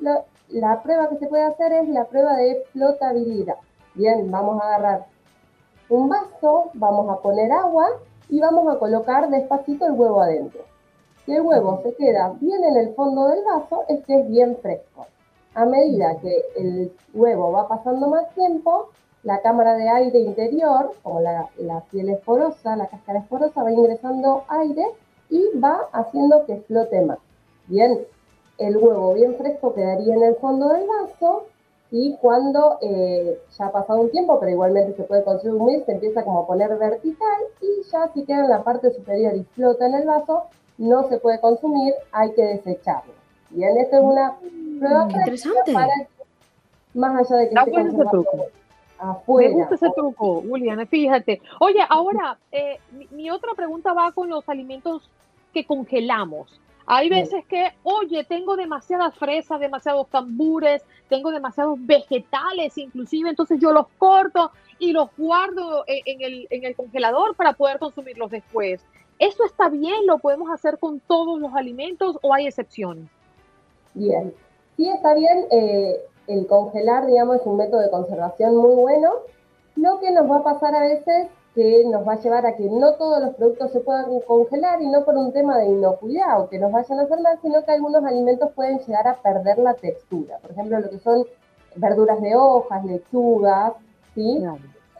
La, 0.00 0.24
la 0.48 0.82
prueba 0.82 1.08
que 1.08 1.18
se 1.18 1.28
puede 1.28 1.44
hacer 1.44 1.72
es 1.72 1.88
la 1.88 2.06
prueba 2.06 2.34
de 2.36 2.64
flotabilidad. 2.72 3.56
Bien, 3.94 4.28
vamos 4.30 4.60
a 4.60 4.66
agarrar 4.66 5.06
un 5.88 6.08
vaso, 6.08 6.70
vamos 6.74 7.08
a 7.10 7.20
poner 7.20 7.52
agua 7.52 7.86
y 8.28 8.40
vamos 8.40 8.74
a 8.74 8.78
colocar 8.78 9.28
despacito 9.28 9.86
el 9.86 9.92
huevo 9.92 10.20
adentro. 10.20 10.69
El 11.30 11.42
huevo 11.42 11.80
se 11.84 11.94
queda 11.94 12.34
bien 12.40 12.64
en 12.64 12.76
el 12.76 12.92
fondo 12.96 13.28
del 13.28 13.44
vaso, 13.44 13.84
es 13.86 14.04
que 14.04 14.18
es 14.18 14.28
bien 14.28 14.56
fresco. 14.60 15.06
A 15.54 15.64
medida 15.64 16.18
que 16.20 16.42
el 16.56 16.92
huevo 17.14 17.52
va 17.52 17.68
pasando 17.68 18.08
más 18.08 18.34
tiempo, 18.34 18.88
la 19.22 19.40
cámara 19.40 19.76
de 19.76 19.88
aire 19.88 20.18
interior, 20.18 20.92
como 21.04 21.20
la, 21.20 21.48
piel 21.92 22.08
esporosa, 22.08 22.74
la 22.74 22.88
cáscara 22.88 23.20
esporosa, 23.20 23.62
va 23.62 23.70
ingresando 23.70 24.42
aire 24.48 24.84
y 25.28 25.56
va 25.56 25.88
haciendo 25.92 26.44
que 26.46 26.56
flote 26.62 27.00
más. 27.02 27.18
Bien, 27.68 28.00
el 28.58 28.76
huevo 28.76 29.14
bien 29.14 29.36
fresco 29.36 29.72
quedaría 29.72 30.14
en 30.14 30.24
el 30.24 30.34
fondo 30.34 30.70
del 30.70 30.88
vaso 30.88 31.44
y 31.92 32.16
cuando 32.16 32.78
eh, 32.80 33.40
ya 33.56 33.66
ha 33.66 33.72
pasado 33.72 34.00
un 34.00 34.10
tiempo, 34.10 34.40
pero 34.40 34.50
igualmente 34.50 34.96
se 34.96 35.04
puede 35.04 35.22
consumir, 35.22 35.84
se 35.84 35.92
empieza 35.92 36.24
como 36.24 36.40
a 36.40 36.46
poner 36.48 36.76
vertical 36.76 37.40
y 37.60 37.88
ya 37.88 38.10
si 38.14 38.24
queda 38.24 38.40
en 38.40 38.50
la 38.50 38.64
parte 38.64 38.90
superior 38.90 39.36
y 39.36 39.44
flota 39.44 39.86
en 39.86 39.94
el 39.94 40.06
vaso, 40.08 40.48
no 40.80 41.06
se 41.08 41.18
puede 41.18 41.38
consumir, 41.40 41.92
hay 42.10 42.32
que 42.32 42.42
desecharlo. 42.42 43.12
Bien, 43.50 43.76
esto 43.76 43.96
es 43.98 44.02
una 44.02 44.34
prueba 44.78 45.06
interesante. 45.10 45.72
Para, 45.74 45.92
más 46.94 47.30
allá 47.30 47.40
de 47.42 47.48
que 47.50 47.54
ah, 47.58 47.64
ese 47.66 48.04
truco. 48.10 48.46
Me 49.38 49.48
gusta 49.50 49.74
ese 49.74 49.90
truco, 49.94 50.38
William, 50.38 50.86
fíjate. 50.86 51.42
Oye, 51.60 51.80
ahora, 51.88 52.38
eh, 52.50 52.78
mi, 53.10 53.30
otra 53.30 53.52
pregunta 53.54 53.92
va 53.92 54.10
con 54.12 54.30
los 54.30 54.48
alimentos 54.48 55.08
que 55.52 55.66
congelamos. 55.66 56.58
Hay 56.86 57.10
veces 57.10 57.44
que, 57.44 57.72
oye, 57.82 58.24
tengo 58.24 58.56
demasiadas 58.56 59.14
fresas, 59.16 59.60
demasiados 59.60 60.08
tambures, 60.08 60.82
tengo 61.08 61.30
demasiados 61.30 61.78
vegetales 61.78 62.76
inclusive, 62.78 63.28
entonces 63.28 63.60
yo 63.60 63.72
los 63.72 63.86
corto 63.98 64.50
y 64.78 64.92
los 64.92 65.10
guardo 65.16 65.84
en, 65.86 66.22
el, 66.22 66.46
en 66.50 66.64
el 66.64 66.74
congelador 66.74 67.36
para 67.36 67.52
poder 67.52 67.78
consumirlos 67.78 68.30
después. 68.30 68.80
¿Eso 69.20 69.44
está 69.44 69.68
bien? 69.68 70.06
¿Lo 70.06 70.18
podemos 70.18 70.50
hacer 70.50 70.78
con 70.78 70.98
todos 70.98 71.38
los 71.38 71.54
alimentos 71.54 72.18
o 72.22 72.32
hay 72.32 72.46
excepciones? 72.46 73.04
Bien, 73.92 74.32
sí 74.78 74.88
está 74.88 75.12
bien. 75.12 75.46
Eh, 75.50 76.00
el 76.26 76.46
congelar, 76.46 77.06
digamos, 77.06 77.36
es 77.36 77.46
un 77.46 77.58
método 77.58 77.80
de 77.80 77.90
conservación 77.90 78.56
muy 78.56 78.74
bueno. 78.74 79.12
Lo 79.76 80.00
que 80.00 80.10
nos 80.10 80.28
va 80.28 80.38
a 80.38 80.42
pasar 80.42 80.74
a 80.74 80.80
veces 80.80 81.28
que 81.54 81.84
nos 81.84 82.06
va 82.08 82.14
a 82.14 82.20
llevar 82.20 82.46
a 82.46 82.56
que 82.56 82.64
no 82.64 82.94
todos 82.94 83.22
los 83.22 83.34
productos 83.34 83.72
se 83.72 83.80
puedan 83.80 84.20
congelar 84.20 84.80
y 84.80 84.86
no 84.86 85.04
por 85.04 85.16
un 85.16 85.32
tema 85.34 85.58
de 85.58 85.66
inocuidad 85.66 86.40
o 86.40 86.48
que 86.48 86.58
nos 86.58 86.72
vayan 86.72 87.00
a 87.00 87.02
hacer 87.02 87.20
mal, 87.20 87.38
sino 87.42 87.62
que 87.62 87.72
algunos 87.72 88.02
alimentos 88.04 88.52
pueden 88.52 88.78
llegar 88.78 89.06
a 89.06 89.20
perder 89.20 89.58
la 89.58 89.74
textura. 89.74 90.38
Por 90.38 90.52
ejemplo, 90.52 90.80
lo 90.80 90.88
que 90.88 90.98
son 90.98 91.26
verduras 91.76 92.22
de 92.22 92.36
hojas, 92.36 92.84
lechugas, 92.86 93.74
¿sí? 94.14 94.42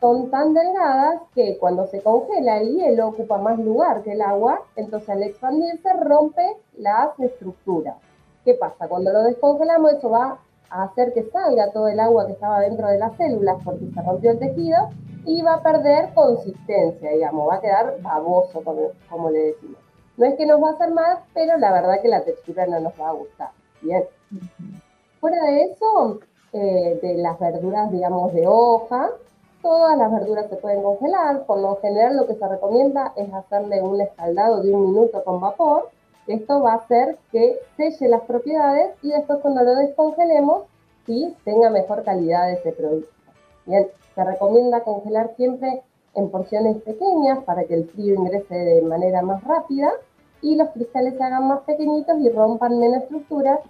Son 0.01 0.31
tan 0.31 0.55
delgadas 0.55 1.21
que 1.35 1.59
cuando 1.59 1.87
se 1.87 2.03
congela 2.03 2.59
el 2.59 2.75
hielo 2.75 3.09
ocupa 3.09 3.37
más 3.37 3.59
lugar 3.59 4.03
que 4.03 4.13
el 4.13 4.23
agua, 4.23 4.63
entonces 4.77 5.11
al 5.11 5.23
expandirse 5.23 5.93
rompe 5.93 6.57
las 6.79 7.19
estructuras. 7.21 7.97
¿Qué 8.45 8.55
pasa? 8.55 8.89
Cuando 8.89 9.13
lo 9.13 9.23
descongelamos 9.25 9.93
eso 9.93 10.09
va 10.09 10.39
a 10.71 10.85
hacer 10.85 11.13
que 11.13 11.25
salga 11.25 11.71
todo 11.73 11.89
el 11.89 12.01
agua 12.01 12.27
que 12.27 12.33
estaba 12.33 12.61
dentro 12.61 12.89
de 12.89 12.99
las 12.99 13.15
células 13.17 13.59
porque 13.63 13.91
se 13.93 14.03
rompió 14.03 14.31
el 14.31 14.39
tejido 14.39 14.89
y 15.27 15.43
va 15.43 15.55
a 15.55 15.63
perder 15.63 16.15
consistencia, 16.15 17.11
digamos, 17.11 17.49
va 17.49 17.57
a 17.57 17.61
quedar 17.61 18.01
baboso, 18.01 18.63
como, 19.09 19.31
le 19.31 19.39
decimos. 19.39 19.79
No 20.17 20.27
es 20.27 20.35
que 20.37 20.47
nos 20.47 20.63
va 20.63 20.71
a 20.71 20.73
hacer 20.73 20.93
más, 20.93 21.19
pero 21.35 21.59
la 21.59 21.73
verdad 21.73 22.01
que 22.01 22.09
la 22.09 22.25
textura 22.25 22.67
no 22.67 22.81
nos 22.81 22.93
va 22.99 23.11
a 23.11 23.13
gustar. 23.13 23.51
Bien. 23.83 24.05
Fuera 25.21 25.45
de 25.45 25.63
eso, 25.65 26.21
eh, 26.53 26.99
de 27.03 27.15
las 27.19 27.39
verduras, 27.39 27.91
digamos, 27.91 28.33
de 28.33 28.47
hoja, 28.47 29.11
todas 29.63 29.97
las 29.97 30.13
verduras 30.13 30.49
se 30.49 30.57
pueden 30.57 30.83
congelar. 30.83 31.45
Por 31.45 31.61
lo 31.61 31.77
general, 31.77 32.17
lo 32.17 32.27
que 32.27 32.35
se 32.35 32.49
recomienda 32.49 33.13
es 33.17 33.33
hacerle 33.33 33.83
un 33.83 34.01
escaldado 34.01 34.63
de 34.63 34.75
un 34.75 34.91
minuto 34.93 35.23
con 35.25 35.41
vapor. 35.41 35.91
Esto 36.27 36.63
va 36.63 36.73
a 36.73 36.77
hacer 36.77 37.19
que 37.33 37.59
selle 37.77 38.09
las 38.09 38.23
propiedades 38.23 38.95
y 39.03 39.11
después 39.11 39.41
cuando 39.41 39.63
lo 39.63 39.75
descongelemos, 39.75 40.65
sí, 41.07 41.35
tenga 41.45 41.71
mejor 41.71 42.05
calidad 42.05 42.51
ese 42.53 42.73
producto. 42.73 43.11
Bien, 43.67 43.89
se 44.15 44.25
recomienda 44.25 44.83
congelar 44.83 45.35
siempre 45.37 45.83
en 46.15 46.31
porciones 46.31 46.83
pequeñas 46.83 47.43
para 47.45 47.65
que 47.65 47.75
el 47.75 47.89
frío 47.89 48.15
ingrese 48.15 48.55
de 48.55 48.83
manera 48.83 49.23
más 49.23 49.43
rápida 49.45 49.93
y 50.43 50.57
los 50.57 50.71
cristales 50.71 51.15
se 51.17 51.23
hagan 51.23 51.49
más 51.49 51.61
pequeñitos 51.61 52.19
y 52.21 52.31
rompan 52.31 52.79
menos 52.79 53.03
estructuras 53.03 53.61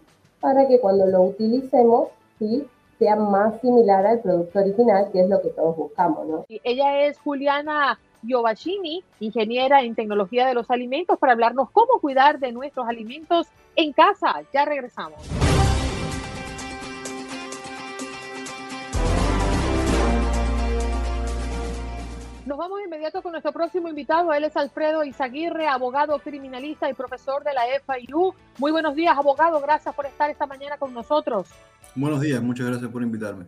para 0.41 0.67
que 0.67 0.81
cuando 0.81 1.07
lo 1.07 1.23
utilicemos 1.23 2.09
¿sí? 2.39 2.67
Sea 3.01 3.17
más 3.17 3.59
similar 3.63 4.07
al 4.07 4.21
producto 4.21 4.61
original, 4.61 5.09
que 5.11 5.23
es 5.23 5.29
lo 5.29 5.41
que 5.41 5.49
todos 5.49 5.75
buscamos. 5.75 6.27
¿no? 6.27 6.45
Ella 6.49 7.07
es 7.07 7.19
Juliana 7.19 7.99
Giovacchini, 8.23 9.03
ingeniera 9.21 9.83
en 9.83 9.95
tecnología 9.95 10.47
de 10.47 10.55
los 10.55 10.71
alimentos, 10.71 11.19
para 11.19 11.33
hablarnos 11.33 11.71
cómo 11.71 11.99
cuidar 12.01 12.39
de 12.39 12.53
nuestros 12.53 12.87
alimentos 12.87 13.49
en 13.75 13.93
casa. 13.93 14.43
Ya 14.53 14.67
regresamos. 14.67 15.40
Nos 22.51 22.59
vamos 22.59 22.79
de 22.79 22.87
inmediato 22.87 23.23
con 23.23 23.31
nuestro 23.31 23.53
próximo 23.53 23.89
invitado. 23.89 24.33
Él 24.33 24.43
es 24.43 24.57
Alfredo 24.57 25.05
Izaguirre, 25.05 25.69
abogado 25.69 26.19
criminalista 26.19 26.91
y 26.91 26.95
profesor 26.95 27.45
de 27.45 27.55
la 27.55 27.63
FIU. 27.87 28.35
Muy 28.59 28.73
buenos 28.73 28.97
días, 28.97 29.17
abogado. 29.17 29.61
Gracias 29.61 29.95
por 29.95 30.05
estar 30.05 30.29
esta 30.31 30.47
mañana 30.47 30.77
con 30.77 30.93
nosotros. 30.93 31.47
Buenos 31.95 32.21
días, 32.21 32.43
muchas 32.43 32.67
gracias 32.67 32.91
por 32.91 33.05
invitarme. 33.05 33.47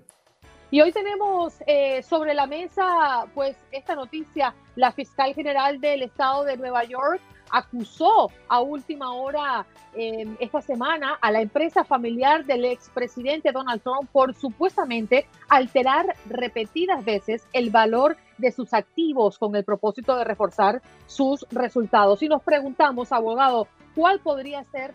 Y 0.70 0.80
hoy 0.82 0.92
tenemos 0.92 1.54
eh, 1.66 2.04
sobre 2.04 2.32
la 2.32 2.46
mesa, 2.46 3.26
pues, 3.34 3.56
esta 3.72 3.96
noticia. 3.96 4.54
La 4.76 4.92
fiscal 4.92 5.34
general 5.34 5.80
del 5.80 6.02
estado 6.02 6.44
de 6.44 6.56
Nueva 6.56 6.84
York 6.84 7.20
acusó 7.52 8.30
a 8.48 8.60
última 8.60 9.12
hora 9.12 9.66
em, 9.94 10.36
esta 10.40 10.62
semana 10.62 11.18
a 11.20 11.30
la 11.30 11.42
empresa 11.42 11.84
familiar 11.84 12.44
del 12.46 12.64
expresidente 12.64 13.52
Donald 13.52 13.82
Trump 13.82 14.08
por 14.10 14.34
supuestamente 14.34 15.26
alterar 15.48 16.16
repetidas 16.30 17.04
veces 17.04 17.46
el 17.52 17.70
valor 17.70 18.16
de 18.42 18.52
sus 18.52 18.74
activos 18.74 19.38
con 19.38 19.56
el 19.56 19.64
propósito 19.64 20.14
de 20.14 20.24
reforzar 20.24 20.82
sus 21.06 21.46
resultados. 21.50 22.22
Y 22.22 22.28
nos 22.28 22.42
preguntamos, 22.42 23.10
abogado, 23.10 23.66
¿cuál 23.94 24.20
podría 24.20 24.62
ser 24.64 24.92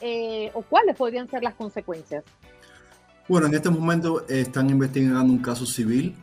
eh, 0.00 0.50
o 0.54 0.62
cuáles 0.62 0.96
podrían 0.96 1.28
ser 1.28 1.44
las 1.44 1.54
consecuencias? 1.54 2.24
Bueno, 3.28 3.46
en 3.46 3.54
este 3.54 3.70
momento 3.70 4.26
están 4.28 4.68
investigando 4.68 5.32
un 5.32 5.38
caso 5.38 5.64
civil. 5.64 6.16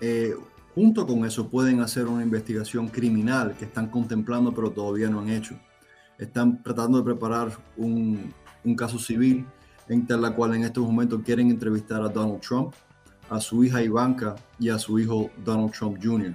Eh, 0.00 0.34
Junto 0.74 1.06
con 1.06 1.24
eso 1.24 1.48
pueden 1.48 1.80
hacer 1.80 2.06
una 2.06 2.22
investigación 2.22 2.88
criminal 2.88 3.54
que 3.58 3.64
están 3.64 3.88
contemplando 3.88 4.52
pero 4.52 4.70
todavía 4.70 5.08
no 5.08 5.20
han 5.20 5.28
hecho. 5.28 5.54
Están 6.16 6.62
tratando 6.62 6.98
de 6.98 7.04
preparar 7.04 7.50
un, 7.76 8.32
caso 8.76 8.98
civil 8.98 9.44
en 9.88 10.06
la 10.20 10.34
cual 10.34 10.54
en 10.54 10.64
estos 10.64 10.84
momentos 10.84 11.22
quieren 11.24 11.50
entrevistar 11.50 12.00
a 12.02 12.08
Donald 12.08 12.40
Trump, 12.40 12.72
a 13.30 13.40
su 13.40 13.64
hija 13.64 13.82
Ivanka 13.82 14.36
y 14.58 14.68
a 14.68 14.78
su 14.78 14.98
hijo 14.98 15.30
Donald 15.44 15.72
Trump 15.72 15.98
Jr. 16.02 16.34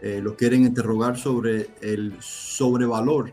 Eh, 0.00 0.20
los 0.22 0.34
quieren 0.34 0.62
interrogar 0.64 1.16
sobre 1.16 1.70
el 1.80 2.14
sobrevalor 2.20 3.32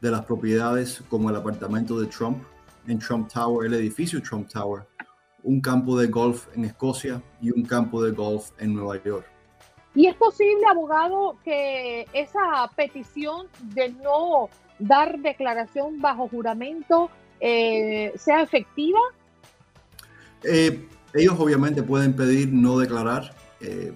de 0.00 0.10
las 0.10 0.24
propiedades 0.24 1.02
como 1.08 1.30
el 1.30 1.36
apartamento 1.36 1.98
de 1.98 2.06
Trump 2.06 2.44
en 2.86 2.98
Trump 2.98 3.32
Tower, 3.32 3.66
el 3.66 3.74
edificio 3.74 4.22
Trump 4.22 4.48
Tower, 4.48 4.84
un 5.42 5.60
campo 5.60 5.98
de 5.98 6.06
golf 6.06 6.46
en 6.54 6.66
Escocia 6.66 7.22
y 7.40 7.50
un 7.50 7.64
campo 7.64 8.02
de 8.02 8.12
golf 8.12 8.50
en 8.58 8.74
Nueva 8.74 9.02
York. 9.02 9.26
¿Y 9.94 10.06
es 10.06 10.14
posible, 10.16 10.66
abogado, 10.68 11.36
que 11.44 12.06
esa 12.12 12.68
petición 12.76 13.46
de 13.74 13.90
no 13.90 14.48
dar 14.78 15.18
declaración 15.20 16.00
bajo 16.00 16.28
juramento 16.28 17.10
eh, 17.40 18.12
sea 18.16 18.42
efectiva? 18.42 19.00
Eh, 20.42 20.86
ellos 21.14 21.36
obviamente 21.38 21.82
pueden 21.82 22.14
pedir 22.14 22.52
no 22.52 22.78
declarar, 22.78 23.34
eh, 23.60 23.92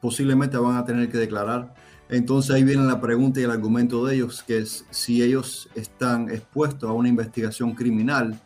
posiblemente 0.00 0.56
van 0.56 0.76
a 0.76 0.84
tener 0.84 1.08
que 1.08 1.18
declarar. 1.18 1.74
Entonces 2.08 2.50
ahí 2.50 2.64
viene 2.64 2.82
la 2.84 3.00
pregunta 3.00 3.40
y 3.40 3.44
el 3.44 3.50
argumento 3.50 4.04
de 4.04 4.16
ellos, 4.16 4.42
que 4.42 4.58
es 4.58 4.84
si 4.90 5.22
ellos 5.22 5.68
están 5.74 6.30
expuestos 6.30 6.88
a 6.88 6.92
una 6.92 7.08
investigación 7.08 7.72
criminal, 7.74 8.38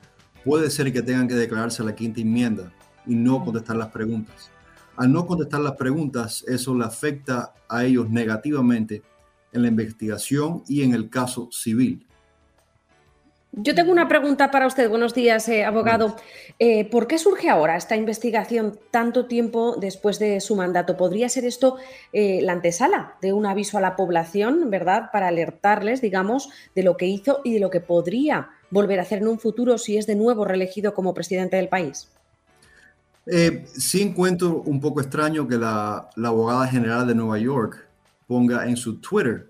puede 0.44 0.70
ser 0.70 0.92
que 0.92 1.02
tengan 1.02 1.26
que 1.26 1.34
declararse 1.34 1.82
a 1.82 1.86
la 1.86 1.94
quinta 1.94 2.20
enmienda 2.20 2.72
y 3.06 3.14
no 3.14 3.44
contestar 3.44 3.76
las 3.76 3.88
preguntas 3.88 4.50
al 4.96 5.12
no 5.12 5.26
contestar 5.26 5.60
las 5.60 5.76
preguntas, 5.76 6.44
eso 6.48 6.74
le 6.74 6.84
afecta 6.84 7.54
a 7.68 7.84
ellos 7.84 8.08
negativamente 8.08 9.02
en 9.52 9.62
la 9.62 9.68
investigación 9.68 10.62
y 10.66 10.82
en 10.82 10.94
el 10.94 11.10
caso 11.10 11.48
civil. 11.52 12.06
Yo 13.58 13.74
tengo 13.74 13.90
una 13.90 14.06
pregunta 14.06 14.50
para 14.50 14.66
usted. 14.66 14.90
Buenos 14.90 15.14
días, 15.14 15.48
eh, 15.48 15.64
abogado. 15.64 16.14
Eh, 16.58 16.84
¿Por 16.90 17.06
qué 17.06 17.16
surge 17.16 17.48
ahora 17.48 17.78
esta 17.78 17.96
investigación 17.96 18.78
tanto 18.90 19.24
tiempo 19.24 19.76
después 19.80 20.18
de 20.18 20.42
su 20.42 20.56
mandato? 20.56 20.98
¿Podría 20.98 21.30
ser 21.30 21.46
esto 21.46 21.78
eh, 22.12 22.40
la 22.42 22.52
antesala 22.52 23.14
de 23.22 23.32
un 23.32 23.46
aviso 23.46 23.78
a 23.78 23.80
la 23.80 23.96
población, 23.96 24.68
verdad, 24.68 25.08
para 25.10 25.28
alertarles, 25.28 26.02
digamos, 26.02 26.50
de 26.74 26.82
lo 26.82 26.98
que 26.98 27.06
hizo 27.06 27.40
y 27.44 27.54
de 27.54 27.60
lo 27.60 27.70
que 27.70 27.80
podría 27.80 28.50
volver 28.68 28.98
a 28.98 29.02
hacer 29.02 29.20
en 29.20 29.28
un 29.28 29.38
futuro 29.38 29.78
si 29.78 29.96
es 29.96 30.06
de 30.06 30.16
nuevo 30.16 30.44
reelegido 30.44 30.92
como 30.92 31.14
presidente 31.14 31.56
del 31.56 31.70
país? 31.70 32.10
Sí 33.72 34.02
encuentro 34.02 34.64
un 34.66 34.80
poco 34.82 35.00
extraño 35.00 35.48
que 35.48 35.56
la, 35.56 36.10
abogada 36.22 36.68
general 36.68 37.06
de 37.06 37.14
Nueva 37.14 37.38
York 37.38 37.88
ponga 38.26 38.68
en 38.68 38.76
su 38.76 39.00
Twitter 39.00 39.48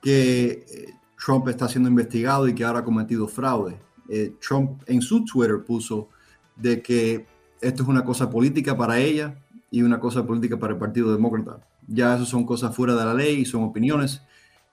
que 0.00 0.92
Trump 1.24 1.48
está 1.48 1.68
siendo 1.68 1.88
investigado 1.88 2.48
y 2.48 2.54
que 2.54 2.64
ahora 2.64 2.80
ha 2.80 2.84
cometido 2.84 3.28
fraude. 3.28 3.78
Eh, 4.08 4.34
Trump 4.40 4.82
en 4.86 5.00
su 5.00 5.24
Twitter 5.24 5.62
puso 5.64 6.08
de 6.56 6.82
que 6.82 7.26
esto 7.60 7.82
es 7.82 7.88
una 7.88 8.04
cosa 8.04 8.28
política 8.28 8.76
para 8.76 8.98
ella 8.98 9.36
y 9.70 9.82
una 9.82 10.00
cosa 10.00 10.26
política 10.26 10.58
para 10.58 10.72
el 10.72 10.78
Partido 10.78 11.12
Demócrata. 11.12 11.60
Ya 11.86 12.16
eso 12.16 12.24
son 12.24 12.44
cosas 12.44 12.74
fuera 12.74 12.94
de 12.94 13.04
la 13.04 13.14
ley 13.14 13.40
y 13.40 13.44
son 13.44 13.62
opiniones 13.62 14.22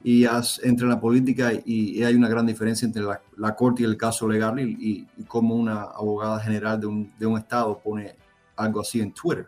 y 0.04 0.26
entre 0.64 0.88
la 0.88 1.00
política 1.00 1.52
y, 1.54 2.02
hay 2.04 2.16
una 2.16 2.30
gran 2.30 2.46
diferencia 2.46 2.86
entre 2.86 3.04
la, 3.04 3.56
corte 3.56 3.84
y 3.84 3.86
el 3.86 3.98
caso 3.98 4.28
legal 4.28 4.60
y, 4.60 5.08
y, 5.18 5.24
cómo 5.24 5.56
una 5.56 5.82
abogada 5.84 6.40
general 6.40 6.80
de 6.80 6.88
un, 6.88 7.12
de 7.20 7.26
un 7.26 7.38
estado 7.38 7.78
pone 7.78 8.16
algo 8.56 8.80
así 8.80 9.02
en 9.02 9.12
Twitter. 9.12 9.48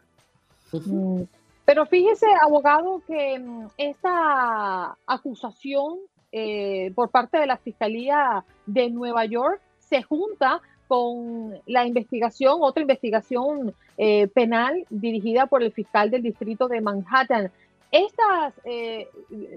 Pero 1.66 1.86
fíjese, 1.86 2.26
abogado, 2.46 3.02
que 3.08 3.40
mm, 3.40 3.68
esta 3.78 4.98
acusación 5.06 6.00
eh, 6.32 6.92
por 6.96 7.10
parte 7.10 7.38
de 7.38 7.46
la 7.46 7.58
Fiscalía 7.58 8.44
de 8.66 8.90
Nueva 8.90 9.26
York 9.26 9.62
se 9.80 10.02
junta 10.02 10.62
con 10.88 11.58
la 11.66 11.86
investigación, 11.86 12.58
otra 12.62 12.82
investigación 12.82 13.74
eh, 13.98 14.28
penal 14.28 14.86
dirigida 14.90 15.46
por 15.48 15.64
el 15.64 15.72
fiscal 15.72 16.10
del 16.10 16.24
distrito 16.24 16.68
de 16.68 16.82
Manhattan. 16.82 17.52
Estas 17.92 18.54
eh, 18.64 19.08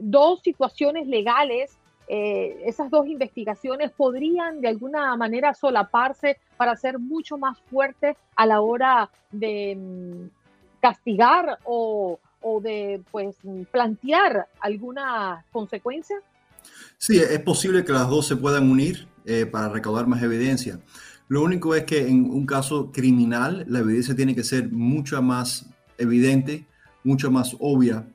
dos 0.00 0.40
situaciones 0.42 1.06
legales 1.06 1.76
esas 2.06 2.90
dos 2.90 3.06
investigaciones 3.06 3.90
podrían 3.90 4.60
de 4.60 4.68
alguna 4.68 5.16
manera 5.16 5.54
solaparse 5.54 6.36
para 6.58 6.76
ser 6.76 6.98
mucho 6.98 7.38
más 7.38 7.58
fuertes 7.70 8.18
a 8.36 8.44
la 8.44 8.60
hora 8.60 9.08
de 9.30 9.74
mm, 9.74 10.26
castigar 10.84 11.58
o, 11.64 12.18
de 12.60 13.00
pues 13.10 13.38
plantear 13.70 14.46
alguna 14.60 15.46
consecuencia? 15.50 16.16
Sí, 16.98 17.18
es 17.18 17.40
posible 17.40 17.84
que 17.84 17.92
las 17.92 18.08
dos 18.08 18.26
se 18.26 18.36
puedan 18.36 18.70
unir 18.70 19.06
eh, 19.24 19.46
para 19.46 19.68
recaudar 19.68 20.06
más 20.06 20.22
evidencia. 20.22 20.80
Lo 21.28 21.42
único 21.42 21.74
es 21.74 21.84
que 21.84 22.06
en 22.06 22.30
un 22.30 22.46
caso 22.46 22.92
criminal 22.92 23.64
la 23.68 23.80
evidencia 23.80 24.14
tiene 24.14 24.34
que 24.34 24.44
ser 24.44 24.70
mucho 24.70 25.20
más 25.22 25.66
evidente, 25.98 26.66
mucho 27.02 27.30
más 27.30 27.56
obvia 27.60 28.06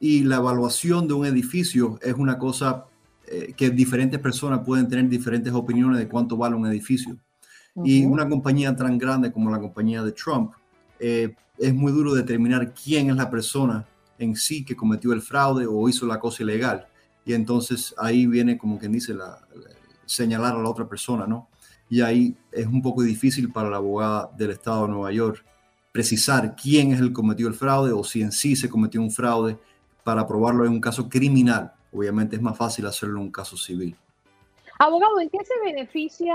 y 0.00 0.24
la 0.24 0.36
evaluación 0.36 1.08
de 1.08 1.14
un 1.14 1.26
edificio 1.26 1.98
es 2.02 2.14
una 2.14 2.38
cosa 2.38 2.86
eh, 3.26 3.52
que 3.56 3.70
diferentes 3.70 4.20
personas 4.20 4.60
pueden 4.64 4.88
tener 4.88 5.08
diferentes 5.08 5.52
opiniones 5.52 5.98
de 5.98 6.08
cuánto 6.08 6.36
vale 6.36 6.56
un 6.56 6.66
edificio. 6.66 7.16
Y 7.84 8.04
una 8.04 8.28
compañía 8.28 8.74
tan 8.74 8.98
grande 8.98 9.30
como 9.30 9.50
la 9.50 9.60
compañía 9.60 10.02
de 10.02 10.10
Trump, 10.10 10.50
eh, 10.98 11.36
es 11.56 11.72
muy 11.72 11.92
duro 11.92 12.12
determinar 12.12 12.74
quién 12.74 13.10
es 13.10 13.16
la 13.16 13.30
persona 13.30 13.86
en 14.18 14.34
sí 14.34 14.64
que 14.64 14.74
cometió 14.74 15.12
el 15.12 15.22
fraude 15.22 15.64
o 15.64 15.88
hizo 15.88 16.04
la 16.04 16.18
cosa 16.18 16.42
ilegal. 16.42 16.88
Y 17.28 17.34
entonces 17.34 17.94
ahí 17.98 18.26
viene, 18.26 18.56
como 18.56 18.78
quien 18.78 18.92
dice, 18.92 19.12
la, 19.12 19.38
señalar 20.06 20.56
a 20.56 20.62
la 20.62 20.70
otra 20.70 20.88
persona, 20.88 21.26
¿no? 21.26 21.50
Y 21.90 22.00
ahí 22.00 22.34
es 22.50 22.66
un 22.66 22.80
poco 22.80 23.02
difícil 23.02 23.52
para 23.52 23.68
la 23.68 23.76
abogada 23.76 24.30
del 24.34 24.52
Estado 24.52 24.86
de 24.86 24.92
Nueva 24.92 25.12
York 25.12 25.44
precisar 25.92 26.56
quién 26.56 26.92
es 26.92 27.00
el 27.00 27.08
que 27.08 27.12
cometió 27.12 27.46
el 27.48 27.52
fraude 27.52 27.92
o 27.92 28.02
si 28.02 28.22
en 28.22 28.32
sí 28.32 28.56
se 28.56 28.70
cometió 28.70 29.02
un 29.02 29.10
fraude 29.10 29.58
para 30.04 30.26
probarlo 30.26 30.64
en 30.64 30.72
un 30.72 30.80
caso 30.80 31.06
criminal. 31.06 31.70
Obviamente 31.92 32.36
es 32.36 32.40
más 32.40 32.56
fácil 32.56 32.86
hacerlo 32.86 33.18
en 33.18 33.24
un 33.24 33.30
caso 33.30 33.58
civil. 33.58 33.94
Abogado, 34.78 35.20
¿en 35.20 35.28
qué 35.28 35.44
se 35.44 35.52
beneficia 35.62 36.34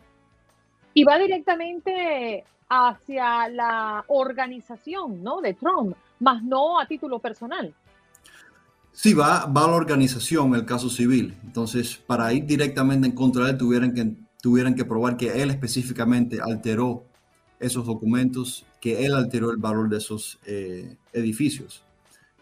Y 0.93 1.03
va 1.03 1.17
directamente 1.17 2.43
hacia 2.69 3.49
la 3.49 4.03
organización 4.07 5.23
¿no? 5.23 5.41
de 5.41 5.53
Trump, 5.53 5.95
más 6.19 6.43
no 6.43 6.79
a 6.79 6.85
título 6.85 7.19
personal. 7.19 7.73
Sí, 8.93 9.13
va, 9.13 9.45
va 9.45 9.65
a 9.65 9.67
la 9.67 9.75
organización 9.75 10.53
el 10.55 10.65
caso 10.65 10.89
civil. 10.89 11.35
Entonces, 11.43 11.95
para 11.95 12.31
ir 12.33 12.45
directamente 12.45 13.07
en 13.07 13.13
contra 13.13 13.45
de 13.45 13.51
él, 13.51 13.57
tuvieran 13.57 13.93
que 13.93 14.15
tuvieran 14.41 14.75
que 14.75 14.83
probar 14.83 15.15
que 15.17 15.41
él 15.41 15.51
específicamente 15.51 16.39
alteró 16.41 17.05
esos 17.59 17.85
documentos, 17.85 18.65
que 18.81 19.05
él 19.05 19.13
alteró 19.13 19.51
el 19.51 19.57
valor 19.57 19.87
de 19.87 19.97
esos 19.97 20.39
eh, 20.45 20.95
edificios. 21.13 21.83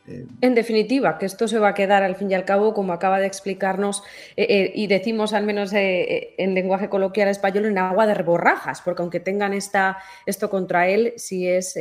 Eh, 0.07 0.25
en 0.41 0.55
definitiva, 0.55 1.17
que 1.17 1.25
esto 1.25 1.47
se 1.47 1.59
va 1.59 1.69
a 1.69 1.73
quedar 1.73 2.03
al 2.03 2.15
fin 2.15 2.31
y 2.31 2.33
al 2.33 2.45
cabo, 2.45 2.73
como 2.73 2.93
acaba 2.93 3.19
de 3.19 3.27
explicarnos, 3.27 4.01
eh, 4.37 4.71
y 4.73 4.87
decimos 4.87 5.33
al 5.33 5.45
menos 5.45 5.71
en 5.73 6.55
lenguaje 6.55 6.89
coloquial 6.89 7.27
español, 7.27 7.65
en 7.65 7.77
agua 7.77 8.07
de 8.07 8.13
reborrajas, 8.13 8.81
porque 8.81 9.01
aunque 9.01 9.19
tengan 9.19 9.53
esta, 9.53 9.97
esto 10.25 10.49
contra 10.49 10.87
él, 10.87 11.13
si 11.17 11.47
es 11.47 11.77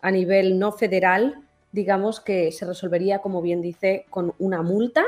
a 0.00 0.10
nivel 0.10 0.58
no 0.58 0.72
federal, 0.72 1.43
digamos 1.74 2.20
que 2.20 2.52
se 2.52 2.64
resolvería, 2.64 3.18
como 3.18 3.42
bien 3.42 3.60
dice, 3.60 4.06
con 4.08 4.32
una 4.38 4.62
multa 4.62 5.02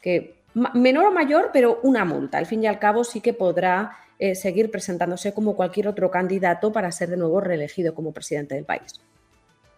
que 0.00 0.42
menor 0.74 1.06
o 1.06 1.12
mayor, 1.12 1.50
pero 1.52 1.78
una 1.84 2.04
multa. 2.04 2.38
Al 2.38 2.46
fin 2.46 2.64
y 2.64 2.66
al 2.66 2.80
cabo 2.80 3.04
sí 3.04 3.20
que 3.20 3.32
podrá 3.32 3.96
eh, 4.18 4.34
seguir 4.34 4.68
presentándose 4.68 5.32
como 5.32 5.54
cualquier 5.54 5.86
otro 5.86 6.10
candidato 6.10 6.72
para 6.72 6.90
ser 6.90 7.08
de 7.08 7.16
nuevo 7.16 7.40
reelegido 7.40 7.94
como 7.94 8.10
presidente 8.10 8.56
del 8.56 8.64
país. 8.64 9.00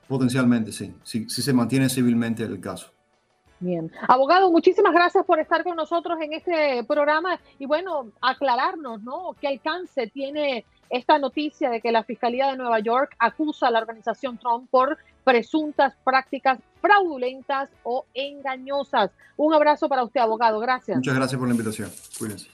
Potencialmente, 0.09 0.73
sí, 0.73 0.95
si, 1.03 1.29
se 1.29 1.53
mantiene 1.53 1.91
civilmente 1.91 2.43
el 2.43 2.59
caso. 2.59 2.91
Bien. 3.61 3.93
Abogado, 4.09 4.51
muchísimas 4.51 4.95
gracias 4.95 5.27
por 5.27 5.39
estar 5.41 5.63
con 5.63 5.77
nosotros 5.77 6.19
en 6.23 6.33
este 6.33 6.85
programa 6.85 7.39
y 7.59 7.67
bueno, 7.67 8.13
aclararnos, 8.23 9.03
¿no? 9.03 9.37
¿Qué 9.39 9.49
alcance 9.49 10.07
tiene 10.07 10.65
esta 10.90 11.18
noticia 11.18 11.70
de 11.70 11.81
que 11.81 11.92
la 11.92 12.05
Fiscalía 12.05 12.51
de 12.51 12.57
Nueva 12.57 12.81
York 12.81 13.14
acusa 13.18 13.68
a 13.68 13.70
la 13.70 13.81
organización 13.81 14.38
Trump 14.38 14.68
por 14.70 14.99
presuntas 15.25 15.94
prácticas 16.05 16.59
fraudulentas 16.81 17.70
o 17.83 18.05
engañosas. 18.14 19.11
Un 19.37 19.55
abrazo 19.55 19.88
para 19.88 20.05
usted, 20.05 20.20
abogado. 20.20 20.61
Gracias. 20.61 20.97
Muchas 20.97 21.14
gracias 21.14 21.38
por 21.38 21.49
la 21.49 21.55
invitación. 21.55 21.90
Cuídense. 22.18 22.54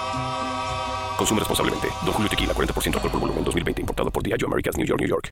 Consume 1.21 1.39
responsablemente. 1.39 1.87
Don 2.03 2.13
Julio 2.13 2.29
Tequila, 2.29 2.51
40% 2.51 2.95
alcohol 2.95 3.11
por 3.11 3.19
volumen, 3.19 3.43
2020. 3.43 3.81
Importado 3.81 4.09
por 4.09 4.23
Diageo 4.23 4.47
Americas, 4.47 4.75
New 4.75 4.87
York, 4.87 5.01
New 5.01 5.07
York. 5.07 5.29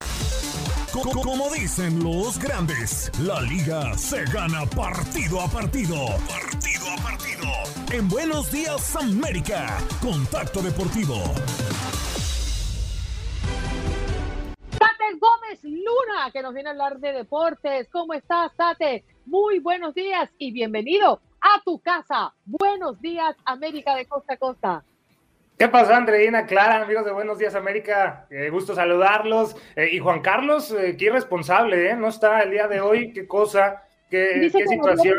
Como 1.23 1.49
dicen 1.49 2.03
los 2.03 2.37
grandes, 2.37 3.11
la 3.19 3.41
liga 3.41 3.97
se 3.97 4.23
gana 4.25 4.67
partido 4.67 5.41
a 5.41 5.47
partido. 5.47 5.95
Partido 6.27 6.85
a 6.91 7.01
partido. 7.01 7.47
En 7.91 8.07
Buenos 8.07 8.51
Días, 8.51 8.95
América. 8.97 9.79
Contacto 9.99 10.61
Deportivo. 10.61 11.15
Tapia, 14.77 16.31
que 16.31 16.41
nos 16.41 16.53
viene 16.53 16.69
a 16.69 16.71
hablar 16.71 16.99
de 16.99 17.13
deportes. 17.13 17.87
¿Cómo 17.91 18.13
estás, 18.13 18.51
Tate? 18.55 19.03
Muy 19.25 19.59
buenos 19.59 19.93
días 19.93 20.29
y 20.37 20.51
bienvenido 20.51 21.21
a 21.41 21.61
tu 21.63 21.79
casa. 21.79 22.33
Buenos 22.45 22.99
días, 23.01 23.35
América 23.45 23.95
de 23.95 24.05
Costa 24.05 24.33
a 24.33 24.37
Costa. 24.37 24.83
¿Qué 25.59 25.67
pasó, 25.67 25.93
Andreina 25.93 26.45
Clara, 26.45 26.81
amigos 26.81 27.03
de 27.03 27.11
Buenos 27.11 27.37
Días 27.37 27.53
América? 27.53 28.25
Eh, 28.29 28.49
gusto 28.49 28.73
saludarlos. 28.73 29.57
Eh, 29.75 29.89
y 29.91 29.99
Juan 29.99 30.21
Carlos, 30.21 30.71
eh, 30.71 30.95
qué 30.97 31.07
irresponsable, 31.07 31.89
¿eh? 31.89 31.97
No 31.97 32.07
está 32.07 32.39
el 32.43 32.51
día 32.51 32.69
de 32.69 32.79
hoy, 32.79 33.11
qué 33.11 33.27
cosa, 33.27 33.83
qué, 34.09 34.49
qué 34.53 34.65
situación. 34.65 35.17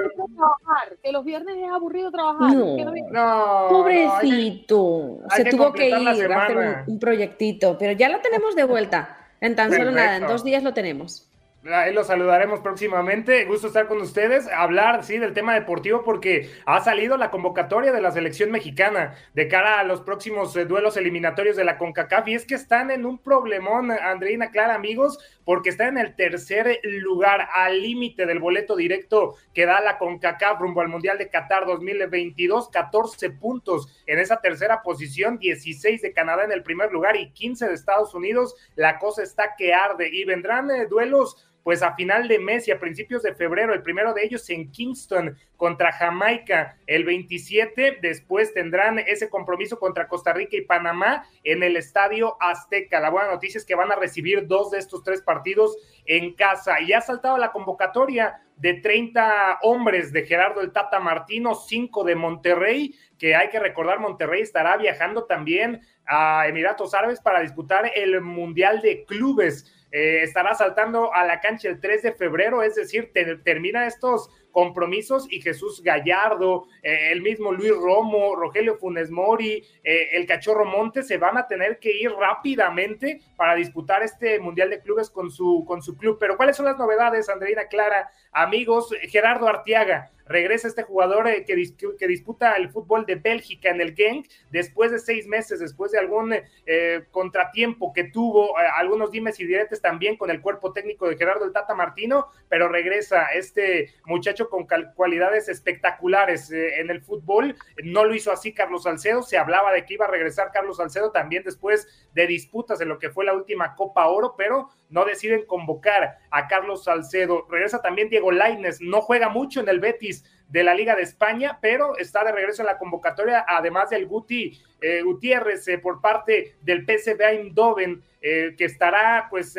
que 1.03 1.12
los 1.12 1.26
viernes 1.26 1.59
es 1.59 1.70
aburrido 1.70 2.11
trabajar. 2.11 2.55
No, 2.55 3.66
pobrecito. 3.68 5.18
Se 5.36 5.45
tuvo 5.45 5.74
que 5.74 5.91
ir 5.91 6.09
a 6.09 6.11
hacer 6.11 6.30
un, 6.30 6.95
un, 6.95 6.99
proyectito, 6.99 7.76
pero 7.78 7.93
ya 7.93 8.09
lo 8.09 8.20
tenemos 8.20 8.57
de 8.57 8.64
vuelta. 8.64 9.18
En 9.43 9.55
tan 9.55 9.70
solo 9.70 9.91
nada, 9.91 10.16
en 10.16 10.26
dos 10.26 10.43
días 10.43 10.62
lo 10.62 10.72
tenemos. 10.72 11.30
Ahí 11.67 11.93
los 11.93 12.07
saludaremos 12.07 12.61
próximamente. 12.61 13.45
Gusto 13.45 13.67
estar 13.67 13.87
con 13.87 14.01
ustedes. 14.01 14.49
Hablar, 14.49 15.05
sí, 15.05 15.19
del 15.19 15.35
tema 15.35 15.53
deportivo 15.53 16.03
porque 16.03 16.51
ha 16.65 16.81
salido 16.81 17.19
la 17.19 17.31
convocatoria 17.31 17.93
de 17.93 18.01
la 18.01 18.13
selección 18.13 18.51
mexicana 18.51 19.15
de 19.35 19.47
cara 19.47 19.79
a 19.79 19.85
los 19.85 20.01
próximos 20.01 20.57
eh, 20.57 20.65
duelos 20.65 20.97
eliminatorios 20.97 21.57
de 21.57 21.65
la 21.65 21.77
CONCACAF. 21.77 22.29
Y 22.29 22.35
es 22.35 22.47
que 22.47 22.55
están 22.55 22.91
en 22.91 23.05
un 23.05 23.19
problemón, 23.19 23.91
Andreina 23.91 24.51
Clara, 24.51 24.75
amigos, 24.75 25.19
porque 25.45 25.69
están 25.69 25.99
en 25.99 26.07
el 26.07 26.17
tercer 26.17 26.81
lugar 26.83 27.47
al 27.53 27.83
límite 27.83 28.25
del 28.25 28.39
boleto 28.39 28.75
directo 28.75 29.35
que 29.53 29.67
da 29.67 29.83
la 29.83 29.99
CONCACAF 29.99 30.61
rumbo 30.61 30.81
al 30.81 30.89
Mundial 30.89 31.19
de 31.19 31.29
Qatar 31.29 31.67
2022. 31.67 32.71
14 32.71 33.31
puntos 33.33 34.03
en 34.07 34.19
esa 34.19 34.41
tercera 34.41 34.81
posición, 34.83 35.39
16 35.39 36.01
de 36.01 36.13
Canadá 36.15 36.45
en 36.45 36.53
el 36.53 36.63
primer 36.63 36.91
lugar 36.91 37.17
y 37.17 37.33
15 37.33 37.69
de 37.69 37.75
Estados 37.75 38.15
Unidos. 38.15 38.57
La 38.77 38.99
cosa 38.99 39.23
está 39.23 39.57
que 39.59 39.75
arde 39.75 40.09
y 40.11 40.25
vendrán 40.25 40.71
eh, 40.71 40.87
duelos 40.87 41.37
pues 41.63 41.83
a 41.83 41.95
final 41.95 42.29
de 42.29 42.39
mes 42.39 42.67
y 42.69 42.71
a 42.71 42.79
principios 42.79 43.23
de 43.23 43.35
febrero, 43.35 43.75
el 43.75 43.83
primero 43.83 44.15
de 44.15 44.25
ellos 44.25 44.49
en 44.51 44.71
Kingston 44.71 45.37
contra 45.57 45.93
Jamaica, 45.93 46.77
el 46.87 47.05
27, 47.05 47.99
después 48.01 48.55
tendrán 48.55 48.99
ese 48.99 49.29
compromiso 49.29 49.79
contra 49.79 50.09
Costa 50.09 50.33
Rica 50.33 50.57
y 50.57 50.63
Panamá 50.63 51.27
en 51.45 51.63
el 51.63 51.77
Estadio 51.77 52.37
Azteca. 52.41 52.99
La 53.01 53.11
buena 53.11 53.31
noticia 53.31 53.59
es 53.59 53.67
que 53.67 53.75
van 53.75 53.93
a 53.93 53.97
recibir 53.97 54.47
dos 54.47 54.71
de 54.71 54.79
estos 54.79 55.03
tres 55.03 55.21
partidos 55.21 55.77
en 56.07 56.35
casa. 56.35 56.81
Y 56.81 56.93
ha 56.93 57.01
saltado 57.01 57.37
la 57.37 57.53
convocatoria 57.53 58.41
de 58.57 58.75
30 58.75 59.61
hombres 59.63 60.13
de 60.13 60.27
Gerardo 60.27 60.61
el 60.61 60.73
Tata 60.73 61.01
Martino, 61.01 61.55
5 61.55 62.05
de 62.05 62.15
Monterrey, 62.15 62.95
que 63.19 63.35
hay 63.35 63.49
que 63.49 63.59
recordar, 63.59 64.01
Monterrey 64.01 64.43
estará 64.43 64.77
viajando 64.77 65.25
también 65.25 65.81
a 66.07 66.47
Emiratos 66.47 66.95
Árabes 66.95 67.21
para 67.21 67.41
disputar 67.41 67.91
el 67.95 68.21
Mundial 68.21 68.81
de 68.81 69.05
Clubes 69.05 69.80
eh, 69.93 70.22
estará 70.22 70.55
saltando 70.55 71.12
a 71.12 71.24
la 71.24 71.41
cancha 71.41 71.68
el 71.68 71.80
3 71.80 72.03
de 72.03 72.12
febrero, 72.12 72.62
es 72.62 72.76
decir, 72.76 73.12
termina 73.45 73.86
estos 73.86 74.30
compromisos 74.51 75.26
y 75.30 75.41
Jesús 75.41 75.82
Gallardo, 75.82 76.66
eh, 76.82 77.11
el 77.12 77.22
mismo 77.22 77.53
Luis 77.53 77.72
Romo, 77.72 78.34
Rogelio 78.36 78.76
Funes 78.76 79.11
Mori, 79.11 79.64
eh, 79.84 80.09
el 80.12 80.26
Cachorro 80.26 80.64
Montes 80.64 81.07
se 81.07 81.18
van 81.18 81.36
a 81.38 81.47
tener 81.47 81.78
que 81.78 81.97
ir 81.97 82.12
rápidamente 82.12 83.20
para 83.36 83.55
disputar 83.55 84.03
este 84.03 84.38
Mundial 84.41 84.70
de 84.70 84.80
Clubes 84.80 85.11
con 85.11 85.30
su, 85.30 85.64
con 85.66 85.82
su 85.82 85.97
club. 85.97 86.18
Pero 86.18 86.36
¿cuáles 86.36 86.57
son 86.57 86.66
las 86.66 86.78
novedades, 86.78 87.28
Andreina 87.28 87.66
Clara? 87.66 88.11
Amigos, 88.32 88.95
Gerardo 89.09 89.49
Artiaga, 89.49 90.11
regresa 90.31 90.68
este 90.68 90.85
jugador 90.85 91.26
eh, 91.26 91.45
que, 91.45 91.57
que, 91.99 92.07
disputa 92.07 92.55
el 92.55 92.70
fútbol 92.70 93.05
de 93.05 93.16
Bélgica 93.16 93.68
en 93.68 93.81
el 93.81 93.97
Genk 93.97 94.28
después 94.51 94.93
de 94.93 95.01
seis 95.01 95.26
meses, 95.26 95.59
después 95.59 95.91
de 95.91 95.99
algún 95.99 96.33
eh, 96.66 97.05
contratiempo 97.11 97.93
que 97.93 98.05
tuvo, 98.05 98.59
eh, 98.61 98.64
algunos 98.76 99.11
dimes 99.11 99.41
y 99.41 99.45
diretes 99.45 99.83
también 99.83 100.16
con 100.16 100.31
el 100.31 100.41
cuerpo 100.41 100.72
técnico 100.72 101.09
de 101.09 101.16
Gerardo 101.16 101.45
el 101.45 101.53
Tata 101.53 101.74
Martino, 101.74 102.28
pero 102.49 102.68
regresa 102.68 103.26
este 103.26 103.93
muchacho 104.07 104.49
con 104.49 104.68
cualidades 104.95 105.49
espectaculares 105.49 106.53
en 106.53 106.91
el 106.91 107.03
fútbol. 107.03 107.57
No 107.83 108.05
lo 108.05 108.14
hizo 108.14 108.31
así 108.31 108.53
Carlos 108.55 108.85
Salcedo, 108.85 109.22
se 109.24 109.37
hablaba 109.37 109.72
de 109.72 109.85
que 109.85 109.95
iba 109.95 110.07
a 110.07 110.11
regresar 110.11 110.53
Carlos 110.53 110.76
Salcedo 110.76 111.11
también 111.11 111.43
después 111.43 111.89
de 112.14 112.28
disputas 112.28 112.81
en 112.81 112.89
lo 112.89 113.01
que 113.01 113.11
fue 113.11 113.24
la 113.24 113.35
última 113.35 113.74
Copa 113.74 114.07
Oro, 114.07 114.35
pero 114.39 114.68
no 114.91 115.05
deciden 115.05 115.47
convocar 115.47 116.18
a 116.31 116.49
Carlos 116.49 116.85
Salcedo. 116.85 117.47
Regresa 117.49 117.83
también 117.83 118.09
Diego 118.09 118.31
Laines, 118.31 118.81
no 118.81 119.01
juega 119.01 119.28
mucho 119.28 119.61
en 119.61 119.68
el 119.68 119.81
Betis 119.81 120.20
de 120.51 120.64
la 120.64 120.74
Liga 120.74 120.96
de 120.96 121.03
España, 121.03 121.59
pero 121.62 121.96
está 121.96 122.24
de 122.24 122.32
regreso 122.32 122.62
en 122.62 122.66
la 122.66 122.78
convocatoria, 122.78 123.44
además 123.46 123.90
del 123.90 124.07
Guti 124.07 124.61
eh, 124.80 125.03
Gutiérrez 125.03 125.66
eh, 125.68 125.78
por 125.78 126.01
parte 126.01 126.57
del 126.62 126.84
PSV 126.84 127.20
Eindhoven, 127.20 128.03
eh, 128.20 128.55
que 128.59 128.64
estará 128.64 129.28
pues 129.30 129.57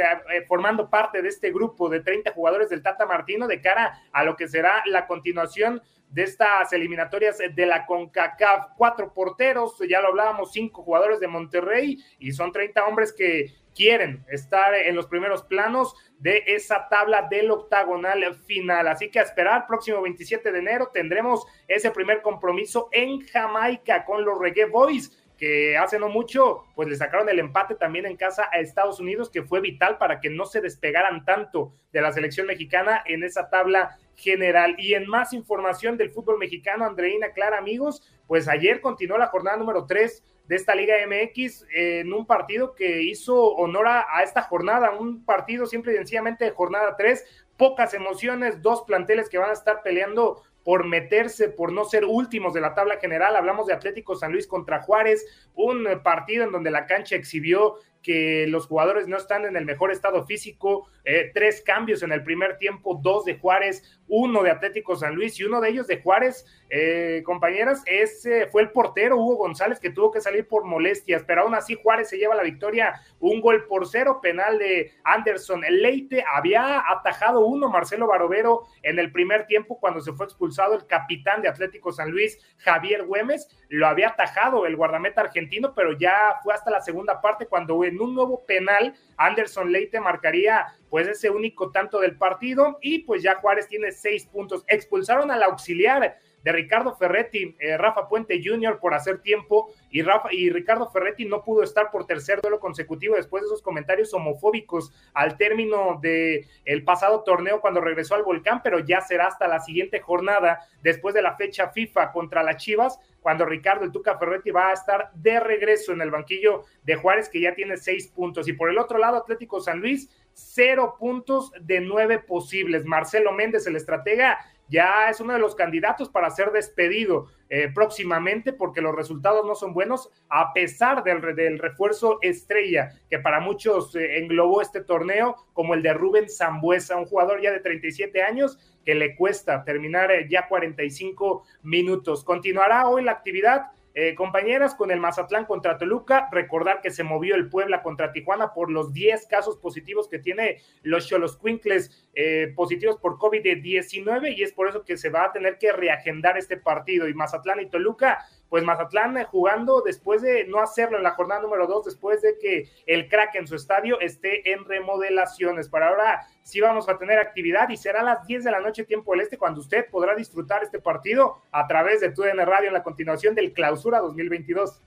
formando 0.47 0.89
parte 0.89 1.21
de 1.21 1.29
este 1.29 1.51
grupo 1.51 1.89
de 1.89 2.01
30 2.01 2.31
jugadores 2.33 2.69
del 2.69 2.83
Tata 2.83 3.05
Martino 3.05 3.47
de 3.47 3.61
cara 3.61 3.99
a 4.11 4.23
lo 4.23 4.35
que 4.35 4.47
será 4.47 4.83
la 4.85 5.07
continuación 5.07 5.81
de 6.09 6.23
estas 6.23 6.73
eliminatorias 6.73 7.37
de 7.37 7.65
la 7.65 7.85
CONCACAF. 7.85 8.73
Cuatro 8.77 9.13
porteros, 9.13 9.77
ya 9.89 10.01
lo 10.01 10.09
hablábamos, 10.09 10.51
cinco 10.51 10.83
jugadores 10.83 11.19
de 11.19 11.27
Monterrey 11.27 11.97
y 12.19 12.33
son 12.33 12.51
30 12.51 12.85
hombres 12.85 13.13
que 13.13 13.53
quieren 13.76 14.26
estar 14.30 14.74
en 14.76 14.95
los 14.95 15.07
primeros 15.07 15.43
planos 15.43 15.95
de 16.19 16.43
esa 16.47 16.88
tabla 16.89 17.28
del 17.30 17.51
octagonal 17.51 18.36
final. 18.36 18.88
Así 18.88 19.09
que 19.09 19.19
a 19.19 19.24
esperar, 19.24 19.65
próximo 19.67 20.01
27 20.01 20.51
de 20.51 20.59
enero 20.59 20.89
tendremos 20.93 21.45
ese 21.67 21.91
primer 21.91 22.22
compromiso 22.22 22.89
en 22.91 23.22
Jamaica 23.22 24.05
con 24.05 24.24
los 24.24 24.39
Reggae 24.39 24.65
Boys 24.65 25.17
que 25.41 25.76
hace 25.76 25.97
no 25.97 26.07
mucho, 26.07 26.65
pues 26.76 26.88
le 26.88 26.95
sacaron 26.95 27.28
el 27.28 27.39
empate 27.39 27.74
también 27.74 28.05
en 28.05 28.15
casa 28.15 28.47
a 28.51 28.59
Estados 28.59 28.99
Unidos, 28.99 29.32
que 29.32 29.41
fue 29.41 29.59
vital 29.59 29.97
para 29.97 30.19
que 30.19 30.30
no 30.30 30.45
se 30.45 30.61
despegaran 30.61 31.26
tanto 31.26 31.74
de 31.91 31.99
la 31.99 32.13
selección 32.13 32.45
mexicana 32.45 33.01
en 33.07 33.24
esa 33.24 33.49
tabla 33.49 33.97
general. 34.15 34.76
Y 34.78 34.93
en 34.93 35.07
más 35.07 35.34
información 35.34 35.97
del 35.97 36.11
fútbol 36.11 36.38
mexicano, 36.38 36.86
Andreina 36.86 37.32
Clara, 37.32 37.57
amigos, 37.57 38.03
pues 38.28 38.47
ayer 38.47 38.82
continuó 38.82 39.17
la 39.17 39.30
jornada 39.30 39.57
número 39.57 39.88
3 39.88 40.24
de 40.47 40.55
esta 40.55 40.75
Liga 40.75 40.95
MX 41.07 41.65
en 41.73 42.13
un 42.13 42.25
partido 42.25 42.75
que 42.75 43.03
hizo 43.03 43.53
honor 43.55 43.87
a, 43.87 44.23
esta 44.23 44.41
jornada, 44.41 44.91
un 44.91 45.23
partido 45.23 45.65
simple 45.65 45.93
y 45.93 45.97
sencillamente 45.97 46.45
de 46.45 46.51
jornada 46.51 46.95
3, 46.97 47.25
pocas 47.57 47.93
emociones, 47.93 48.61
dos 48.61 48.83
planteles 48.83 49.29
que 49.29 49.37
van 49.37 49.51
a 49.51 49.53
estar 49.53 49.81
peleando 49.83 50.43
por 50.63 50.85
meterse, 50.85 51.49
por 51.49 51.71
no 51.71 51.85
ser 51.85 52.05
últimos 52.05 52.53
de 52.53 52.61
la 52.61 52.75
tabla 52.75 52.97
general. 52.99 53.35
Hablamos 53.35 53.67
de 53.67 53.73
Atlético 53.73 54.15
San 54.15 54.31
Luis 54.31 54.47
contra 54.47 54.81
Juárez, 54.81 55.25
un 55.55 55.87
partido 56.03 56.43
en 56.43 56.51
donde 56.51 56.71
la 56.71 56.85
cancha 56.85 57.15
exhibió 57.15 57.77
que 58.01 58.47
los 58.47 58.67
jugadores 58.67 59.07
no 59.07 59.17
están 59.17 59.45
en 59.45 59.55
el 59.55 59.65
mejor 59.65 59.91
estado 59.91 60.23
físico, 60.25 60.87
eh, 61.05 61.31
tres 61.33 61.61
cambios 61.61 62.03
en 62.03 62.11
el 62.11 62.23
primer 62.23 62.57
tiempo, 62.57 62.99
dos 63.01 63.25
de 63.25 63.37
Juárez, 63.37 64.01
uno 64.14 64.43
de 64.43 64.51
Atlético 64.51 64.97
San 64.97 65.16
Luis 65.16 65.39
y 65.39 65.45
uno 65.45 65.62
de 65.62 65.70
ellos 65.70 65.88
de 65.88 66.01
Juárez, 66.01 66.45
eh, 66.70 67.24
compañeras, 67.26 67.82
ese 67.86 68.47
fue 68.47 68.62
el 68.62 68.72
portero 68.72 69.16
Hugo 69.16 69.38
González 69.38 69.80
que 69.80 69.89
tuvo 69.89 70.12
que 70.12 70.20
salir 70.20 70.49
por 70.49 70.66
molestias, 70.66 71.24
pero 71.26 71.43
aún 71.43 71.55
así 71.55 71.80
Juárez 71.82 72.09
se 72.09 72.18
lleva 72.18 72.36
la 72.36 72.43
victoria, 72.43 73.01
un 73.22 73.39
gol 73.39 73.66
por 73.68 73.88
cero, 73.88 74.20
penal 74.22 74.59
de 74.59 74.91
Anderson 75.05 75.62
Leite, 75.62 76.26
había 76.30 76.84
atajado 76.91 77.45
uno 77.45 77.70
Marcelo 77.70 78.05
Barovero 78.05 78.64
en 78.84 78.99
el 78.99 79.14
primer 79.14 79.47
tiempo 79.47 79.80
cuando 79.80 80.01
se 80.01 80.12
fue 80.12 80.26
expulsado 80.26 80.76
el 80.76 80.86
capitán 80.86 81.41
de 81.41 81.47
Atlético 81.47 81.93
San 81.93 82.12
Luis, 82.12 82.38
Javier 82.57 83.05
Güemes, 83.05 83.47
lo 83.70 83.88
había 83.88 84.09
atajado 84.09 84.66
el 84.66 84.76
guardameta 84.76 85.22
argentino, 85.22 85.74
pero 85.74 85.97
ya 85.97 86.38
fue 86.43 86.53
hasta 86.53 86.70
la 86.70 86.82
segunda 86.82 87.22
parte 87.22 87.45
cuando 87.45 87.82
en 87.86 88.01
un 88.01 88.14
nuevo 88.14 88.45
penal 88.45 88.93
Anderson 89.16 89.72
Leite 89.72 90.01
marcaría 90.01 90.76
pues 90.91 91.07
ese 91.07 91.29
único 91.29 91.71
tanto 91.71 92.01
del 92.01 92.17
partido 92.17 92.77
y 92.81 92.99
pues 92.99 93.23
ya 93.23 93.35
Juárez 93.35 93.69
tiene 93.69 93.93
seis 93.93 94.25
puntos. 94.25 94.65
Expulsaron 94.67 95.31
al 95.31 95.41
auxiliar 95.41 96.17
de 96.43 96.51
Ricardo 96.51 96.95
Ferretti, 96.95 97.55
eh, 97.59 97.77
Rafa 97.77 98.09
Puente 98.09 98.41
Jr. 98.43 98.77
por 98.79 98.93
hacer 98.93 99.19
tiempo 99.19 99.71
y, 99.89 100.01
Rafa, 100.01 100.33
y 100.33 100.49
Ricardo 100.49 100.89
Ferretti 100.89 101.23
no 101.23 101.43
pudo 101.43 101.63
estar 101.63 101.91
por 101.91 102.05
tercer 102.05 102.41
duelo 102.41 102.59
consecutivo 102.59 103.15
después 103.15 103.43
de 103.43 103.47
esos 103.47 103.61
comentarios 103.61 104.13
homofóbicos 104.13 104.91
al 105.13 105.37
término 105.37 105.99
del 106.01 106.45
el 106.65 106.83
pasado 106.83 107.23
torneo 107.23 107.61
cuando 107.61 107.79
regresó 107.79 108.15
al 108.15 108.23
volcán, 108.23 108.61
pero 108.61 108.79
ya 108.79 108.99
será 108.99 109.27
hasta 109.27 109.47
la 109.47 109.61
siguiente 109.61 110.01
jornada 110.01 110.59
después 110.81 111.15
de 111.15 111.21
la 111.21 111.37
fecha 111.37 111.69
FIFA 111.69 112.11
contra 112.11 112.43
las 112.43 112.57
Chivas 112.57 112.99
cuando 113.21 113.45
Ricardo 113.45 113.85
el 113.85 113.91
Tuca 113.91 114.17
Ferretti 114.17 114.51
va 114.51 114.69
a 114.69 114.73
estar 114.73 115.11
de 115.13 115.39
regreso 115.39 115.93
en 115.93 116.01
el 116.01 116.09
banquillo 116.09 116.63
de 116.83 116.95
Juárez 116.95 117.29
que 117.29 117.39
ya 117.39 117.53
tiene 117.53 117.77
seis 117.77 118.07
puntos 118.07 118.47
y 118.47 118.53
por 118.53 118.69
el 118.69 118.79
otro 118.79 118.97
lado 118.97 119.17
Atlético 119.17 119.61
San 119.61 119.79
Luis 119.79 120.09
cero 120.41 120.95
puntos 120.99 121.51
de 121.61 121.81
nueve 121.81 122.19
posibles. 122.19 122.85
Marcelo 122.85 123.31
Méndez, 123.31 123.67
el 123.67 123.75
estratega, 123.75 124.39
ya 124.71 125.09
es 125.09 125.19
uno 125.19 125.33
de 125.33 125.39
los 125.39 125.53
candidatos 125.53 126.09
para 126.09 126.29
ser 126.29 126.51
despedido 126.51 127.27
eh, 127.49 127.69
próximamente 127.73 128.53
porque 128.53 128.79
los 128.79 128.95
resultados 128.95 129.45
no 129.45 129.53
son 129.53 129.73
buenos, 129.73 130.09
a 130.29 130.53
pesar 130.53 131.03
del, 131.03 131.35
del 131.35 131.59
refuerzo 131.59 132.19
estrella 132.21 132.93
que 133.09 133.19
para 133.19 133.41
muchos 133.41 133.93
eh, 133.95 134.19
englobó 134.19 134.61
este 134.61 134.81
torneo, 134.81 135.35
como 135.51 135.73
el 135.73 135.83
de 135.83 135.93
Rubén 135.93 136.29
Zambuesa, 136.29 136.95
un 136.95 137.05
jugador 137.05 137.41
ya 137.41 137.51
de 137.51 137.59
37 137.59 138.23
años 138.23 138.57
que 138.85 138.95
le 138.95 139.17
cuesta 139.17 139.65
terminar 139.65 140.09
eh, 140.09 140.27
ya 140.29 140.47
45 140.47 141.43
minutos. 141.63 142.23
Continuará 142.23 142.87
hoy 142.87 143.03
la 143.03 143.11
actividad 143.11 143.71
eh, 143.93 144.15
compañeras, 144.15 144.75
con 144.75 144.91
el 144.91 144.99
Mazatlán 144.99 145.45
contra 145.45 145.77
Toluca. 145.77 146.29
Recordar 146.31 146.81
que 146.81 146.91
se 146.91 147.03
movió 147.03 147.35
el 147.35 147.49
Puebla 147.49 147.83
contra 147.83 148.11
Tijuana 148.11 148.53
por 148.53 148.71
los 148.71 148.93
10 148.93 149.27
casos 149.27 149.57
positivos 149.57 150.07
que 150.07 150.19
tiene 150.19 150.61
los 150.83 151.07
Cholos 151.07 151.37
Quinkles 151.37 152.07
eh, 152.13 152.53
positivos 152.55 152.97
por 152.97 153.17
COVID-19 153.17 154.35
y 154.35 154.43
es 154.43 154.53
por 154.53 154.69
eso 154.69 154.83
que 154.83 154.97
se 154.97 155.09
va 155.09 155.25
a 155.25 155.31
tener 155.31 155.57
que 155.57 155.73
reagendar 155.73 156.37
este 156.37 156.57
partido. 156.57 157.07
Y 157.07 157.13
Mazatlán 157.13 157.59
y 157.59 157.69
Toluca 157.69 158.25
pues 158.52 158.66
Mazatlán 158.66 159.18
eh, 159.18 159.24
jugando 159.24 159.82
después 159.82 160.22
de 160.22 160.43
no 160.43 160.60
hacerlo 160.60 160.97
en 160.97 161.04
la 161.04 161.12
jornada 161.12 161.41
número 161.41 161.68
dos, 161.68 161.86
después 161.86 162.22
de 162.22 162.38
que 162.38 162.70
el 162.86 163.08
crack 163.08 163.36
en 163.36 163.47
su 163.47 163.56
estadio 163.56 163.97
esté 164.02 164.52
en 164.52 164.66
remodelaciones. 164.66 165.70
Para 165.70 165.88
ahora 165.88 166.28
sí 166.43 166.60
vamos 166.60 166.89
a 166.89 166.97
tener 166.97 167.18
actividad 167.18 167.70
y 167.70 167.78
será 167.78 168.02
a 168.02 168.04
las 168.04 168.28
10 168.28 168.43
de 168.43 168.52
la 168.52 168.60
noche 168.60 168.84
tiempo 168.84 169.14
del 169.14 169.22
este 169.22 169.38
cuando 169.38 169.62
usted 169.62 169.89
podrá 169.89 170.16
disfrutar 170.16 170.64
este 170.64 170.80
partido 170.80 171.38
a 171.49 171.66
través 171.66 172.02
de 172.02 172.12
TUDN 172.12 172.45
Radio 172.45 172.68
en 172.68 172.74
la 172.74 172.84
continuación 172.84 173.36
del 173.36 173.54
Clausura 173.54 173.99
2022. 174.02 174.82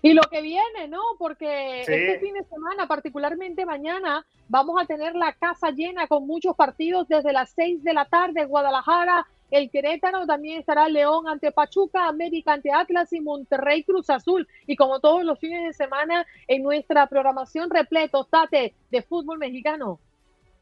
Y 0.00 0.14
lo 0.14 0.22
que 0.22 0.40
viene, 0.40 0.88
¿no? 0.88 1.02
Porque 1.18 1.82
este 1.82 2.18
fin 2.18 2.32
de 2.32 2.44
semana, 2.44 2.88
particularmente 2.88 3.66
mañana, 3.66 4.24
vamos 4.48 4.80
a 4.80 4.86
tener 4.86 5.14
la 5.14 5.34
casa 5.34 5.70
llena 5.70 6.06
con 6.06 6.26
muchos 6.26 6.56
partidos 6.56 7.08
desde 7.08 7.34
las 7.34 7.50
6 7.50 7.84
de 7.84 7.92
la 7.92 8.06
tarde, 8.06 8.46
Guadalajara, 8.46 9.26
el 9.50 9.70
Querétaro 9.70 10.26
también 10.26 10.60
estará 10.60 10.88
León 10.88 11.28
ante 11.28 11.52
Pachuca, 11.52 12.08
América 12.08 12.54
ante 12.54 12.72
Atlas 12.72 13.12
y 13.12 13.20
Monterrey 13.20 13.84
Cruz 13.84 14.10
Azul. 14.10 14.48
Y 14.66 14.76
como 14.76 15.00
todos 15.00 15.24
los 15.24 15.38
fines 15.38 15.64
de 15.64 15.72
semana 15.72 16.26
en 16.48 16.62
nuestra 16.62 17.06
programación 17.06 17.70
repleto, 17.70 18.24
Tate, 18.24 18.74
de 18.90 19.02
fútbol 19.02 19.38
mexicano. 19.38 20.00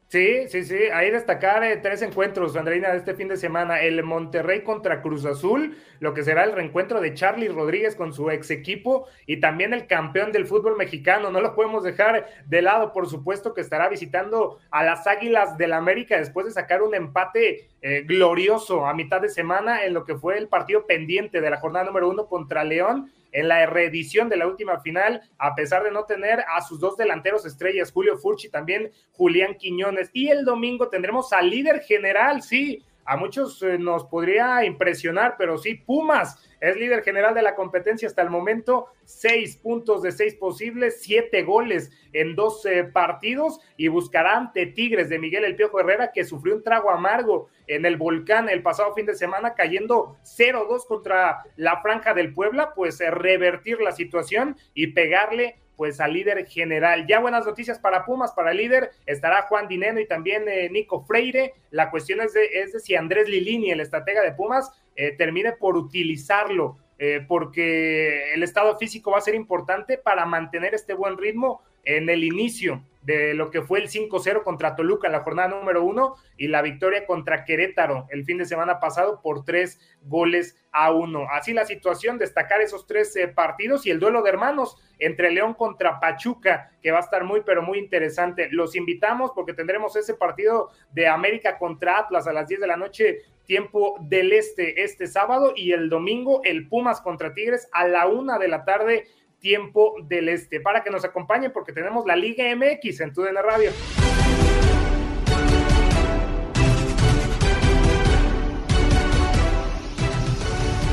Sí, 0.07 0.47
sí, 0.47 0.63
sí. 0.63 0.77
Ahí 0.93 1.09
destacar 1.09 1.63
eh, 1.63 1.77
tres 1.77 2.03
encuentros, 2.03 2.55
Andreina, 2.55 2.91
de 2.91 2.97
este 2.97 3.15
fin 3.15 3.27
de 3.27 3.37
semana. 3.37 3.81
El 3.81 4.03
Monterrey 4.03 4.61
contra 4.61 5.01
Cruz 5.01 5.25
Azul, 5.25 5.75
lo 5.99 6.13
que 6.13 6.23
será 6.23 6.43
el 6.43 6.51
reencuentro 6.51 7.01
de 7.01 7.15
Charlie 7.15 7.47
Rodríguez 7.47 7.95
con 7.95 8.13
su 8.13 8.29
ex 8.29 8.51
equipo 8.51 9.07
y 9.25 9.39
también 9.39 9.73
el 9.73 9.87
campeón 9.87 10.31
del 10.31 10.45
fútbol 10.45 10.77
mexicano. 10.77 11.31
No 11.31 11.41
lo 11.41 11.55
podemos 11.55 11.83
dejar 11.83 12.27
de 12.45 12.61
lado, 12.61 12.93
por 12.93 13.09
supuesto, 13.09 13.55
que 13.55 13.61
estará 13.61 13.89
visitando 13.89 14.59
a 14.69 14.83
las 14.83 15.07
Águilas 15.07 15.57
del 15.57 15.73
América 15.73 16.17
después 16.17 16.45
de 16.45 16.51
sacar 16.51 16.83
un 16.83 16.93
empate 16.93 17.69
eh, 17.81 18.03
glorioso 18.05 18.85
a 18.85 18.93
mitad 18.93 19.19
de 19.19 19.29
semana 19.29 19.83
en 19.83 19.95
lo 19.95 20.05
que 20.05 20.15
fue 20.15 20.37
el 20.37 20.47
partido 20.47 20.85
pendiente 20.85 21.41
de 21.41 21.49
la 21.49 21.57
jornada 21.57 21.85
número 21.85 22.07
uno 22.07 22.27
contra 22.27 22.63
León 22.63 23.11
en 23.33 23.47
la 23.47 23.65
reedición 23.65 24.29
de 24.29 24.37
la 24.37 24.47
última 24.47 24.79
final, 24.79 25.21
a 25.37 25.55
pesar 25.55 25.83
de 25.83 25.91
no 25.91 26.05
tener 26.05 26.43
a 26.47 26.61
sus 26.61 26.79
dos 26.79 26.95
delanteros 26.95 27.45
estrellas, 27.45 27.91
Julio 27.91 28.17
Furchi 28.17 28.47
y 28.47 28.51
también 28.51 28.91
Julián 29.11 29.55
Quiñones. 29.55 30.09
Y 30.13 30.29
el 30.29 30.45
domingo 30.45 30.87
tendremos 30.89 31.33
al 31.33 31.49
líder 31.49 31.81
general, 31.81 32.41
sí, 32.41 32.83
a 33.05 33.17
muchos 33.17 33.61
eh, 33.63 33.77
nos 33.77 34.05
podría 34.05 34.65
impresionar, 34.65 35.35
pero 35.37 35.57
sí, 35.57 35.75
Pumas 35.75 36.41
es 36.59 36.77
líder 36.77 37.03
general 37.03 37.33
de 37.33 37.41
la 37.41 37.55
competencia 37.55 38.07
hasta 38.07 38.21
el 38.21 38.29
momento, 38.29 38.87
seis 39.03 39.57
puntos 39.57 40.01
de 40.01 40.13
seis 40.13 40.35
posibles, 40.35 41.01
siete 41.01 41.43
goles 41.43 41.91
en 42.13 42.35
dos 42.35 42.65
partidos 42.93 43.59
y 43.75 43.89
buscará 43.89 44.37
ante 44.37 44.67
Tigres 44.67 45.09
de 45.09 45.19
Miguel 45.19 45.43
El 45.43 45.57
Piojo 45.57 45.81
Herrera, 45.81 46.13
que 46.13 46.23
sufrió 46.23 46.55
un 46.55 46.63
trago 46.63 46.89
amargo 46.89 47.49
en 47.67 47.85
el 47.85 47.97
volcán 47.97 48.49
el 48.49 48.61
pasado 48.61 48.93
fin 48.93 49.05
de 49.05 49.15
semana, 49.15 49.55
cayendo 49.55 50.17
0-2 50.23 50.85
contra 50.87 51.43
la 51.55 51.81
Franja 51.81 52.13
del 52.13 52.33
Puebla, 52.33 52.73
pues 52.73 52.99
eh, 53.01 53.11
revertir 53.11 53.81
la 53.81 53.91
situación 53.91 54.55
y 54.73 54.87
pegarle 54.87 55.59
pues 55.75 55.99
al 55.99 56.13
líder 56.13 56.45
general. 56.47 57.05
Ya 57.07 57.19
buenas 57.19 57.45
noticias 57.45 57.79
para 57.79 58.05
Pumas, 58.05 58.31
para 58.33 58.51
el 58.51 58.57
líder, 58.57 58.91
estará 59.05 59.43
Juan 59.43 59.67
Dineno 59.67 59.99
y 59.99 60.07
también 60.07 60.47
eh, 60.47 60.69
Nico 60.69 61.03
Freire. 61.03 61.53
La 61.71 61.89
cuestión 61.89 62.21
es 62.21 62.33
de, 62.33 62.45
es 62.45 62.73
de 62.73 62.79
si 62.79 62.95
Andrés 62.95 63.27
Lilini, 63.27 63.71
el 63.71 63.79
estratega 63.79 64.21
de 64.21 64.33
Pumas, 64.33 64.71
eh, 64.95 65.15
termine 65.17 65.53
por 65.53 65.75
utilizarlo, 65.75 66.77
eh, 66.99 67.25
porque 67.27 68.33
el 68.33 68.43
estado 68.43 68.77
físico 68.77 69.11
va 69.11 69.17
a 69.17 69.21
ser 69.21 69.35
importante 69.35 69.97
para 69.97 70.25
mantener 70.25 70.73
este 70.75 70.93
buen 70.93 71.17
ritmo 71.17 71.61
en 71.83 72.09
el 72.09 72.23
inicio 72.23 72.83
de 73.03 73.33
lo 73.33 73.51
que 73.51 73.61
fue 73.61 73.79
el 73.79 73.89
5-0 73.89 74.43
contra 74.43 74.75
Toluca 74.75 75.07
en 75.07 75.13
la 75.13 75.23
jornada 75.23 75.49
número 75.49 75.83
uno 75.83 76.15
y 76.37 76.47
la 76.47 76.61
victoria 76.61 77.05
contra 77.05 77.43
Querétaro 77.43 78.07
el 78.09 78.23
fin 78.23 78.37
de 78.37 78.45
semana 78.45 78.79
pasado 78.79 79.21
por 79.21 79.43
tres 79.43 79.79
goles 80.03 80.57
a 80.71 80.91
uno. 80.91 81.27
Así 81.31 81.53
la 81.53 81.65
situación, 81.65 82.17
destacar 82.17 82.61
esos 82.61 82.87
tres 82.87 83.15
eh, 83.15 83.27
partidos 83.27 83.85
y 83.85 83.91
el 83.91 83.99
duelo 83.99 84.21
de 84.21 84.29
hermanos 84.29 84.77
entre 84.99 85.31
León 85.31 85.53
contra 85.53 85.99
Pachuca, 85.99 86.71
que 86.81 86.91
va 86.91 86.97
a 86.97 87.01
estar 87.01 87.25
muy, 87.25 87.41
pero 87.41 87.61
muy 87.61 87.77
interesante. 87.77 88.47
Los 88.51 88.75
invitamos 88.75 89.31
porque 89.35 89.53
tendremos 89.53 89.95
ese 89.95 90.13
partido 90.13 90.71
de 90.93 91.07
América 91.07 91.57
contra 91.57 91.99
Atlas 91.99 92.25
a 92.25 92.33
las 92.33 92.47
10 92.47 92.61
de 92.61 92.67
la 92.67 92.77
noche, 92.77 93.19
tiempo 93.45 93.97
del 93.99 94.31
este, 94.31 94.83
este 94.83 95.07
sábado, 95.07 95.53
y 95.55 95.73
el 95.73 95.89
domingo 95.89 96.41
el 96.45 96.69
Pumas 96.69 97.01
contra 97.01 97.33
Tigres 97.33 97.67
a 97.73 97.85
la 97.87 98.07
una 98.07 98.39
de 98.39 98.47
la 98.47 98.63
tarde 98.63 99.05
tiempo 99.43 99.95
del 100.05 100.29
este, 100.29 100.61
para 100.61 100.81
que 100.81 100.89
nos 100.89 101.03
acompañen 101.03 101.51
porque 101.51 101.73
tenemos 101.73 102.05
la 102.05 102.15
Liga 102.15 102.45
MX 102.55 103.01
en 103.01 103.33
la 103.33 103.41
Radio. 103.41 103.71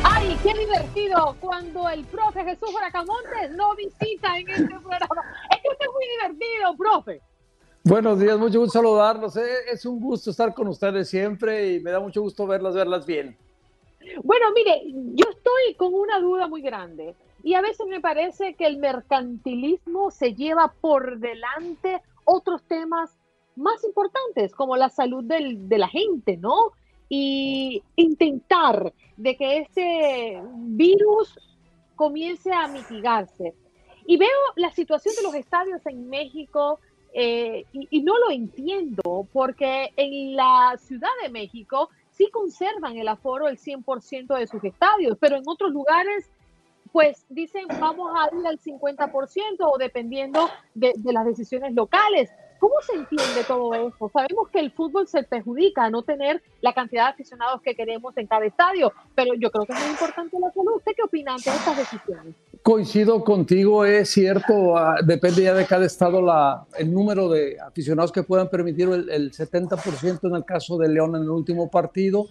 ¡Ay, 0.02 0.36
qué 0.42 0.52
divertido! 0.58 1.36
Cuando 1.38 1.88
el 1.88 2.04
profe 2.06 2.42
Jesús 2.42 2.74
Bracamontes 2.74 3.52
no 3.52 3.76
visita 3.76 4.36
en 4.36 4.48
este 4.48 4.64
programa. 4.64 5.22
Es 5.50 5.58
que 5.62 5.68
es 5.68 5.90
muy 5.92 6.04
divertido, 6.18 6.76
profe. 6.76 7.20
Buenos 7.84 8.18
días, 8.18 8.36
mucho 8.36 8.58
gusto 8.58 8.80
saludarlos. 8.80 9.36
Eh, 9.36 9.70
es 9.72 9.86
un 9.86 10.00
gusto 10.00 10.30
estar 10.30 10.52
con 10.52 10.66
ustedes 10.66 11.08
siempre 11.08 11.74
y 11.74 11.80
me 11.80 11.92
da 11.92 12.00
mucho 12.00 12.20
gusto 12.20 12.48
verlas, 12.48 12.74
verlas 12.74 13.06
bien. 13.06 13.36
Bueno, 14.24 14.46
mire, 14.52 14.82
yo 15.14 15.26
estoy 15.30 15.74
con 15.76 15.94
una 15.94 16.18
duda 16.18 16.48
muy 16.48 16.62
grande. 16.62 17.14
Y 17.42 17.54
a 17.54 17.60
veces 17.60 17.86
me 17.86 18.00
parece 18.00 18.54
que 18.54 18.66
el 18.66 18.78
mercantilismo 18.78 20.10
se 20.10 20.34
lleva 20.34 20.72
por 20.80 21.18
delante 21.18 22.00
otros 22.24 22.62
temas 22.64 23.18
más 23.56 23.82
importantes, 23.84 24.54
como 24.54 24.76
la 24.76 24.88
salud 24.88 25.24
de 25.24 25.78
la 25.78 25.88
gente, 25.88 26.36
¿no? 26.36 26.72
Y 27.08 27.82
intentar 27.96 28.92
de 29.16 29.36
que 29.36 29.58
este 29.58 30.40
virus 30.56 31.38
comience 31.96 32.52
a 32.52 32.68
mitigarse. 32.68 33.54
Y 34.06 34.16
veo 34.16 34.28
la 34.56 34.70
situación 34.70 35.14
de 35.16 35.22
los 35.22 35.34
estadios 35.34 35.84
en 35.86 36.08
México 36.08 36.80
eh, 37.12 37.64
y, 37.72 37.88
y, 37.90 38.02
no 38.02 38.16
lo 38.18 38.30
entiendo, 38.30 39.26
porque 39.32 39.92
en 39.96 40.36
la 40.36 40.76
Ciudad 40.78 41.10
de 41.22 41.28
México 41.28 41.90
sí 42.10 42.30
conservan 42.30 42.96
el 42.96 43.08
aforo 43.08 43.48
el 43.48 43.58
100% 43.58 44.38
de 44.38 44.46
sus 44.46 44.62
estadios, 44.62 45.18
pero 45.20 45.36
en 45.36 45.42
otros 45.46 45.72
lugares 45.72 46.30
pues 46.92 47.24
dicen 47.28 47.66
vamos 47.78 48.12
a 48.14 48.34
ir 48.34 48.46
al 48.46 48.58
50% 48.58 49.56
o 49.60 49.78
dependiendo 49.78 50.48
de, 50.74 50.94
las 51.04 51.26
decisiones 51.26 51.74
locales. 51.74 52.30
¿Cómo 52.58 52.74
se 52.82 52.92
entiende 52.92 53.42
todo 53.48 53.72
esto? 53.72 54.10
Sabemos 54.12 54.48
que 54.50 54.60
el 54.60 54.70
fútbol 54.70 55.08
se 55.08 55.22
perjudica 55.22 55.84
a 55.84 55.90
no 55.90 56.02
tener 56.02 56.42
la 56.60 56.74
cantidad 56.74 57.04
de 57.06 57.10
aficionados 57.12 57.62
que 57.62 57.74
queremos 57.74 58.14
en 58.18 58.26
cada 58.26 58.44
estadio, 58.44 58.92
pero 59.14 59.32
yo 59.34 59.50
creo 59.50 59.64
que 59.64 59.72
es 59.72 59.80
muy 59.80 59.90
importante 59.90 60.38
la 60.38 60.52
salud. 60.52 60.76
¿Usted 60.76 60.92
qué 60.94 61.02
opina 61.02 61.32
ante 61.32 61.48
estas 61.48 61.78
decisiones? 61.78 62.34
Coincido 62.62 63.24
contigo, 63.24 63.86
es 63.86 64.10
cierto, 64.10 64.76
ah, 64.76 64.96
depende 65.02 65.42
ya 65.42 65.54
de 65.54 65.64
cada 65.64 65.86
estado 65.86 66.20
el 66.76 66.92
número 66.92 67.30
de 67.30 67.58
aficionados 67.58 68.12
que 68.12 68.24
puedan 68.24 68.50
permitir 68.50 68.90
el, 68.90 69.08
el 69.08 69.32
70% 69.32 70.28
en 70.28 70.36
el 70.36 70.44
caso 70.44 70.76
de 70.76 70.90
León 70.90 71.16
en 71.16 71.22
el 71.22 71.30
último 71.30 71.70
partido 71.70 72.26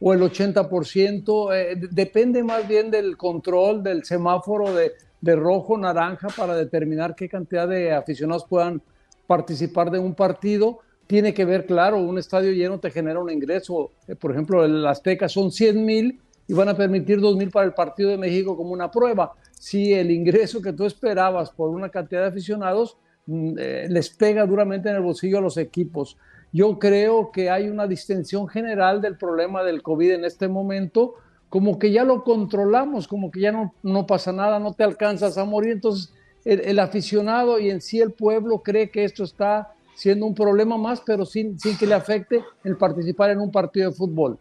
o 0.00 0.14
el 0.14 0.22
80%, 0.22 1.54
eh, 1.54 1.76
depende 1.90 2.42
más 2.42 2.66
bien 2.66 2.90
del 2.90 3.16
control 3.16 3.82
del 3.82 4.04
semáforo 4.04 4.72
de, 4.72 4.92
de 5.20 5.36
rojo, 5.36 5.76
naranja, 5.76 6.28
para 6.36 6.56
determinar 6.56 7.14
qué 7.14 7.28
cantidad 7.28 7.68
de 7.68 7.92
aficionados 7.92 8.44
puedan 8.48 8.82
participar 9.26 9.90
de 9.90 9.98
un 9.98 10.14
partido. 10.14 10.80
Tiene 11.06 11.34
que 11.34 11.44
ver, 11.44 11.66
claro, 11.66 11.98
un 11.98 12.18
estadio 12.18 12.52
lleno 12.52 12.80
te 12.80 12.90
genera 12.90 13.20
un 13.20 13.30
ingreso. 13.30 13.92
Eh, 14.08 14.16
por 14.16 14.32
ejemplo, 14.32 14.64
el 14.64 14.86
Azteca 14.86 15.28
son 15.28 15.52
100 15.52 15.84
mil 15.84 16.20
y 16.48 16.54
van 16.54 16.68
a 16.68 16.76
permitir 16.76 17.20
2 17.20 17.36
mil 17.36 17.50
para 17.50 17.66
el 17.66 17.74
partido 17.74 18.10
de 18.10 18.16
México 18.16 18.56
como 18.56 18.72
una 18.72 18.90
prueba. 18.90 19.34
Si 19.58 19.92
el 19.92 20.10
ingreso 20.10 20.62
que 20.62 20.72
tú 20.72 20.86
esperabas 20.86 21.50
por 21.50 21.68
una 21.68 21.90
cantidad 21.90 22.22
de 22.22 22.28
aficionados 22.28 22.96
mm, 23.26 23.52
eh, 23.58 23.86
les 23.90 24.08
pega 24.10 24.46
duramente 24.46 24.88
en 24.88 24.96
el 24.96 25.02
bolsillo 25.02 25.38
a 25.38 25.42
los 25.42 25.58
equipos. 25.58 26.16
Yo 26.52 26.78
creo 26.78 27.30
que 27.30 27.50
hay 27.50 27.68
una 27.68 27.86
distensión 27.86 28.48
general 28.48 29.00
del 29.00 29.16
problema 29.16 29.62
del 29.62 29.82
COVID 29.82 30.12
en 30.12 30.24
este 30.24 30.48
momento, 30.48 31.14
como 31.48 31.78
que 31.78 31.92
ya 31.92 32.04
lo 32.04 32.24
controlamos, 32.24 33.06
como 33.06 33.30
que 33.30 33.40
ya 33.40 33.52
no, 33.52 33.74
no 33.82 34.06
pasa 34.06 34.32
nada, 34.32 34.58
no 34.58 34.72
te 34.72 34.84
alcanzas 34.84 35.38
a 35.38 35.44
morir. 35.44 35.72
Entonces, 35.72 36.12
el, 36.44 36.78
aficionado 36.78 37.58
y 37.58 37.70
en 37.70 37.80
sí 37.80 38.00
el 38.00 38.12
pueblo 38.12 38.60
cree 38.60 38.90
que 38.90 39.04
esto 39.04 39.24
está 39.24 39.74
siendo 39.94 40.26
un 40.26 40.34
problema 40.34 40.78
más, 40.78 41.02
pero 41.04 41.24
sin, 41.26 41.58
sin 41.58 41.76
que 41.76 41.86
le 41.86 41.94
afecte 41.94 42.44
el 42.64 42.76
participar 42.76 43.30
en 43.30 43.40
un 43.40 43.50
partido 43.50 43.90
de 43.90 43.96
fútbol. 43.96 44.38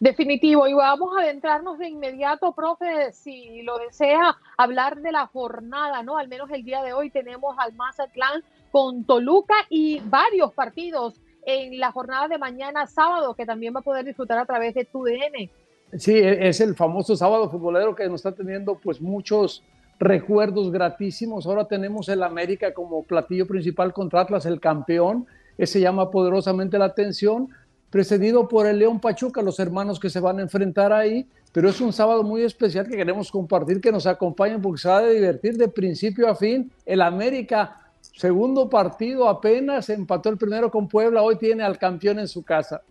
Definitivo, 0.00 0.66
y 0.66 0.74
vamos 0.74 1.16
a 1.16 1.22
adentrarnos 1.22 1.78
de 1.78 1.88
inmediato, 1.88 2.52
profe, 2.52 3.12
si 3.12 3.62
lo 3.62 3.78
desea, 3.78 4.36
hablar 4.56 5.00
de 5.00 5.12
la 5.12 5.26
jornada, 5.26 6.02
¿no? 6.02 6.16
Al 6.16 6.28
menos 6.28 6.50
el 6.50 6.64
día 6.64 6.82
de 6.82 6.92
hoy 6.92 7.10
tenemos 7.10 7.56
al 7.58 7.74
Mazatlán 7.74 8.42
con 8.74 9.04
Toluca 9.04 9.54
y 9.70 10.00
varios 10.00 10.52
partidos 10.52 11.14
en 11.46 11.78
la 11.78 11.92
jornada 11.92 12.26
de 12.26 12.38
mañana 12.38 12.88
sábado 12.88 13.32
que 13.34 13.46
también 13.46 13.72
va 13.72 13.78
a 13.78 13.82
poder 13.84 14.04
disfrutar 14.04 14.36
a 14.36 14.46
través 14.46 14.74
de 14.74 14.84
TUDN. 14.84 15.48
Sí, 15.96 16.14
e, 16.14 16.48
es 16.48 16.60
el 16.60 16.74
famoso 16.74 17.14
sábado 17.14 17.48
futbolero 17.48 17.94
que 17.94 18.08
nos 18.08 18.16
está 18.16 18.32
teniendo 18.32 18.74
pues 18.74 19.00
muchos 19.00 19.62
recuerdos 20.00 20.72
gratísimos. 20.72 21.46
Ahora 21.46 21.68
tenemos 21.68 22.08
el 22.08 22.24
América 22.24 22.74
como 22.74 23.04
platillo 23.04 23.46
principal 23.46 23.92
contra 23.92 24.22
Atlas, 24.22 24.44
el 24.44 24.58
campeón. 24.58 25.24
Ese 25.56 25.78
llama 25.78 26.10
poderosamente 26.10 26.76
la 26.76 26.86
atención, 26.86 27.50
precedido 27.90 28.48
por 28.48 28.66
el 28.66 28.80
León 28.80 28.98
Pachuca, 28.98 29.40
los 29.40 29.60
hermanos 29.60 30.00
que 30.00 30.10
se 30.10 30.18
van 30.18 30.40
a 30.40 30.42
enfrentar 30.42 30.92
ahí. 30.92 31.28
Pero 31.52 31.68
es 31.68 31.80
un 31.80 31.92
sábado 31.92 32.24
muy 32.24 32.42
especial 32.42 32.88
que 32.88 32.96
queremos 32.96 33.30
compartir, 33.30 33.80
que 33.80 33.92
nos 33.92 34.08
acompañen 34.08 34.60
porque 34.60 34.80
se 34.80 34.88
va 34.88 34.98
a 34.98 35.06
divertir 35.06 35.56
de 35.56 35.68
principio 35.68 36.28
a 36.28 36.34
fin. 36.34 36.72
El 36.84 37.02
América, 37.02 37.83
segundo 38.14 38.68
partido 38.70 39.28
apenas, 39.28 39.88
empató 39.90 40.30
el 40.30 40.38
primero 40.38 40.70
con 40.70 40.88
Puebla, 40.88 41.22
hoy 41.22 41.36
tiene 41.36 41.62
al 41.62 41.78
campeón 41.78 42.18
en 42.18 42.28
su 42.28 42.42
casa. 42.42 42.82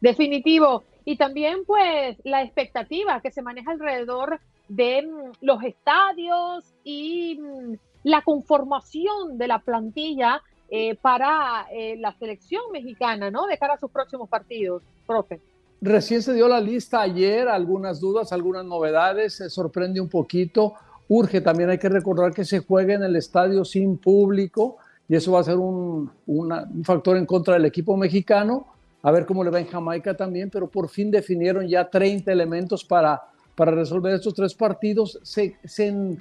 Definitivo. 0.00 0.84
Y 1.04 1.16
también 1.16 1.64
pues 1.66 2.18
la 2.24 2.42
expectativa 2.42 3.20
que 3.20 3.30
se 3.30 3.40
maneja 3.40 3.70
alrededor 3.70 4.40
de 4.68 5.02
mm, 5.02 5.32
los 5.40 5.62
estadios 5.62 6.74
y 6.84 7.38
mm, 7.40 7.74
la 8.04 8.22
conformación 8.22 9.38
de 9.38 9.48
la 9.48 9.58
plantilla 9.60 10.42
eh, 10.70 10.96
para 10.96 11.66
eh, 11.72 11.96
la 11.98 12.12
selección 12.18 12.62
mexicana, 12.72 13.30
¿no? 13.30 13.46
De 13.46 13.56
cara 13.56 13.74
a 13.74 13.78
sus 13.78 13.90
próximos 13.90 14.28
partidos, 14.28 14.82
profe. 15.06 15.40
Recién 15.80 16.22
se 16.22 16.34
dio 16.34 16.48
la 16.48 16.60
lista 16.60 17.00
ayer, 17.00 17.48
algunas 17.48 18.00
dudas, 18.00 18.32
algunas 18.32 18.64
novedades, 18.64 19.36
se 19.36 19.48
sorprende 19.48 20.00
un 20.00 20.08
poquito. 20.08 20.74
Urge 21.08 21.40
también, 21.40 21.70
hay 21.70 21.78
que 21.78 21.88
recordar 21.88 22.32
que 22.32 22.44
se 22.44 22.60
juega 22.60 22.94
en 22.94 23.02
el 23.02 23.16
estadio 23.16 23.64
sin 23.64 23.96
público 23.96 24.76
y 25.08 25.16
eso 25.16 25.32
va 25.32 25.40
a 25.40 25.44
ser 25.44 25.56
un, 25.56 26.10
un 26.26 26.84
factor 26.84 27.16
en 27.16 27.24
contra 27.24 27.54
del 27.54 27.64
equipo 27.64 27.96
mexicano 27.96 28.66
a 29.02 29.10
ver 29.10 29.26
cómo 29.26 29.44
le 29.44 29.50
va 29.50 29.60
en 29.60 29.66
Jamaica 29.66 30.14
también, 30.14 30.50
pero 30.50 30.68
por 30.68 30.88
fin 30.88 31.10
definieron 31.10 31.66
ya 31.68 31.88
30 31.88 32.32
elementos 32.32 32.84
para, 32.84 33.22
para 33.54 33.70
resolver 33.70 34.14
estos 34.14 34.34
tres 34.34 34.54
partidos. 34.54 35.20
Se, 35.22 35.56
se, 35.64 36.16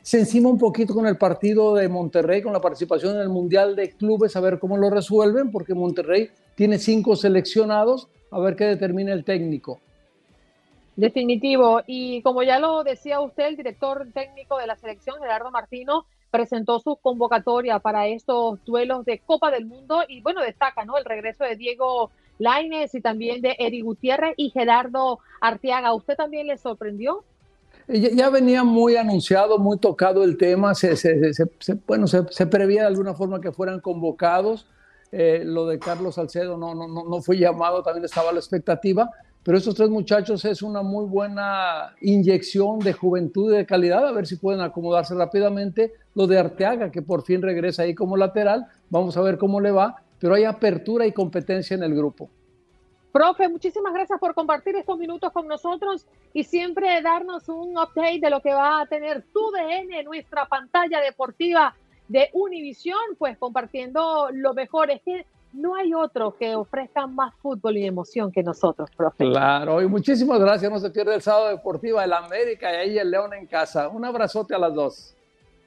se, 0.00 0.18
encima 0.20 0.48
un 0.48 0.58
poquito 0.58 0.94
con 0.94 1.06
el 1.06 1.16
partido 1.16 1.74
de 1.74 1.88
Monterrey, 1.88 2.42
con 2.42 2.52
la 2.52 2.60
participación 2.60 3.16
en 3.16 3.22
el 3.22 3.28
Mundial 3.28 3.76
de 3.76 3.90
Clubes, 3.90 4.34
a 4.36 4.40
ver 4.40 4.58
cómo 4.58 4.76
lo 4.76 4.88
resuelven, 4.90 5.50
porque 5.50 5.74
Monterrey 5.74 6.30
tiene 6.54 6.78
cinco 6.78 7.16
seleccionados, 7.16 8.08
a 8.30 8.40
ver 8.40 8.56
qué 8.56 8.64
determina 8.64 9.12
el 9.12 9.24
técnico. 9.24 9.80
Definitivo. 10.96 11.80
Y 11.86 12.22
como 12.22 12.42
ya 12.42 12.58
lo 12.58 12.84
decía 12.84 13.20
usted, 13.20 13.46
el 13.46 13.56
director 13.56 14.06
técnico 14.12 14.58
de 14.58 14.66
la 14.66 14.76
selección, 14.76 15.20
Gerardo 15.20 15.50
Martino, 15.50 16.06
presentó 16.30 16.80
su 16.80 16.96
convocatoria 16.96 17.78
para 17.78 18.06
estos 18.08 18.64
duelos 18.64 19.04
de 19.04 19.18
Copa 19.18 19.50
del 19.50 19.66
Mundo 19.66 20.02
y 20.08 20.22
bueno, 20.22 20.40
destaca 20.40 20.84
¿no? 20.84 20.96
el 20.96 21.04
regreso 21.04 21.44
de 21.44 21.56
Diego 21.56 22.10
Laines 22.38 22.94
y 22.94 23.00
también 23.00 23.42
de 23.42 23.54
Eri 23.58 23.82
Gutiérrez 23.82 24.34
y 24.36 24.50
Gerardo 24.50 25.18
Arteaga. 25.40 25.94
¿Usted 25.94 26.16
también 26.16 26.46
le 26.46 26.56
sorprendió? 26.56 27.22
Ya 27.88 28.30
venía 28.30 28.64
muy 28.64 28.96
anunciado, 28.96 29.58
muy 29.58 29.78
tocado 29.78 30.24
el 30.24 30.36
tema, 30.38 30.74
se, 30.74 30.94
bueno, 31.86 32.06
se, 32.06 32.46
prevía 32.46 32.82
de 32.82 32.86
alguna 32.86 33.12
forma 33.12 33.40
que 33.40 33.52
fueran 33.52 33.80
convocados. 33.80 34.66
Eh, 35.10 35.42
lo 35.44 35.66
de 35.66 35.78
Carlos 35.78 36.14
Salcedo 36.14 36.56
no, 36.56 36.74
no, 36.74 36.86
no, 36.88 37.22
fue 37.22 37.36
llamado, 37.36 37.82
también 37.82 38.04
estaba 38.04 38.32
la 38.32 38.38
expectativa, 38.38 39.10
pero 39.44 39.58
estos 39.58 39.74
tres 39.74 39.88
muchachos 39.88 40.44
es 40.44 40.62
una 40.62 40.82
muy 40.82 41.04
buena 41.06 41.94
inyección 42.00 42.78
de 42.78 42.92
juventud 42.92 43.52
y 43.52 43.56
de 43.56 43.66
calidad, 43.66 44.06
a 44.06 44.12
ver 44.12 44.26
si 44.26 44.36
pueden 44.36 44.60
acomodarse 44.60 45.14
rápidamente. 45.14 45.92
Lo 46.14 46.26
de 46.26 46.38
Arteaga, 46.38 46.90
que 46.90 47.02
por 47.02 47.22
fin 47.22 47.42
regresa 47.42 47.82
ahí 47.82 47.94
como 47.94 48.16
lateral, 48.16 48.66
vamos 48.90 49.16
a 49.16 49.22
ver 49.22 49.38
cómo 49.38 49.60
le 49.60 49.70
va 49.70 50.02
pero 50.22 50.36
hay 50.36 50.44
apertura 50.44 51.04
y 51.04 51.10
competencia 51.10 51.74
en 51.74 51.82
el 51.82 51.96
grupo. 51.96 52.30
Profe, 53.10 53.48
muchísimas 53.48 53.92
gracias 53.92 54.20
por 54.20 54.34
compartir 54.34 54.76
estos 54.76 54.96
minutos 54.96 55.32
con 55.32 55.48
nosotros 55.48 56.06
y 56.32 56.44
siempre 56.44 57.02
darnos 57.02 57.48
un 57.48 57.76
update 57.76 58.20
de 58.20 58.30
lo 58.30 58.40
que 58.40 58.54
va 58.54 58.82
a 58.82 58.86
tener 58.86 59.24
tu 59.32 59.50
DN, 59.50 60.04
nuestra 60.04 60.46
pantalla 60.46 61.00
deportiva 61.00 61.74
de 62.06 62.30
Univisión, 62.34 63.00
pues 63.18 63.36
compartiendo 63.36 64.28
lo 64.32 64.54
mejor. 64.54 64.92
Es 64.92 65.02
que 65.02 65.26
no 65.52 65.74
hay 65.74 65.92
otro 65.94 66.36
que 66.36 66.54
ofrezca 66.54 67.06
más 67.06 67.34
fútbol 67.36 67.76
y 67.76 67.86
emoción 67.86 68.32
que 68.32 68.42
nosotros, 68.42 68.90
profe. 68.96 69.24
Claro, 69.24 69.82
y 69.82 69.86
muchísimas 69.86 70.40
gracias. 70.40 70.70
No 70.70 70.78
se 70.78 70.90
pierde 70.90 71.14
el 71.14 71.22
sábado 71.22 71.48
deportivo, 71.48 72.00
el 72.00 72.12
América 72.12 72.72
y 72.72 72.76
ahí 72.76 72.98
el 72.98 73.10
León 73.10 73.34
en 73.34 73.46
casa. 73.46 73.88
Un 73.88 74.04
abrazote 74.04 74.54
a 74.54 74.58
las 74.58 74.74
dos. 74.74 75.14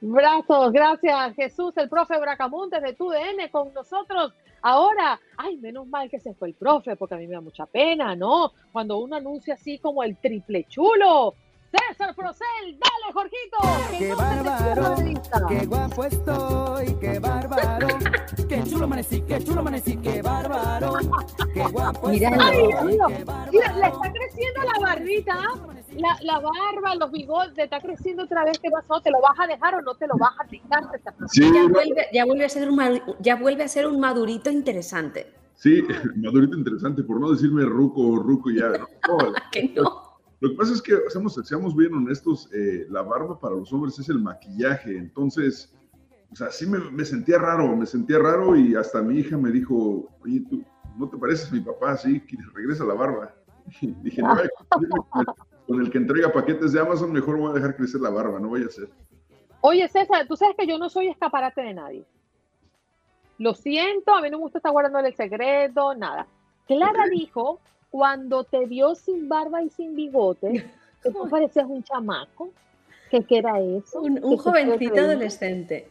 Brazos, 0.00 0.72
gracias 0.72 1.34
Jesús, 1.34 1.74
el 1.76 1.88
profe 1.88 2.18
Bracamontes 2.20 2.82
de 2.82 2.92
TUDN 2.92 3.48
con 3.50 3.72
nosotros. 3.72 4.32
Ahora, 4.60 5.18
ay, 5.36 5.56
menos 5.58 5.86
mal 5.86 6.10
que 6.10 6.18
se 6.18 6.34
fue 6.34 6.48
el 6.48 6.54
profe, 6.54 6.96
porque 6.96 7.14
a 7.14 7.18
mí 7.18 7.26
me 7.26 7.34
da 7.34 7.40
mucha 7.40 7.66
pena, 7.66 8.16
¿no? 8.16 8.52
Cuando 8.72 8.98
uno 8.98 9.16
anuncia 9.16 9.54
así 9.54 9.78
como 9.78 10.02
el 10.02 10.16
triple 10.16 10.64
chulo. 10.64 11.34
César 11.88 12.14
Procel, 12.14 12.78
dale, 12.78 13.12
Jorgito. 13.12 13.98
qué 13.98 14.14
bárbaro, 14.14 14.94
qué 15.48 15.66
guapo 15.66 16.04
estoy, 16.04 16.94
qué 17.00 17.18
bárbaro. 17.18 17.88
Qué 18.48 18.62
chulo 18.64 18.84
amanecí, 18.84 19.22
qué 19.22 19.42
chulo 19.42 19.60
amanecí, 19.60 19.96
qué 19.96 20.22
bárbaro. 20.22 20.94
Qué 21.52 21.62
guapo 21.62 22.08
Mira, 22.08 22.30
estoy. 22.30 22.98
Mira, 23.52 23.72
le 23.72 23.86
está 23.86 24.12
creciendo 24.12 24.60
la 24.72 24.80
barbita 24.80 25.36
la, 25.98 26.18
la, 26.22 26.40
barba, 26.40 26.94
los 26.94 27.10
bigotes, 27.10 27.58
está 27.58 27.80
creciendo 27.80 28.24
otra 28.24 28.44
vez, 28.44 28.58
¿qué 28.58 28.70
pasó? 28.70 29.00
¿Te 29.00 29.10
lo 29.10 29.20
vas 29.20 29.38
a 29.38 29.46
dejar 29.46 29.74
o 29.76 29.82
no 29.82 29.94
te 29.94 30.06
lo 30.06 30.14
vas 30.18 30.32
a 30.38 30.44
dejar? 30.44 30.84
ya, 31.32 31.68
vuelve, 31.68 32.06
ya, 32.12 32.24
vuelve, 32.24 32.44
a 32.44 32.48
ser 32.48 32.70
un, 32.70 33.00
ya 33.20 33.36
vuelve 33.36 33.64
a 33.64 33.68
ser 33.68 33.86
un 33.86 34.00
madurito 34.00 34.50
interesante. 34.50 35.32
Sí, 35.54 35.82
madurito 36.16 36.56
interesante, 36.56 37.02
por 37.02 37.20
no 37.20 37.32
decirme 37.32 37.64
ruco 37.64 38.02
o 38.02 38.16
ruco 38.16 38.50
ya. 38.50 38.72
No, 39.08 40.02
Lo 40.40 40.50
que 40.50 40.56
pasa 40.56 40.72
es 40.72 40.82
que, 40.82 40.98
seamos, 41.08 41.34
seamos 41.44 41.74
bien 41.74 41.94
honestos, 41.94 42.50
eh, 42.52 42.86
la 42.90 43.02
barba 43.02 43.38
para 43.38 43.54
los 43.54 43.72
hombres 43.72 43.98
es 43.98 44.08
el 44.08 44.18
maquillaje, 44.18 44.98
entonces, 44.98 45.74
o 46.30 46.36
sea, 46.36 46.50
sí 46.50 46.66
me, 46.66 46.78
me, 46.90 47.04
sentía 47.04 47.38
raro, 47.38 47.74
me 47.74 47.86
sentía 47.86 48.18
raro 48.18 48.54
y 48.54 48.74
hasta 48.74 49.00
mi 49.00 49.20
hija 49.20 49.38
me 49.38 49.50
dijo, 49.50 50.08
oye, 50.22 50.44
tú, 50.50 50.62
¿no 50.98 51.08
te 51.08 51.16
pareces 51.16 51.50
mi 51.50 51.60
papá? 51.60 51.96
Sí, 51.96 52.20
que 52.20 52.36
regresa 52.54 52.84
la 52.84 52.94
barba. 52.94 53.34
Y 53.80 53.88
dije, 54.02 54.22
no, 54.22 54.36
con 55.66 55.80
el 55.80 55.90
que 55.90 55.98
entrega 55.98 56.32
paquetes 56.32 56.72
de 56.72 56.80
Amazon, 56.80 57.12
mejor 57.12 57.36
voy 57.36 57.50
a 57.50 57.54
dejar 57.54 57.74
crecer 57.74 58.00
la 58.00 58.10
barba, 58.10 58.38
no 58.38 58.48
voy 58.48 58.62
a 58.62 58.66
hacer. 58.66 58.88
Oye, 59.60 59.88
César, 59.88 60.26
tú 60.28 60.36
sabes 60.36 60.54
que 60.56 60.66
yo 60.66 60.78
no 60.78 60.88
soy 60.88 61.08
escaparate 61.08 61.62
de 61.62 61.74
nadie. 61.74 62.04
Lo 63.38 63.54
siento, 63.54 64.14
a 64.14 64.22
mí 64.22 64.30
no 64.30 64.38
me 64.38 64.44
gusta 64.44 64.58
estar 64.58 64.70
guardando 64.70 65.00
el 65.00 65.14
secreto, 65.14 65.94
nada. 65.94 66.26
Clara 66.66 67.06
dijo, 67.10 67.60
cuando 67.90 68.44
te 68.44 68.66
vio 68.66 68.94
sin 68.94 69.28
barba 69.28 69.62
y 69.62 69.70
sin 69.70 69.94
bigote, 69.94 70.66
que 71.02 71.10
tú 71.10 71.28
parecías 71.28 71.66
un 71.68 71.82
chamaco. 71.82 72.50
¿Qué, 73.10 73.24
era 73.30 73.60
eso? 73.60 74.02
Un, 74.02 74.36
jovencito 74.36 75.00
adolescente. 75.00 75.88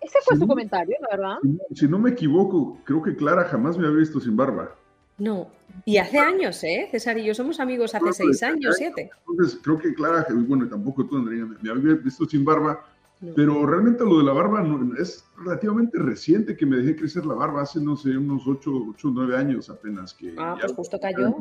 ese 0.00 0.18
fue 0.24 0.36
su 0.36 0.46
comentario, 0.46 0.96
¿no, 1.00 1.08
¿verdad? 1.10 1.36
si 1.74 1.88
no 1.88 1.98
me 1.98 2.10
equivoco, 2.10 2.78
creo 2.84 3.02
que 3.02 3.16
Clara 3.16 3.44
jamás 3.44 3.78
me 3.78 3.86
había 3.86 4.00
visto 4.00 4.20
sin 4.20 4.36
barba. 4.36 4.74
No, 5.18 5.48
y 5.84 5.96
hace 5.96 6.18
años, 6.18 6.62
¿eh? 6.64 6.88
César 6.90 7.16
y 7.18 7.24
yo 7.24 7.34
somos 7.34 7.58
amigos 7.60 7.94
hace 7.94 8.12
seis 8.12 8.42
años, 8.42 8.76
siete. 8.76 9.10
Entonces, 9.28 9.58
creo 9.62 9.78
que 9.78 9.94
Clara, 9.94 10.26
bueno, 10.30 10.68
tampoco 10.68 11.06
tú, 11.06 11.16
Andrea, 11.16 11.46
me 11.60 11.70
había 11.70 11.94
visto 11.94 12.26
sin 12.26 12.44
barba, 12.44 12.84
pero 13.36 13.66
realmente 13.66 14.04
lo 14.04 14.18
de 14.18 14.24
la 14.24 14.32
barba 14.32 14.64
es 14.98 15.24
relativamente 15.38 15.98
reciente 15.98 16.56
que 16.56 16.66
me 16.66 16.76
dejé 16.76 16.96
crecer 16.96 17.24
la 17.24 17.34
barba, 17.34 17.62
hace, 17.62 17.80
no 17.80 17.96
sé, 17.96 18.16
unos 18.16 18.46
ocho, 18.46 18.70
ocho 18.90 19.10
nueve 19.12 19.36
años 19.36 19.70
apenas 19.70 20.12
que... 20.14 20.34
Ah, 20.38 20.56
pues 20.60 20.72
justo 20.72 20.98
cayó. 21.00 21.34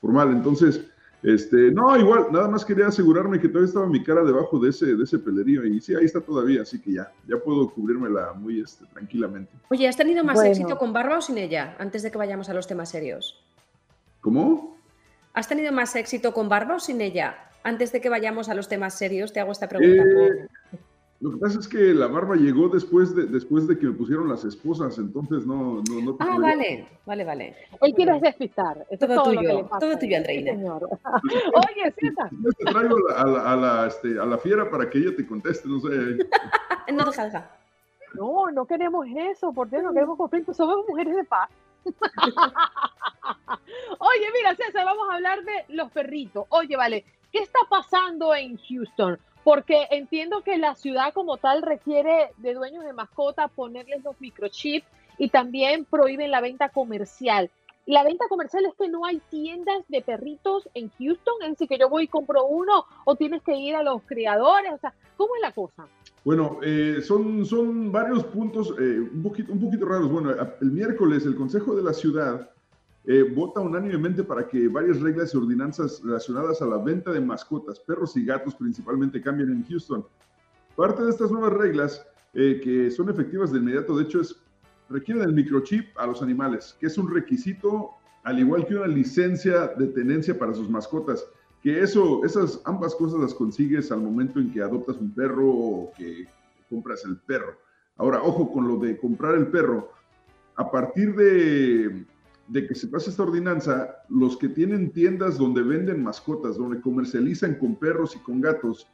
Formal, 0.00 0.32
entonces, 0.32 0.82
este, 1.22 1.70
no, 1.70 1.94
igual, 1.98 2.28
nada 2.32 2.48
más 2.48 2.64
quería 2.64 2.86
asegurarme 2.86 3.38
que 3.38 3.48
todavía 3.48 3.68
estaba 3.68 3.86
mi 3.86 4.02
cara 4.02 4.24
debajo 4.24 4.58
de 4.58 4.70
ese, 4.70 4.96
de 4.96 5.04
ese 5.04 5.18
pelerío 5.18 5.64
y 5.66 5.78
sí, 5.80 5.94
ahí 5.94 6.06
está 6.06 6.22
todavía, 6.22 6.62
así 6.62 6.80
que 6.80 6.94
ya, 6.94 7.12
ya 7.28 7.36
puedo 7.36 7.68
cubrírmela 7.68 8.32
muy 8.32 8.60
este, 8.60 8.86
tranquilamente. 8.86 9.52
Oye, 9.68 9.86
¿has 9.86 9.98
tenido 9.98 10.24
más 10.24 10.42
éxito 10.42 10.78
con 10.78 10.94
barba 10.94 11.18
o 11.18 11.20
sin 11.20 11.36
ella? 11.36 11.76
Antes 11.78 12.02
de 12.02 12.10
que 12.10 12.16
vayamos 12.16 12.48
a 12.48 12.54
los 12.54 12.66
temas 12.66 12.88
serios. 12.88 13.44
¿Cómo? 14.22 14.78
¿Has 15.34 15.48
tenido 15.48 15.70
más 15.72 15.94
éxito 15.96 16.32
con 16.32 16.48
barba 16.48 16.76
o 16.76 16.80
sin 16.80 17.02
ella? 17.02 17.36
Antes 17.62 17.92
de 17.92 18.00
que 18.00 18.08
vayamos 18.08 18.48
a 18.48 18.54
los 18.54 18.68
temas 18.68 18.96
serios, 18.96 19.34
te 19.34 19.40
hago 19.40 19.52
esta 19.52 19.68
pregunta. 19.68 20.02
Eh, 20.02 20.48
lo 21.20 21.32
que 21.32 21.36
pasa 21.36 21.58
es 21.58 21.68
que 21.68 21.92
la 21.92 22.06
barba 22.06 22.34
llegó 22.34 22.70
después 22.70 23.14
de, 23.14 23.26
después 23.26 23.66
de 23.68 23.78
que 23.78 23.86
me 23.86 23.92
pusieron 23.92 24.30
las 24.30 24.42
esposas, 24.44 24.96
entonces 24.96 25.44
no... 25.44 25.82
no, 25.90 26.00
no 26.02 26.16
ah, 26.18 26.38
vale, 26.40 26.88
vale, 27.04 27.24
vale. 27.24 27.56
Él 27.82 27.94
quiere 27.94 28.18
despistar. 28.20 28.86
todo, 28.98 29.24
tuyo, 29.24 29.68
todo 29.78 29.98
tuyo, 29.98 30.16
Andreina. 30.16 30.52
Oye, 30.76 31.94
César. 31.98 32.30
Yo 32.30 32.50
te 32.52 32.64
traigo 32.64 32.96
a 33.14 33.26
la, 33.26 33.52
a, 33.52 33.56
la, 33.56 33.86
este, 33.88 34.18
a 34.18 34.24
la 34.24 34.38
fiera 34.38 34.70
para 34.70 34.88
que 34.88 34.96
ella 34.96 35.14
te 35.14 35.26
conteste, 35.26 35.68
no 35.68 35.80
sé. 35.80 35.88
no, 36.90 37.04
deja, 37.04 37.24
deja. 37.26 37.50
No, 38.14 38.50
no 38.50 38.64
queremos 38.64 39.06
eso, 39.14 39.52
por 39.52 39.68
Dios, 39.68 39.82
no 39.82 39.92
queremos 39.92 40.16
conflicto, 40.16 40.54
somos 40.54 40.86
mujeres 40.88 41.16
de 41.16 41.24
paz. 41.24 41.50
Oye, 43.98 44.26
mira, 44.32 44.54
César, 44.54 44.86
vamos 44.86 45.06
a 45.10 45.16
hablar 45.16 45.44
de 45.44 45.74
los 45.74 45.90
perritos. 45.92 46.46
Oye, 46.48 46.76
vale, 46.76 47.04
¿qué 47.30 47.40
está 47.40 47.58
pasando 47.68 48.34
en 48.34 48.56
Houston? 48.56 49.18
Porque 49.44 49.86
entiendo 49.90 50.42
que 50.42 50.58
la 50.58 50.74
ciudad 50.74 51.12
como 51.14 51.36
tal 51.36 51.62
requiere 51.62 52.30
de 52.36 52.54
dueños 52.54 52.84
de 52.84 52.92
mascota 52.92 53.48
ponerles 53.48 54.04
los 54.04 54.20
microchips 54.20 54.86
y 55.18 55.28
también 55.28 55.84
prohíben 55.84 56.30
la 56.30 56.40
venta 56.40 56.68
comercial. 56.70 57.50
la 57.86 58.04
venta 58.04 58.26
comercial 58.28 58.64
es 58.66 58.74
que 58.74 58.88
no 58.88 59.04
hay 59.04 59.20
tiendas 59.30 59.82
de 59.88 60.00
perritos 60.00 60.68
en 60.74 60.90
Houston, 60.98 61.34
es 61.42 61.50
decir, 61.50 61.68
que 61.68 61.78
yo 61.78 61.88
voy 61.88 62.04
y 62.04 62.08
compro 62.08 62.44
uno 62.46 62.84
o 63.04 63.16
tienes 63.16 63.42
que 63.42 63.56
ir 63.56 63.74
a 63.74 63.82
los 63.82 64.02
criadores, 64.02 64.72
o 64.72 64.78
sea, 64.78 64.94
¿cómo 65.16 65.34
es 65.34 65.42
la 65.42 65.52
cosa? 65.52 65.88
Bueno, 66.24 66.58
eh, 66.62 67.00
son, 67.02 67.44
son 67.46 67.90
varios 67.90 68.24
puntos 68.24 68.74
eh, 68.78 69.00
un, 69.00 69.22
poquito, 69.22 69.52
un 69.52 69.60
poquito 69.60 69.86
raros. 69.86 70.10
Bueno, 70.10 70.30
el 70.60 70.70
miércoles 70.70 71.24
el 71.24 71.34
Consejo 71.34 71.74
de 71.74 71.82
la 71.82 71.94
Ciudad 71.94 72.50
eh, 73.06 73.22
vota 73.34 73.60
unánimemente 73.60 74.22
para 74.22 74.46
que 74.46 74.68
varias 74.68 75.00
reglas 75.00 75.34
y 75.34 75.36
ordenanzas 75.36 76.00
relacionadas 76.04 76.60
a 76.62 76.66
la 76.66 76.78
venta 76.78 77.10
de 77.12 77.20
mascotas, 77.20 77.80
perros 77.80 78.16
y 78.16 78.24
gatos 78.24 78.54
principalmente, 78.54 79.22
cambien 79.22 79.50
en 79.50 79.64
Houston. 79.66 80.06
Parte 80.76 81.02
de 81.02 81.10
estas 81.10 81.30
nuevas 81.30 81.52
reglas, 81.52 82.06
que 82.32 82.90
son 82.92 83.10
efectivas 83.10 83.50
de 83.50 83.58
inmediato, 83.58 83.96
de 83.96 84.04
hecho, 84.04 84.20
es 84.20 84.36
requieren 84.88 85.24
el 85.24 85.32
microchip 85.32 85.86
a 85.98 86.06
los 86.06 86.22
animales, 86.22 86.76
que 86.78 86.86
es 86.86 86.96
un 86.96 87.12
requisito, 87.12 87.90
al 88.22 88.38
igual 88.38 88.66
que 88.66 88.76
una 88.76 88.86
licencia 88.86 89.68
de 89.68 89.88
tenencia 89.88 90.38
para 90.38 90.54
sus 90.54 90.70
mascotas 90.70 91.26
que 91.62 91.80
eso, 91.80 92.24
esas 92.24 92.60
ambas 92.64 92.94
cosas 92.94 93.20
las 93.20 93.34
consigues 93.34 93.92
al 93.92 94.00
momento 94.00 94.40
en 94.40 94.50
que 94.52 94.62
adoptas 94.62 94.96
un 94.96 95.12
perro 95.12 95.48
o 95.48 95.92
que 95.96 96.26
compras 96.68 97.04
el 97.04 97.18
perro. 97.18 97.58
Ahora, 97.96 98.22
ojo 98.22 98.50
con 98.50 98.66
lo 98.66 98.76
de 98.78 98.96
comprar 98.96 99.34
el 99.34 99.48
perro. 99.48 99.92
A 100.56 100.70
partir 100.70 101.14
de, 101.14 102.06
de 102.50 102.66
que 102.66 102.74
se 102.74 102.88
pase 102.88 103.10
esta 103.10 103.22
ordenanza, 103.22 104.02
los 104.08 104.36
que 104.36 104.48
tienen 104.48 104.90
tiendas 104.90 105.38
donde 105.38 105.62
venden 105.62 106.02
mascotas, 106.02 106.56
donde 106.56 106.80
comercializan 106.80 107.54
con 107.54 107.76
perros 107.76 108.16
y 108.16 108.18
con 108.18 108.40
gatos, 108.40 108.88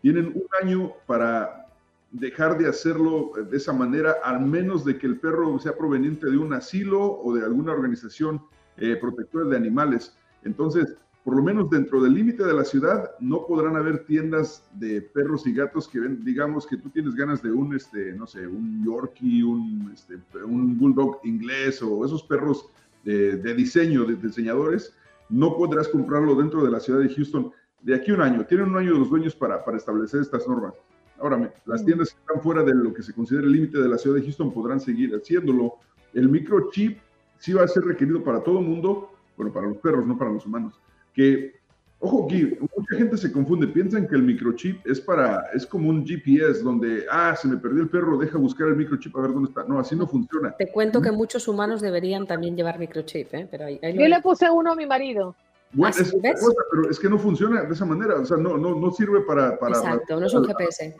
tienen 0.00 0.26
un 0.26 0.44
año 0.62 0.92
para 1.06 1.66
dejar 2.12 2.56
de 2.56 2.68
hacerlo 2.68 3.32
de 3.50 3.56
esa 3.56 3.72
manera, 3.72 4.16
al 4.22 4.46
menos 4.46 4.84
de 4.84 4.96
que 4.96 5.08
el 5.08 5.18
perro 5.18 5.58
sea 5.58 5.76
proveniente 5.76 6.30
de 6.30 6.38
un 6.38 6.52
asilo 6.52 7.20
o 7.20 7.34
de 7.34 7.44
alguna 7.44 7.72
organización 7.72 8.42
eh, 8.76 8.96
protectora 9.00 9.48
de 9.48 9.56
animales. 9.56 10.16
Entonces, 10.44 10.94
por 11.24 11.34
lo 11.34 11.42
menos 11.42 11.68
dentro 11.68 12.00
del 12.00 12.14
límite 12.14 12.44
de 12.44 12.54
la 12.54 12.64
ciudad, 12.64 13.10
no 13.18 13.44
podrán 13.44 13.76
haber 13.76 14.04
tiendas 14.04 14.64
de 14.74 15.02
perros 15.02 15.46
y 15.48 15.52
gatos 15.52 15.88
que 15.88 15.98
ven, 15.98 16.24
digamos 16.24 16.64
que 16.64 16.76
tú 16.76 16.90
tienes 16.90 17.16
ganas 17.16 17.42
de 17.42 17.50
un, 17.50 17.74
este, 17.74 18.12
no 18.12 18.28
sé, 18.28 18.46
un 18.46 18.84
Yorkie, 18.84 19.42
un, 19.42 19.90
este, 19.92 20.16
un 20.44 20.78
Bulldog 20.78 21.20
inglés 21.24 21.82
o 21.82 22.04
esos 22.06 22.22
perros 22.22 22.70
de, 23.04 23.54
diseño, 23.54 24.04
de 24.04 24.16
diseñadores, 24.16 24.94
no 25.28 25.56
podrás 25.56 25.88
comprarlo 25.88 26.34
dentro 26.34 26.64
de 26.64 26.70
la 26.70 26.80
ciudad 26.80 27.00
de 27.00 27.08
Houston 27.14 27.52
de 27.80 27.94
aquí 27.94 28.10
a 28.10 28.14
un 28.14 28.22
año. 28.22 28.44
Tienen 28.46 28.68
un 28.68 28.76
año 28.76 28.92
los 28.92 29.10
dueños 29.10 29.34
para, 29.34 29.64
para 29.64 29.76
establecer 29.76 30.20
estas 30.20 30.46
normas. 30.46 30.74
Ahora, 31.18 31.52
las 31.66 31.84
tiendas 31.84 32.10
que 32.10 32.20
están 32.20 32.42
fuera 32.42 32.62
de 32.62 32.74
lo 32.74 32.94
que 32.94 33.02
se 33.02 33.12
considera 33.12 33.46
el 33.46 33.52
límite 33.52 33.78
de 33.78 33.88
la 33.88 33.98
ciudad 33.98 34.16
de 34.16 34.22
Houston 34.22 34.52
podrán 34.52 34.80
seguir 34.80 35.14
haciéndolo. 35.14 35.74
El 36.14 36.28
microchip 36.28 36.98
sí 37.38 37.52
va 37.52 37.64
a 37.64 37.68
ser 37.68 37.84
requerido 37.84 38.24
para 38.24 38.42
todo 38.42 38.58
el 38.58 38.66
mundo, 38.66 39.10
bueno, 39.36 39.52
para 39.52 39.68
los 39.68 39.78
perros, 39.78 40.06
no 40.06 40.16
para 40.16 40.30
los 40.30 40.44
humanos 40.46 40.80
que, 41.12 41.59
ojo 42.00 42.24
aquí, 42.24 42.56
mucha 42.76 42.96
gente 42.96 43.16
se 43.16 43.30
confunde, 43.30 43.68
piensan 43.68 44.08
que 44.08 44.16
el 44.16 44.22
microchip 44.22 44.84
es 44.86 45.00
para, 45.00 45.46
es 45.54 45.66
como 45.66 45.90
un 45.90 46.04
GPS 46.04 46.62
donde, 46.62 47.04
ah, 47.10 47.36
se 47.36 47.46
me 47.46 47.56
perdió 47.58 47.82
el 47.82 47.88
perro, 47.88 48.18
deja 48.18 48.38
buscar 48.38 48.68
el 48.68 48.76
microchip 48.76 49.16
a 49.16 49.20
ver 49.20 49.32
dónde 49.32 49.50
está. 49.50 49.64
No, 49.64 49.78
así 49.78 49.94
no 49.94 50.06
funciona. 50.06 50.56
Te 50.56 50.70
cuento 50.72 51.00
que 51.00 51.12
muchos 51.12 51.46
humanos 51.46 51.80
deberían 51.80 52.26
también 52.26 52.56
llevar 52.56 52.78
microchip, 52.78 53.32
¿eh? 53.34 53.48
Pero 53.50 53.68
Yo 53.68 54.08
le 54.08 54.20
puse 54.22 54.50
uno 54.50 54.72
a 54.72 54.74
mi 54.74 54.86
marido. 54.86 55.36
Bueno, 55.72 55.94
es 55.96 56.10
cosa, 56.12 56.62
pero 56.70 56.90
es 56.90 56.98
que 56.98 57.08
no 57.08 57.18
funciona 57.18 57.62
de 57.62 57.72
esa 57.72 57.84
manera, 57.84 58.16
o 58.16 58.24
sea, 58.24 58.36
no, 58.36 58.56
no, 58.56 58.74
no 58.74 58.90
sirve 58.90 59.20
para, 59.20 59.56
para... 59.56 59.78
Exacto, 59.78 60.18
no 60.18 60.26
es 60.26 60.34
un 60.34 60.44
GPS. 60.44 60.96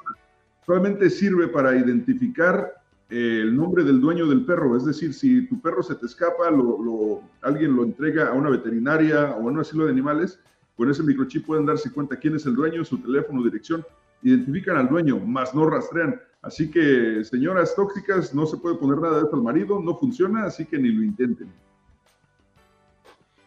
Solamente 0.64 1.10
sirve 1.10 1.48
para 1.48 1.74
identificar 1.74 2.80
el 3.08 3.56
nombre 3.56 3.82
del 3.82 4.00
dueño 4.00 4.28
del 4.28 4.44
perro. 4.44 4.76
Es 4.76 4.84
decir, 4.84 5.12
si 5.12 5.46
tu 5.48 5.60
perro 5.60 5.82
se 5.82 5.96
te 5.96 6.06
escapa, 6.06 6.50
lo, 6.50 7.22
alguien 7.42 7.74
lo 7.74 7.82
entrega 7.82 8.28
a 8.28 8.32
una 8.32 8.50
veterinaria 8.50 9.32
o 9.32 9.40
a 9.40 9.50
un 9.50 9.58
asilo 9.58 9.86
de 9.86 9.90
animales, 9.90 10.38
con 10.80 10.90
ese 10.90 11.02
microchip 11.02 11.44
pueden 11.44 11.66
darse 11.66 11.92
cuenta 11.92 12.16
quién 12.16 12.36
es 12.36 12.46
el 12.46 12.56
dueño, 12.56 12.82
su 12.86 12.96
teléfono, 12.96 13.42
dirección, 13.42 13.84
identifican 14.22 14.78
al 14.78 14.88
dueño, 14.88 15.18
más 15.18 15.54
no 15.54 15.68
rastrean. 15.68 16.18
Así 16.40 16.70
que, 16.70 17.22
señoras 17.22 17.76
tóxicas, 17.76 18.34
no 18.34 18.46
se 18.46 18.56
puede 18.56 18.76
poner 18.76 18.96
nada 18.96 19.18
de 19.18 19.24
esto 19.24 19.36
al 19.36 19.42
marido, 19.42 19.78
no 19.78 19.98
funciona, 19.98 20.46
así 20.46 20.64
que 20.64 20.78
ni 20.78 20.88
lo 20.88 21.04
intenten. 21.04 21.52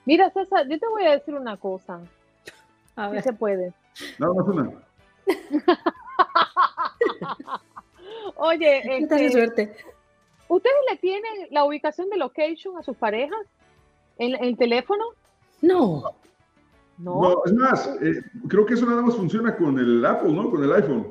Mira, 0.05 0.29
César, 0.29 0.67
yo 0.69 0.77
te 0.77 0.87
voy 0.87 1.05
a 1.05 1.13
decir 1.13 1.33
una 1.33 1.57
cosa. 1.57 2.01
A 2.95 3.09
ver. 3.09 3.23
Si 3.23 3.29
se 3.29 3.33
puede. 3.33 3.73
Nada 4.19 4.33
más 4.35 4.47
una. 4.47 4.69
Oye, 8.35 8.81
este, 8.99 9.31
suerte. 9.31 9.75
¿Ustedes 10.49 10.75
le 10.91 10.97
tienen 10.97 11.47
la 11.49 11.65
ubicación 11.65 12.11
de 12.11 12.17
location 12.17 12.77
a 12.77 12.83
sus 12.83 12.95
parejas 12.95 13.41
en, 14.19 14.35
el 14.35 14.55
teléfono? 14.55 15.03
No. 15.63 16.13
No, 16.97 17.43
es 17.45 17.53
más, 17.53 17.87
eh, 18.01 18.21
creo 18.47 18.65
que 18.65 18.75
eso 18.75 18.85
nada 18.85 19.01
más 19.01 19.15
funciona 19.15 19.55
con 19.55 19.79
el 19.79 20.05
Apple, 20.05 20.31
¿no? 20.31 20.49
Con 20.49 20.63
el 20.63 20.73
iPhone. 20.73 21.07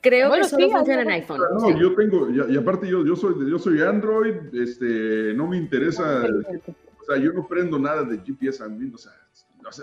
Creo 0.00 0.32
que 0.32 0.44
solo 0.44 0.70
funciona 0.70 1.02
en 1.02 1.10
iPhone. 1.10 1.40
No, 1.58 1.78
yo 1.78 1.94
tengo, 1.94 2.28
y, 2.30 2.56
aparte 2.56 2.88
yo, 2.88 3.04
yo, 3.04 3.14
soy, 3.14 3.34
yo 3.48 3.58
soy 3.58 3.80
Android, 3.82 4.34
este, 4.52 5.32
no 5.34 5.46
me 5.46 5.56
interesa, 5.56 6.24
o 7.00 7.04
sea, 7.04 7.16
yo 7.18 7.32
no 7.32 7.46
prendo 7.46 7.78
nada 7.78 8.02
de 8.02 8.18
GPS 8.18 8.64
a 8.64 8.68
mí, 8.68 8.90
o 8.92 8.98
sea, 8.98 9.12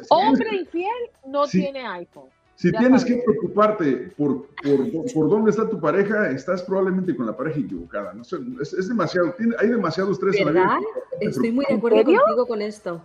Hombre 0.10 0.58
infiel 0.58 1.10
no 1.26 1.48
tiene 1.48 1.86
iPhone. 1.86 2.30
Si 2.56 2.72
tienes 2.74 3.06
que 3.06 3.22
preocuparte 3.26 4.12
por, 4.18 4.48
por, 4.62 5.14
por, 5.14 5.30
dónde 5.30 5.52
está 5.52 5.70
tu 5.70 5.80
pareja, 5.80 6.30
estás 6.30 6.62
probablemente 6.62 7.16
con 7.16 7.26
la 7.26 7.36
pareja 7.36 7.62
equivocada. 7.62 8.14
No 8.14 8.26
sé, 8.26 8.36
es, 8.62 8.90
demasiado, 8.90 9.34
hay 9.60 9.70
demasiado 9.70 10.12
estrés 10.12 10.36
en 10.36 10.46
la 10.48 10.52
vida. 10.52 10.80
Estoy 11.22 11.54
muy 11.54 11.66
de 11.70 11.76
acuerdo 11.76 12.04
contigo 12.04 12.46
con 12.46 12.62
esto. 12.62 13.02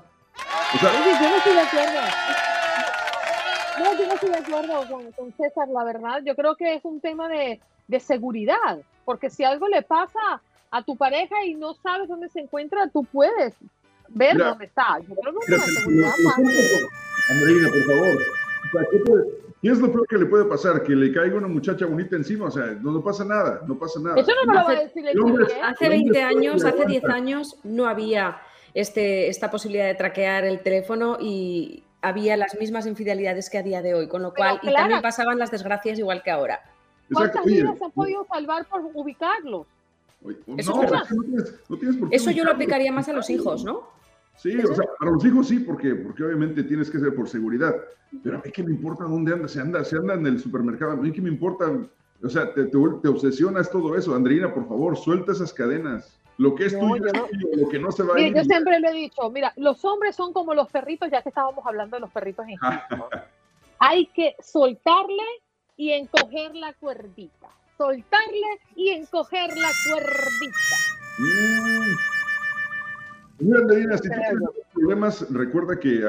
O 0.74 0.78
sea, 0.78 0.92
yo 0.92 1.30
no 1.30 1.36
estoy 1.36 1.54
de 1.54 1.60
acuerdo. 1.60 2.00
No, 3.78 3.98
yo 3.98 4.06
no 4.06 4.14
estoy 4.14 4.30
de 4.30 4.38
acuerdo 4.38 4.88
con, 4.88 5.12
con, 5.12 5.32
César, 5.32 5.68
la 5.68 5.84
verdad. 5.84 6.20
Yo 6.24 6.34
creo 6.34 6.56
que 6.56 6.74
es 6.74 6.84
un 6.84 7.00
tema 7.00 7.28
de, 7.28 7.60
de 7.88 8.00
seguridad, 8.00 8.78
porque 9.04 9.30
si 9.30 9.44
algo 9.44 9.68
le 9.68 9.82
pasa 9.82 10.40
a 10.70 10.82
tu 10.82 10.96
pareja 10.96 11.44
y 11.44 11.54
no 11.54 11.74
sabes 11.74 12.08
dónde 12.08 12.28
se 12.28 12.40
encuentra, 12.40 12.88
tú 12.88 13.04
puedes 13.04 13.54
ver 14.08 14.36
dónde 14.36 14.66
está. 14.66 14.98
Yo 15.00 15.14
creo 15.14 15.34
que 15.34 15.54
es 15.54 15.62
una 15.62 15.80
seguridad 15.80 16.12
más. 16.24 16.38
Andreina, 17.30 17.68
por 17.68 17.82
favor. 17.84 18.16
O 18.16 18.78
sea, 18.78 18.82
¿qué, 18.90 19.02
¿Qué 19.64 19.70
es 19.70 19.78
lo 19.78 19.90
peor 19.90 20.06
que 20.06 20.18
le 20.18 20.26
puede 20.26 20.44
pasar? 20.44 20.82
Que 20.82 20.94
le 20.94 21.10
caiga 21.10 21.38
una 21.38 21.48
muchacha 21.48 21.86
bonita 21.86 22.16
encima, 22.16 22.48
o 22.48 22.50
sea, 22.50 22.66
no, 22.82 23.02
pasa 23.02 23.24
nada, 23.24 23.62
no 23.66 23.78
pasa 23.78 23.98
nada. 23.98 24.20
Eso 24.20 24.30
no 24.34 24.52
me 24.52 24.58
lo 24.58 24.64
va 24.66 24.72
a 24.72 24.80
decir 24.80 25.06
el 25.06 25.18
hombre, 25.18 25.46
Hace 25.62 25.88
20 25.88 26.22
años, 26.22 26.64
hace 26.64 26.84
10 26.84 27.04
años, 27.04 27.56
no 27.64 27.86
había 27.86 28.42
este, 28.74 29.28
esta 29.28 29.50
posibilidad 29.50 29.86
de 29.86 29.94
traquear 29.94 30.44
el 30.44 30.60
teléfono 30.60 31.16
y 31.20 31.84
había 32.02 32.36
las 32.36 32.58
mismas 32.58 32.86
infidelidades 32.86 33.48
que 33.48 33.58
a 33.58 33.62
día 33.62 33.80
de 33.80 33.94
hoy, 33.94 34.08
con 34.08 34.22
lo 34.22 34.34
cual, 34.34 34.60
y 34.62 34.72
también 34.72 35.00
pasaban 35.00 35.38
las 35.38 35.50
desgracias 35.50 35.98
igual 35.98 36.22
que 36.22 36.30
ahora. 36.30 36.60
¿Cuántas 37.12 37.44
vidas 37.44 37.78
se 37.78 37.84
han 37.84 37.92
podido 37.92 38.26
salvar 38.26 38.66
por 38.68 38.82
ubicarlos? 38.92 39.66
Eso, 40.56 40.80
Eso 42.10 42.30
yo 42.30 42.44
lo 42.44 42.52
aplicaría 42.52 42.90
más 42.92 43.08
a 43.08 43.12
los 43.12 43.28
hijos, 43.28 43.64
¿no? 43.64 43.88
Sí, 44.36 44.56
o 44.56 44.74
sea, 44.74 44.84
para 44.98 45.12
los 45.12 45.24
hijos 45.24 45.48
sí, 45.48 45.60
porque, 45.60 45.94
porque 45.94 46.24
obviamente 46.24 46.64
tienes 46.64 46.90
que 46.90 46.98
ser 46.98 47.14
por 47.14 47.28
seguridad. 47.28 47.74
Pero 48.22 48.38
a 48.38 48.42
mí 48.42 48.50
que 48.50 48.62
me 48.62 48.70
importa 48.70 49.04
dónde 49.04 49.32
anda, 49.32 49.48
se 49.48 49.60
anda, 49.60 49.84
se 49.84 49.96
anda 49.96 50.14
en 50.14 50.26
el 50.26 50.38
supermercado, 50.38 50.92
a 50.92 50.96
mí 50.96 51.12
que 51.12 51.20
me 51.20 51.28
importa, 51.28 51.70
o 52.22 52.28
sea, 52.28 52.52
te, 52.54 52.64
te, 52.66 52.76
obsesionas 52.76 53.70
todo 53.70 53.96
eso. 53.96 54.14
Andreina, 54.14 54.52
por 54.52 54.66
favor, 54.66 54.96
suelta 54.96 55.32
esas 55.32 55.52
cadenas. 55.52 56.18
Lo 56.36 56.54
que 56.54 56.66
es 56.66 56.78
tuyo, 56.78 57.12
lo 57.54 57.68
que 57.68 57.78
no 57.78 57.92
se 57.92 58.02
va 58.02 58.16
a 58.16 58.20
ir. 58.20 58.34
Yo 58.34 58.42
siempre 58.44 58.80
lo 58.80 58.88
he 58.88 58.92
dicho, 58.92 59.30
mira, 59.30 59.52
los 59.56 59.84
hombres 59.84 60.16
son 60.16 60.32
como 60.32 60.54
los 60.54 60.68
perritos, 60.68 61.10
ya 61.10 61.22
que 61.22 61.28
estábamos 61.28 61.64
hablando 61.66 61.96
de 61.96 62.00
los 62.00 62.10
perritos 62.10 62.44
en 62.46 62.52
Egipto. 62.52 63.08
Hay 63.78 64.06
que 64.06 64.34
soltarle 64.40 65.22
y 65.76 65.92
encoger 65.92 66.54
la 66.54 66.72
cuerdita. 66.74 67.48
Soltarle 67.76 68.60
y 68.76 68.90
encoger 68.90 69.48
la 69.56 69.70
cuerdita. 69.90 70.76
Mm. 71.18 71.73
Mira, 73.40 73.58
Andreina, 73.58 73.98
si 73.98 74.08
tú 74.08 74.14
tienes 74.14 74.66
problemas, 74.72 75.26
recuerda 75.30 75.78
que 75.78 76.02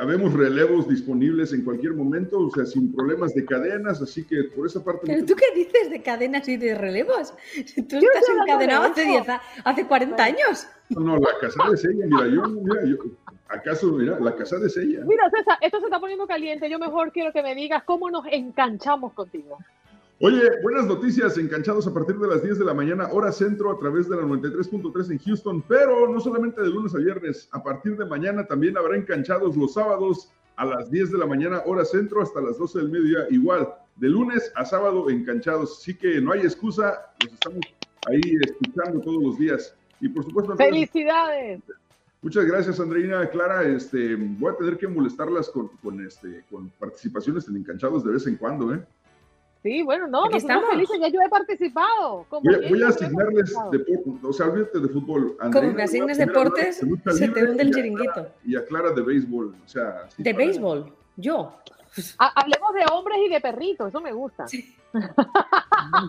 habemos 0.00 0.32
relevos 0.32 0.88
disponibles 0.88 1.52
en 1.52 1.64
cualquier 1.64 1.94
momento, 1.94 2.38
o 2.38 2.50
sea, 2.50 2.66
sin 2.66 2.92
problemas 2.94 3.34
de 3.34 3.44
cadenas, 3.44 4.00
así 4.00 4.24
que 4.24 4.44
por 4.54 4.66
esa 4.66 4.84
parte... 4.84 5.00
¿Pero 5.06 5.26
tú 5.26 5.34
qué 5.34 5.46
dices 5.54 5.90
de 5.90 6.02
cadenas 6.02 6.48
y 6.48 6.56
de 6.56 6.74
relevos? 6.76 7.34
Tú 7.74 7.96
estás 7.96 8.24
encadenado 8.42 8.84
hace, 8.84 9.04
10, 9.04 9.24
hace 9.64 9.86
40 9.86 10.22
años. 10.22 10.68
No, 10.90 11.00
no, 11.00 11.16
la 11.16 11.38
casa 11.40 11.68
de 11.70 11.76
sella, 11.76 12.06
mira, 12.06 12.28
yo, 12.28 12.42
mira, 12.48 12.84
yo, 12.84 12.96
¿acaso, 13.48 13.92
mira, 13.92 14.18
la 14.20 14.34
casa 14.36 14.58
de 14.58 14.70
sella? 14.70 15.00
Mira, 15.04 15.28
César, 15.30 15.58
esto 15.60 15.80
se 15.80 15.86
está 15.86 15.98
poniendo 15.98 16.26
caliente, 16.26 16.70
yo 16.70 16.78
mejor 16.78 17.12
quiero 17.12 17.32
que 17.32 17.42
me 17.42 17.54
digas 17.54 17.82
cómo 17.84 18.08
nos 18.10 18.24
enganchamos 18.30 19.12
contigo. 19.14 19.58
Oye, 20.20 20.42
buenas 20.62 20.84
noticias, 20.86 21.38
enganchados 21.38 21.86
a 21.86 21.94
partir 21.94 22.18
de 22.18 22.26
las 22.26 22.42
10 22.42 22.58
de 22.58 22.64
la 22.64 22.74
mañana, 22.74 23.08
hora 23.12 23.30
centro, 23.30 23.70
a 23.70 23.78
través 23.78 24.08
de 24.08 24.16
la 24.16 24.22
93.3 24.22 25.12
en 25.12 25.18
Houston, 25.20 25.62
pero 25.62 26.12
no 26.12 26.18
solamente 26.18 26.60
de 26.60 26.70
lunes 26.70 26.92
a 26.96 26.98
viernes, 26.98 27.48
a 27.52 27.62
partir 27.62 27.96
de 27.96 28.04
mañana 28.04 28.44
también 28.44 28.76
habrá 28.76 28.96
enganchados 28.96 29.56
los 29.56 29.74
sábados 29.74 30.32
a 30.56 30.64
las 30.64 30.90
10 30.90 31.12
de 31.12 31.18
la 31.18 31.26
mañana, 31.26 31.62
hora 31.66 31.84
centro, 31.84 32.20
hasta 32.20 32.40
las 32.40 32.58
12 32.58 32.78
del 32.80 32.90
mediodía, 32.90 33.26
igual, 33.30 33.68
de 33.94 34.08
lunes 34.08 34.50
a 34.56 34.64
sábado 34.64 35.08
enganchados, 35.08 35.78
así 35.78 35.94
que 35.94 36.20
no 36.20 36.32
hay 36.32 36.40
excusa, 36.40 36.98
los 37.22 37.34
estamos 37.34 37.60
ahí 38.08 38.20
escuchando 38.44 39.00
todos 39.00 39.22
los 39.22 39.38
días. 39.38 39.76
Y 40.00 40.08
por 40.08 40.24
supuesto... 40.24 40.56
¡Felicidades! 40.56 41.60
Muchas 42.22 42.44
gracias, 42.44 42.80
Andreina. 42.80 43.30
Clara, 43.30 43.62
este, 43.62 44.16
voy 44.16 44.52
a 44.52 44.56
tener 44.56 44.76
que 44.76 44.88
molestarlas 44.88 45.48
con, 45.48 45.68
con, 45.80 46.04
este, 46.04 46.42
con 46.50 46.68
participaciones 46.70 47.46
en 47.46 47.56
Encanchados 47.56 48.02
de 48.04 48.10
vez 48.10 48.26
en 48.26 48.34
cuando, 48.34 48.74
¿eh? 48.74 48.84
Sí, 49.62 49.82
bueno, 49.82 50.06
no, 50.06 50.24
Aquí 50.26 50.34
nosotros 50.34 50.42
estamos. 50.56 50.70
felices, 50.70 50.98
ya 51.00 51.08
yo 51.08 51.20
he 51.20 51.28
participado. 51.28 52.24
Como 52.28 52.42
Voy, 52.42 52.54
a- 52.64 52.68
voy 52.68 52.82
asignarles 52.84 53.52
deportes, 53.72 54.24
o 54.24 54.32
sea, 54.32 54.46
olvídate 54.46 54.78
de 54.80 54.88
fútbol. 54.88 55.36
Como 55.52 55.72
me 55.72 55.82
asignes 55.82 56.16
deportes, 56.18 56.80
de 56.80 57.12
se 57.12 57.28
te 57.28 57.44
hunde 57.44 57.62
el 57.64 57.68
y 57.68 57.70
a 57.70 57.74
chiringuito. 57.74 58.12
Clara- 58.12 58.34
Y 58.44 58.56
a 58.56 58.64
Clara 58.64 58.90
de 58.92 59.02
béisbol, 59.02 59.54
o 59.64 59.68
sea. 59.68 60.08
sí, 60.10 60.22
De 60.22 60.32
béisbol, 60.32 60.92
yo. 61.16 61.52
Ha- 62.18 62.40
Hablemos 62.40 62.72
de 62.74 62.84
hombres 62.92 63.18
y 63.26 63.28
de 63.30 63.40
perritos, 63.40 63.88
eso 63.88 64.00
me 64.00 64.12
gusta. 64.12 64.46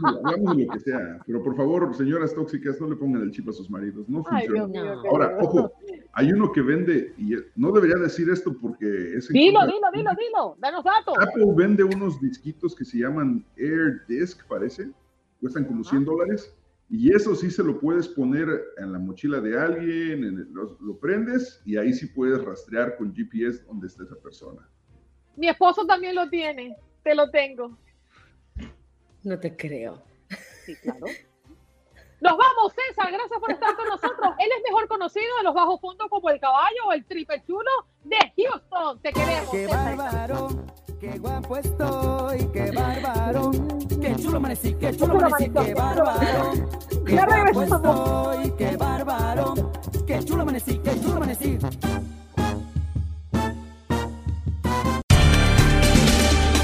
Hablamos 0.04 0.58
de 0.58 0.66
lo 0.66 0.74
que 0.74 0.80
sea, 0.80 1.20
pero 1.26 1.44
por 1.44 1.56
favor, 1.56 1.94
señoras 1.96 2.34
tóxicas, 2.34 2.80
no 2.80 2.88
le 2.88 2.96
pongan 2.96 3.24
el 3.24 3.32
chip 3.32 3.50
a 3.50 3.54
sus 3.54 3.70
maridos, 3.70 4.08
no 4.08 4.24
Ay, 4.30 4.48
funciona. 4.48 4.72
Dios 4.84 4.86
mío. 5.02 5.04
Ahora, 5.12 5.38
ojo, 5.42 5.72
hay 6.14 6.32
uno 6.34 6.52
que 6.52 6.62
vende, 6.62 7.14
y 7.18 7.36
no 7.56 7.72
debería 7.72 7.98
decir 7.98 8.30
esto 8.30 8.56
porque 8.60 9.14
es 9.16 9.28
Dilo, 9.30 9.66
dilo, 9.66 9.88
dilo, 9.94 10.12
dilo. 10.18 10.56
Danos 10.60 10.84
datos. 10.84 11.16
Apple 11.20 11.46
vende 11.56 11.84
unos 11.84 12.20
disquitos 12.20 12.76
que 12.76 12.84
se 12.86 12.98
llaman 13.00 13.46
Air 13.58 14.02
Disc, 14.08 14.46
parece, 14.48 14.92
cuestan 15.40 15.66
como 15.66 15.84
100 15.84 16.06
dólares, 16.06 16.54
y 16.90 17.14
eso 17.14 17.36
sí 17.36 17.52
se 17.52 17.64
lo 17.64 17.80
puedes 17.80 18.08
poner 18.08 18.48
en 18.78 18.92
la 18.92 19.00
mochila 19.00 19.40
de 19.40 19.58
alguien, 19.60 20.24
en 20.24 20.38
el- 20.40 20.48
lo, 20.52 20.76
lo 20.82 20.98
prendes 20.98 21.62
y 21.66 21.78
ahí 21.78 21.94
sí 21.94 22.08
puedes 22.08 22.44
rastrear 22.44 22.98
con 22.98 23.14
GPS 23.14 23.64
dónde 23.66 23.88
está 23.88 24.04
esa 24.04 24.16
persona. 24.16 24.68
Mi 25.38 25.48
esposo 25.48 25.86
también 25.86 26.16
lo 26.16 26.28
tiene. 26.30 26.76
Te 27.04 27.14
lo 27.16 27.30
tengo. 27.30 27.78
No 29.24 29.40
te 29.40 29.56
creo. 29.56 30.02
Sí, 30.66 30.76
claro. 30.82 31.06
Nos 32.22 32.38
vamos, 32.38 32.74
César. 32.74 33.12
Gracias 33.12 33.40
por 33.40 33.52
estar 33.52 33.76
con 33.76 33.88
nosotros. 33.88 34.34
Él 34.40 34.50
es 34.58 34.64
mejor 34.64 34.88
conocido 34.88 35.38
de 35.38 35.44
los 35.44 35.54
bajos 35.54 35.80
fondos 35.80 36.08
como 36.10 36.30
el 36.30 36.40
caballo 36.40 36.88
o 36.88 36.94
el 36.94 37.06
triple 37.06 37.42
chulo 37.46 37.72
de 38.04 38.18
Houston. 38.38 39.00
Te 39.02 39.14
queremos. 39.14 39.50
Qué 39.52 39.66
César. 39.66 39.96
bárbaro, 39.98 40.50
qué 41.00 41.18
guapo 41.18 41.58
estoy, 41.58 42.48
qué 42.52 42.72
bárbaro, 42.72 43.52
qué 44.02 44.16
chulo 44.18 44.38
amanecí, 44.38 44.74
qué 44.76 44.96
chulo 44.96 45.14
amanecí, 45.18 45.50
qué 45.50 45.74
bárbaro, 45.74 46.52
qué 47.06 47.16
guapo 47.16 47.62
estoy, 47.62 48.52
qué 48.58 48.78
bárbaro, 48.78 49.54
qué 50.06 50.20
chulo 50.26 50.42
amanecí, 50.42 50.80
qué 50.80 51.02
chulo 51.02 51.16
amanecí. 51.18 51.58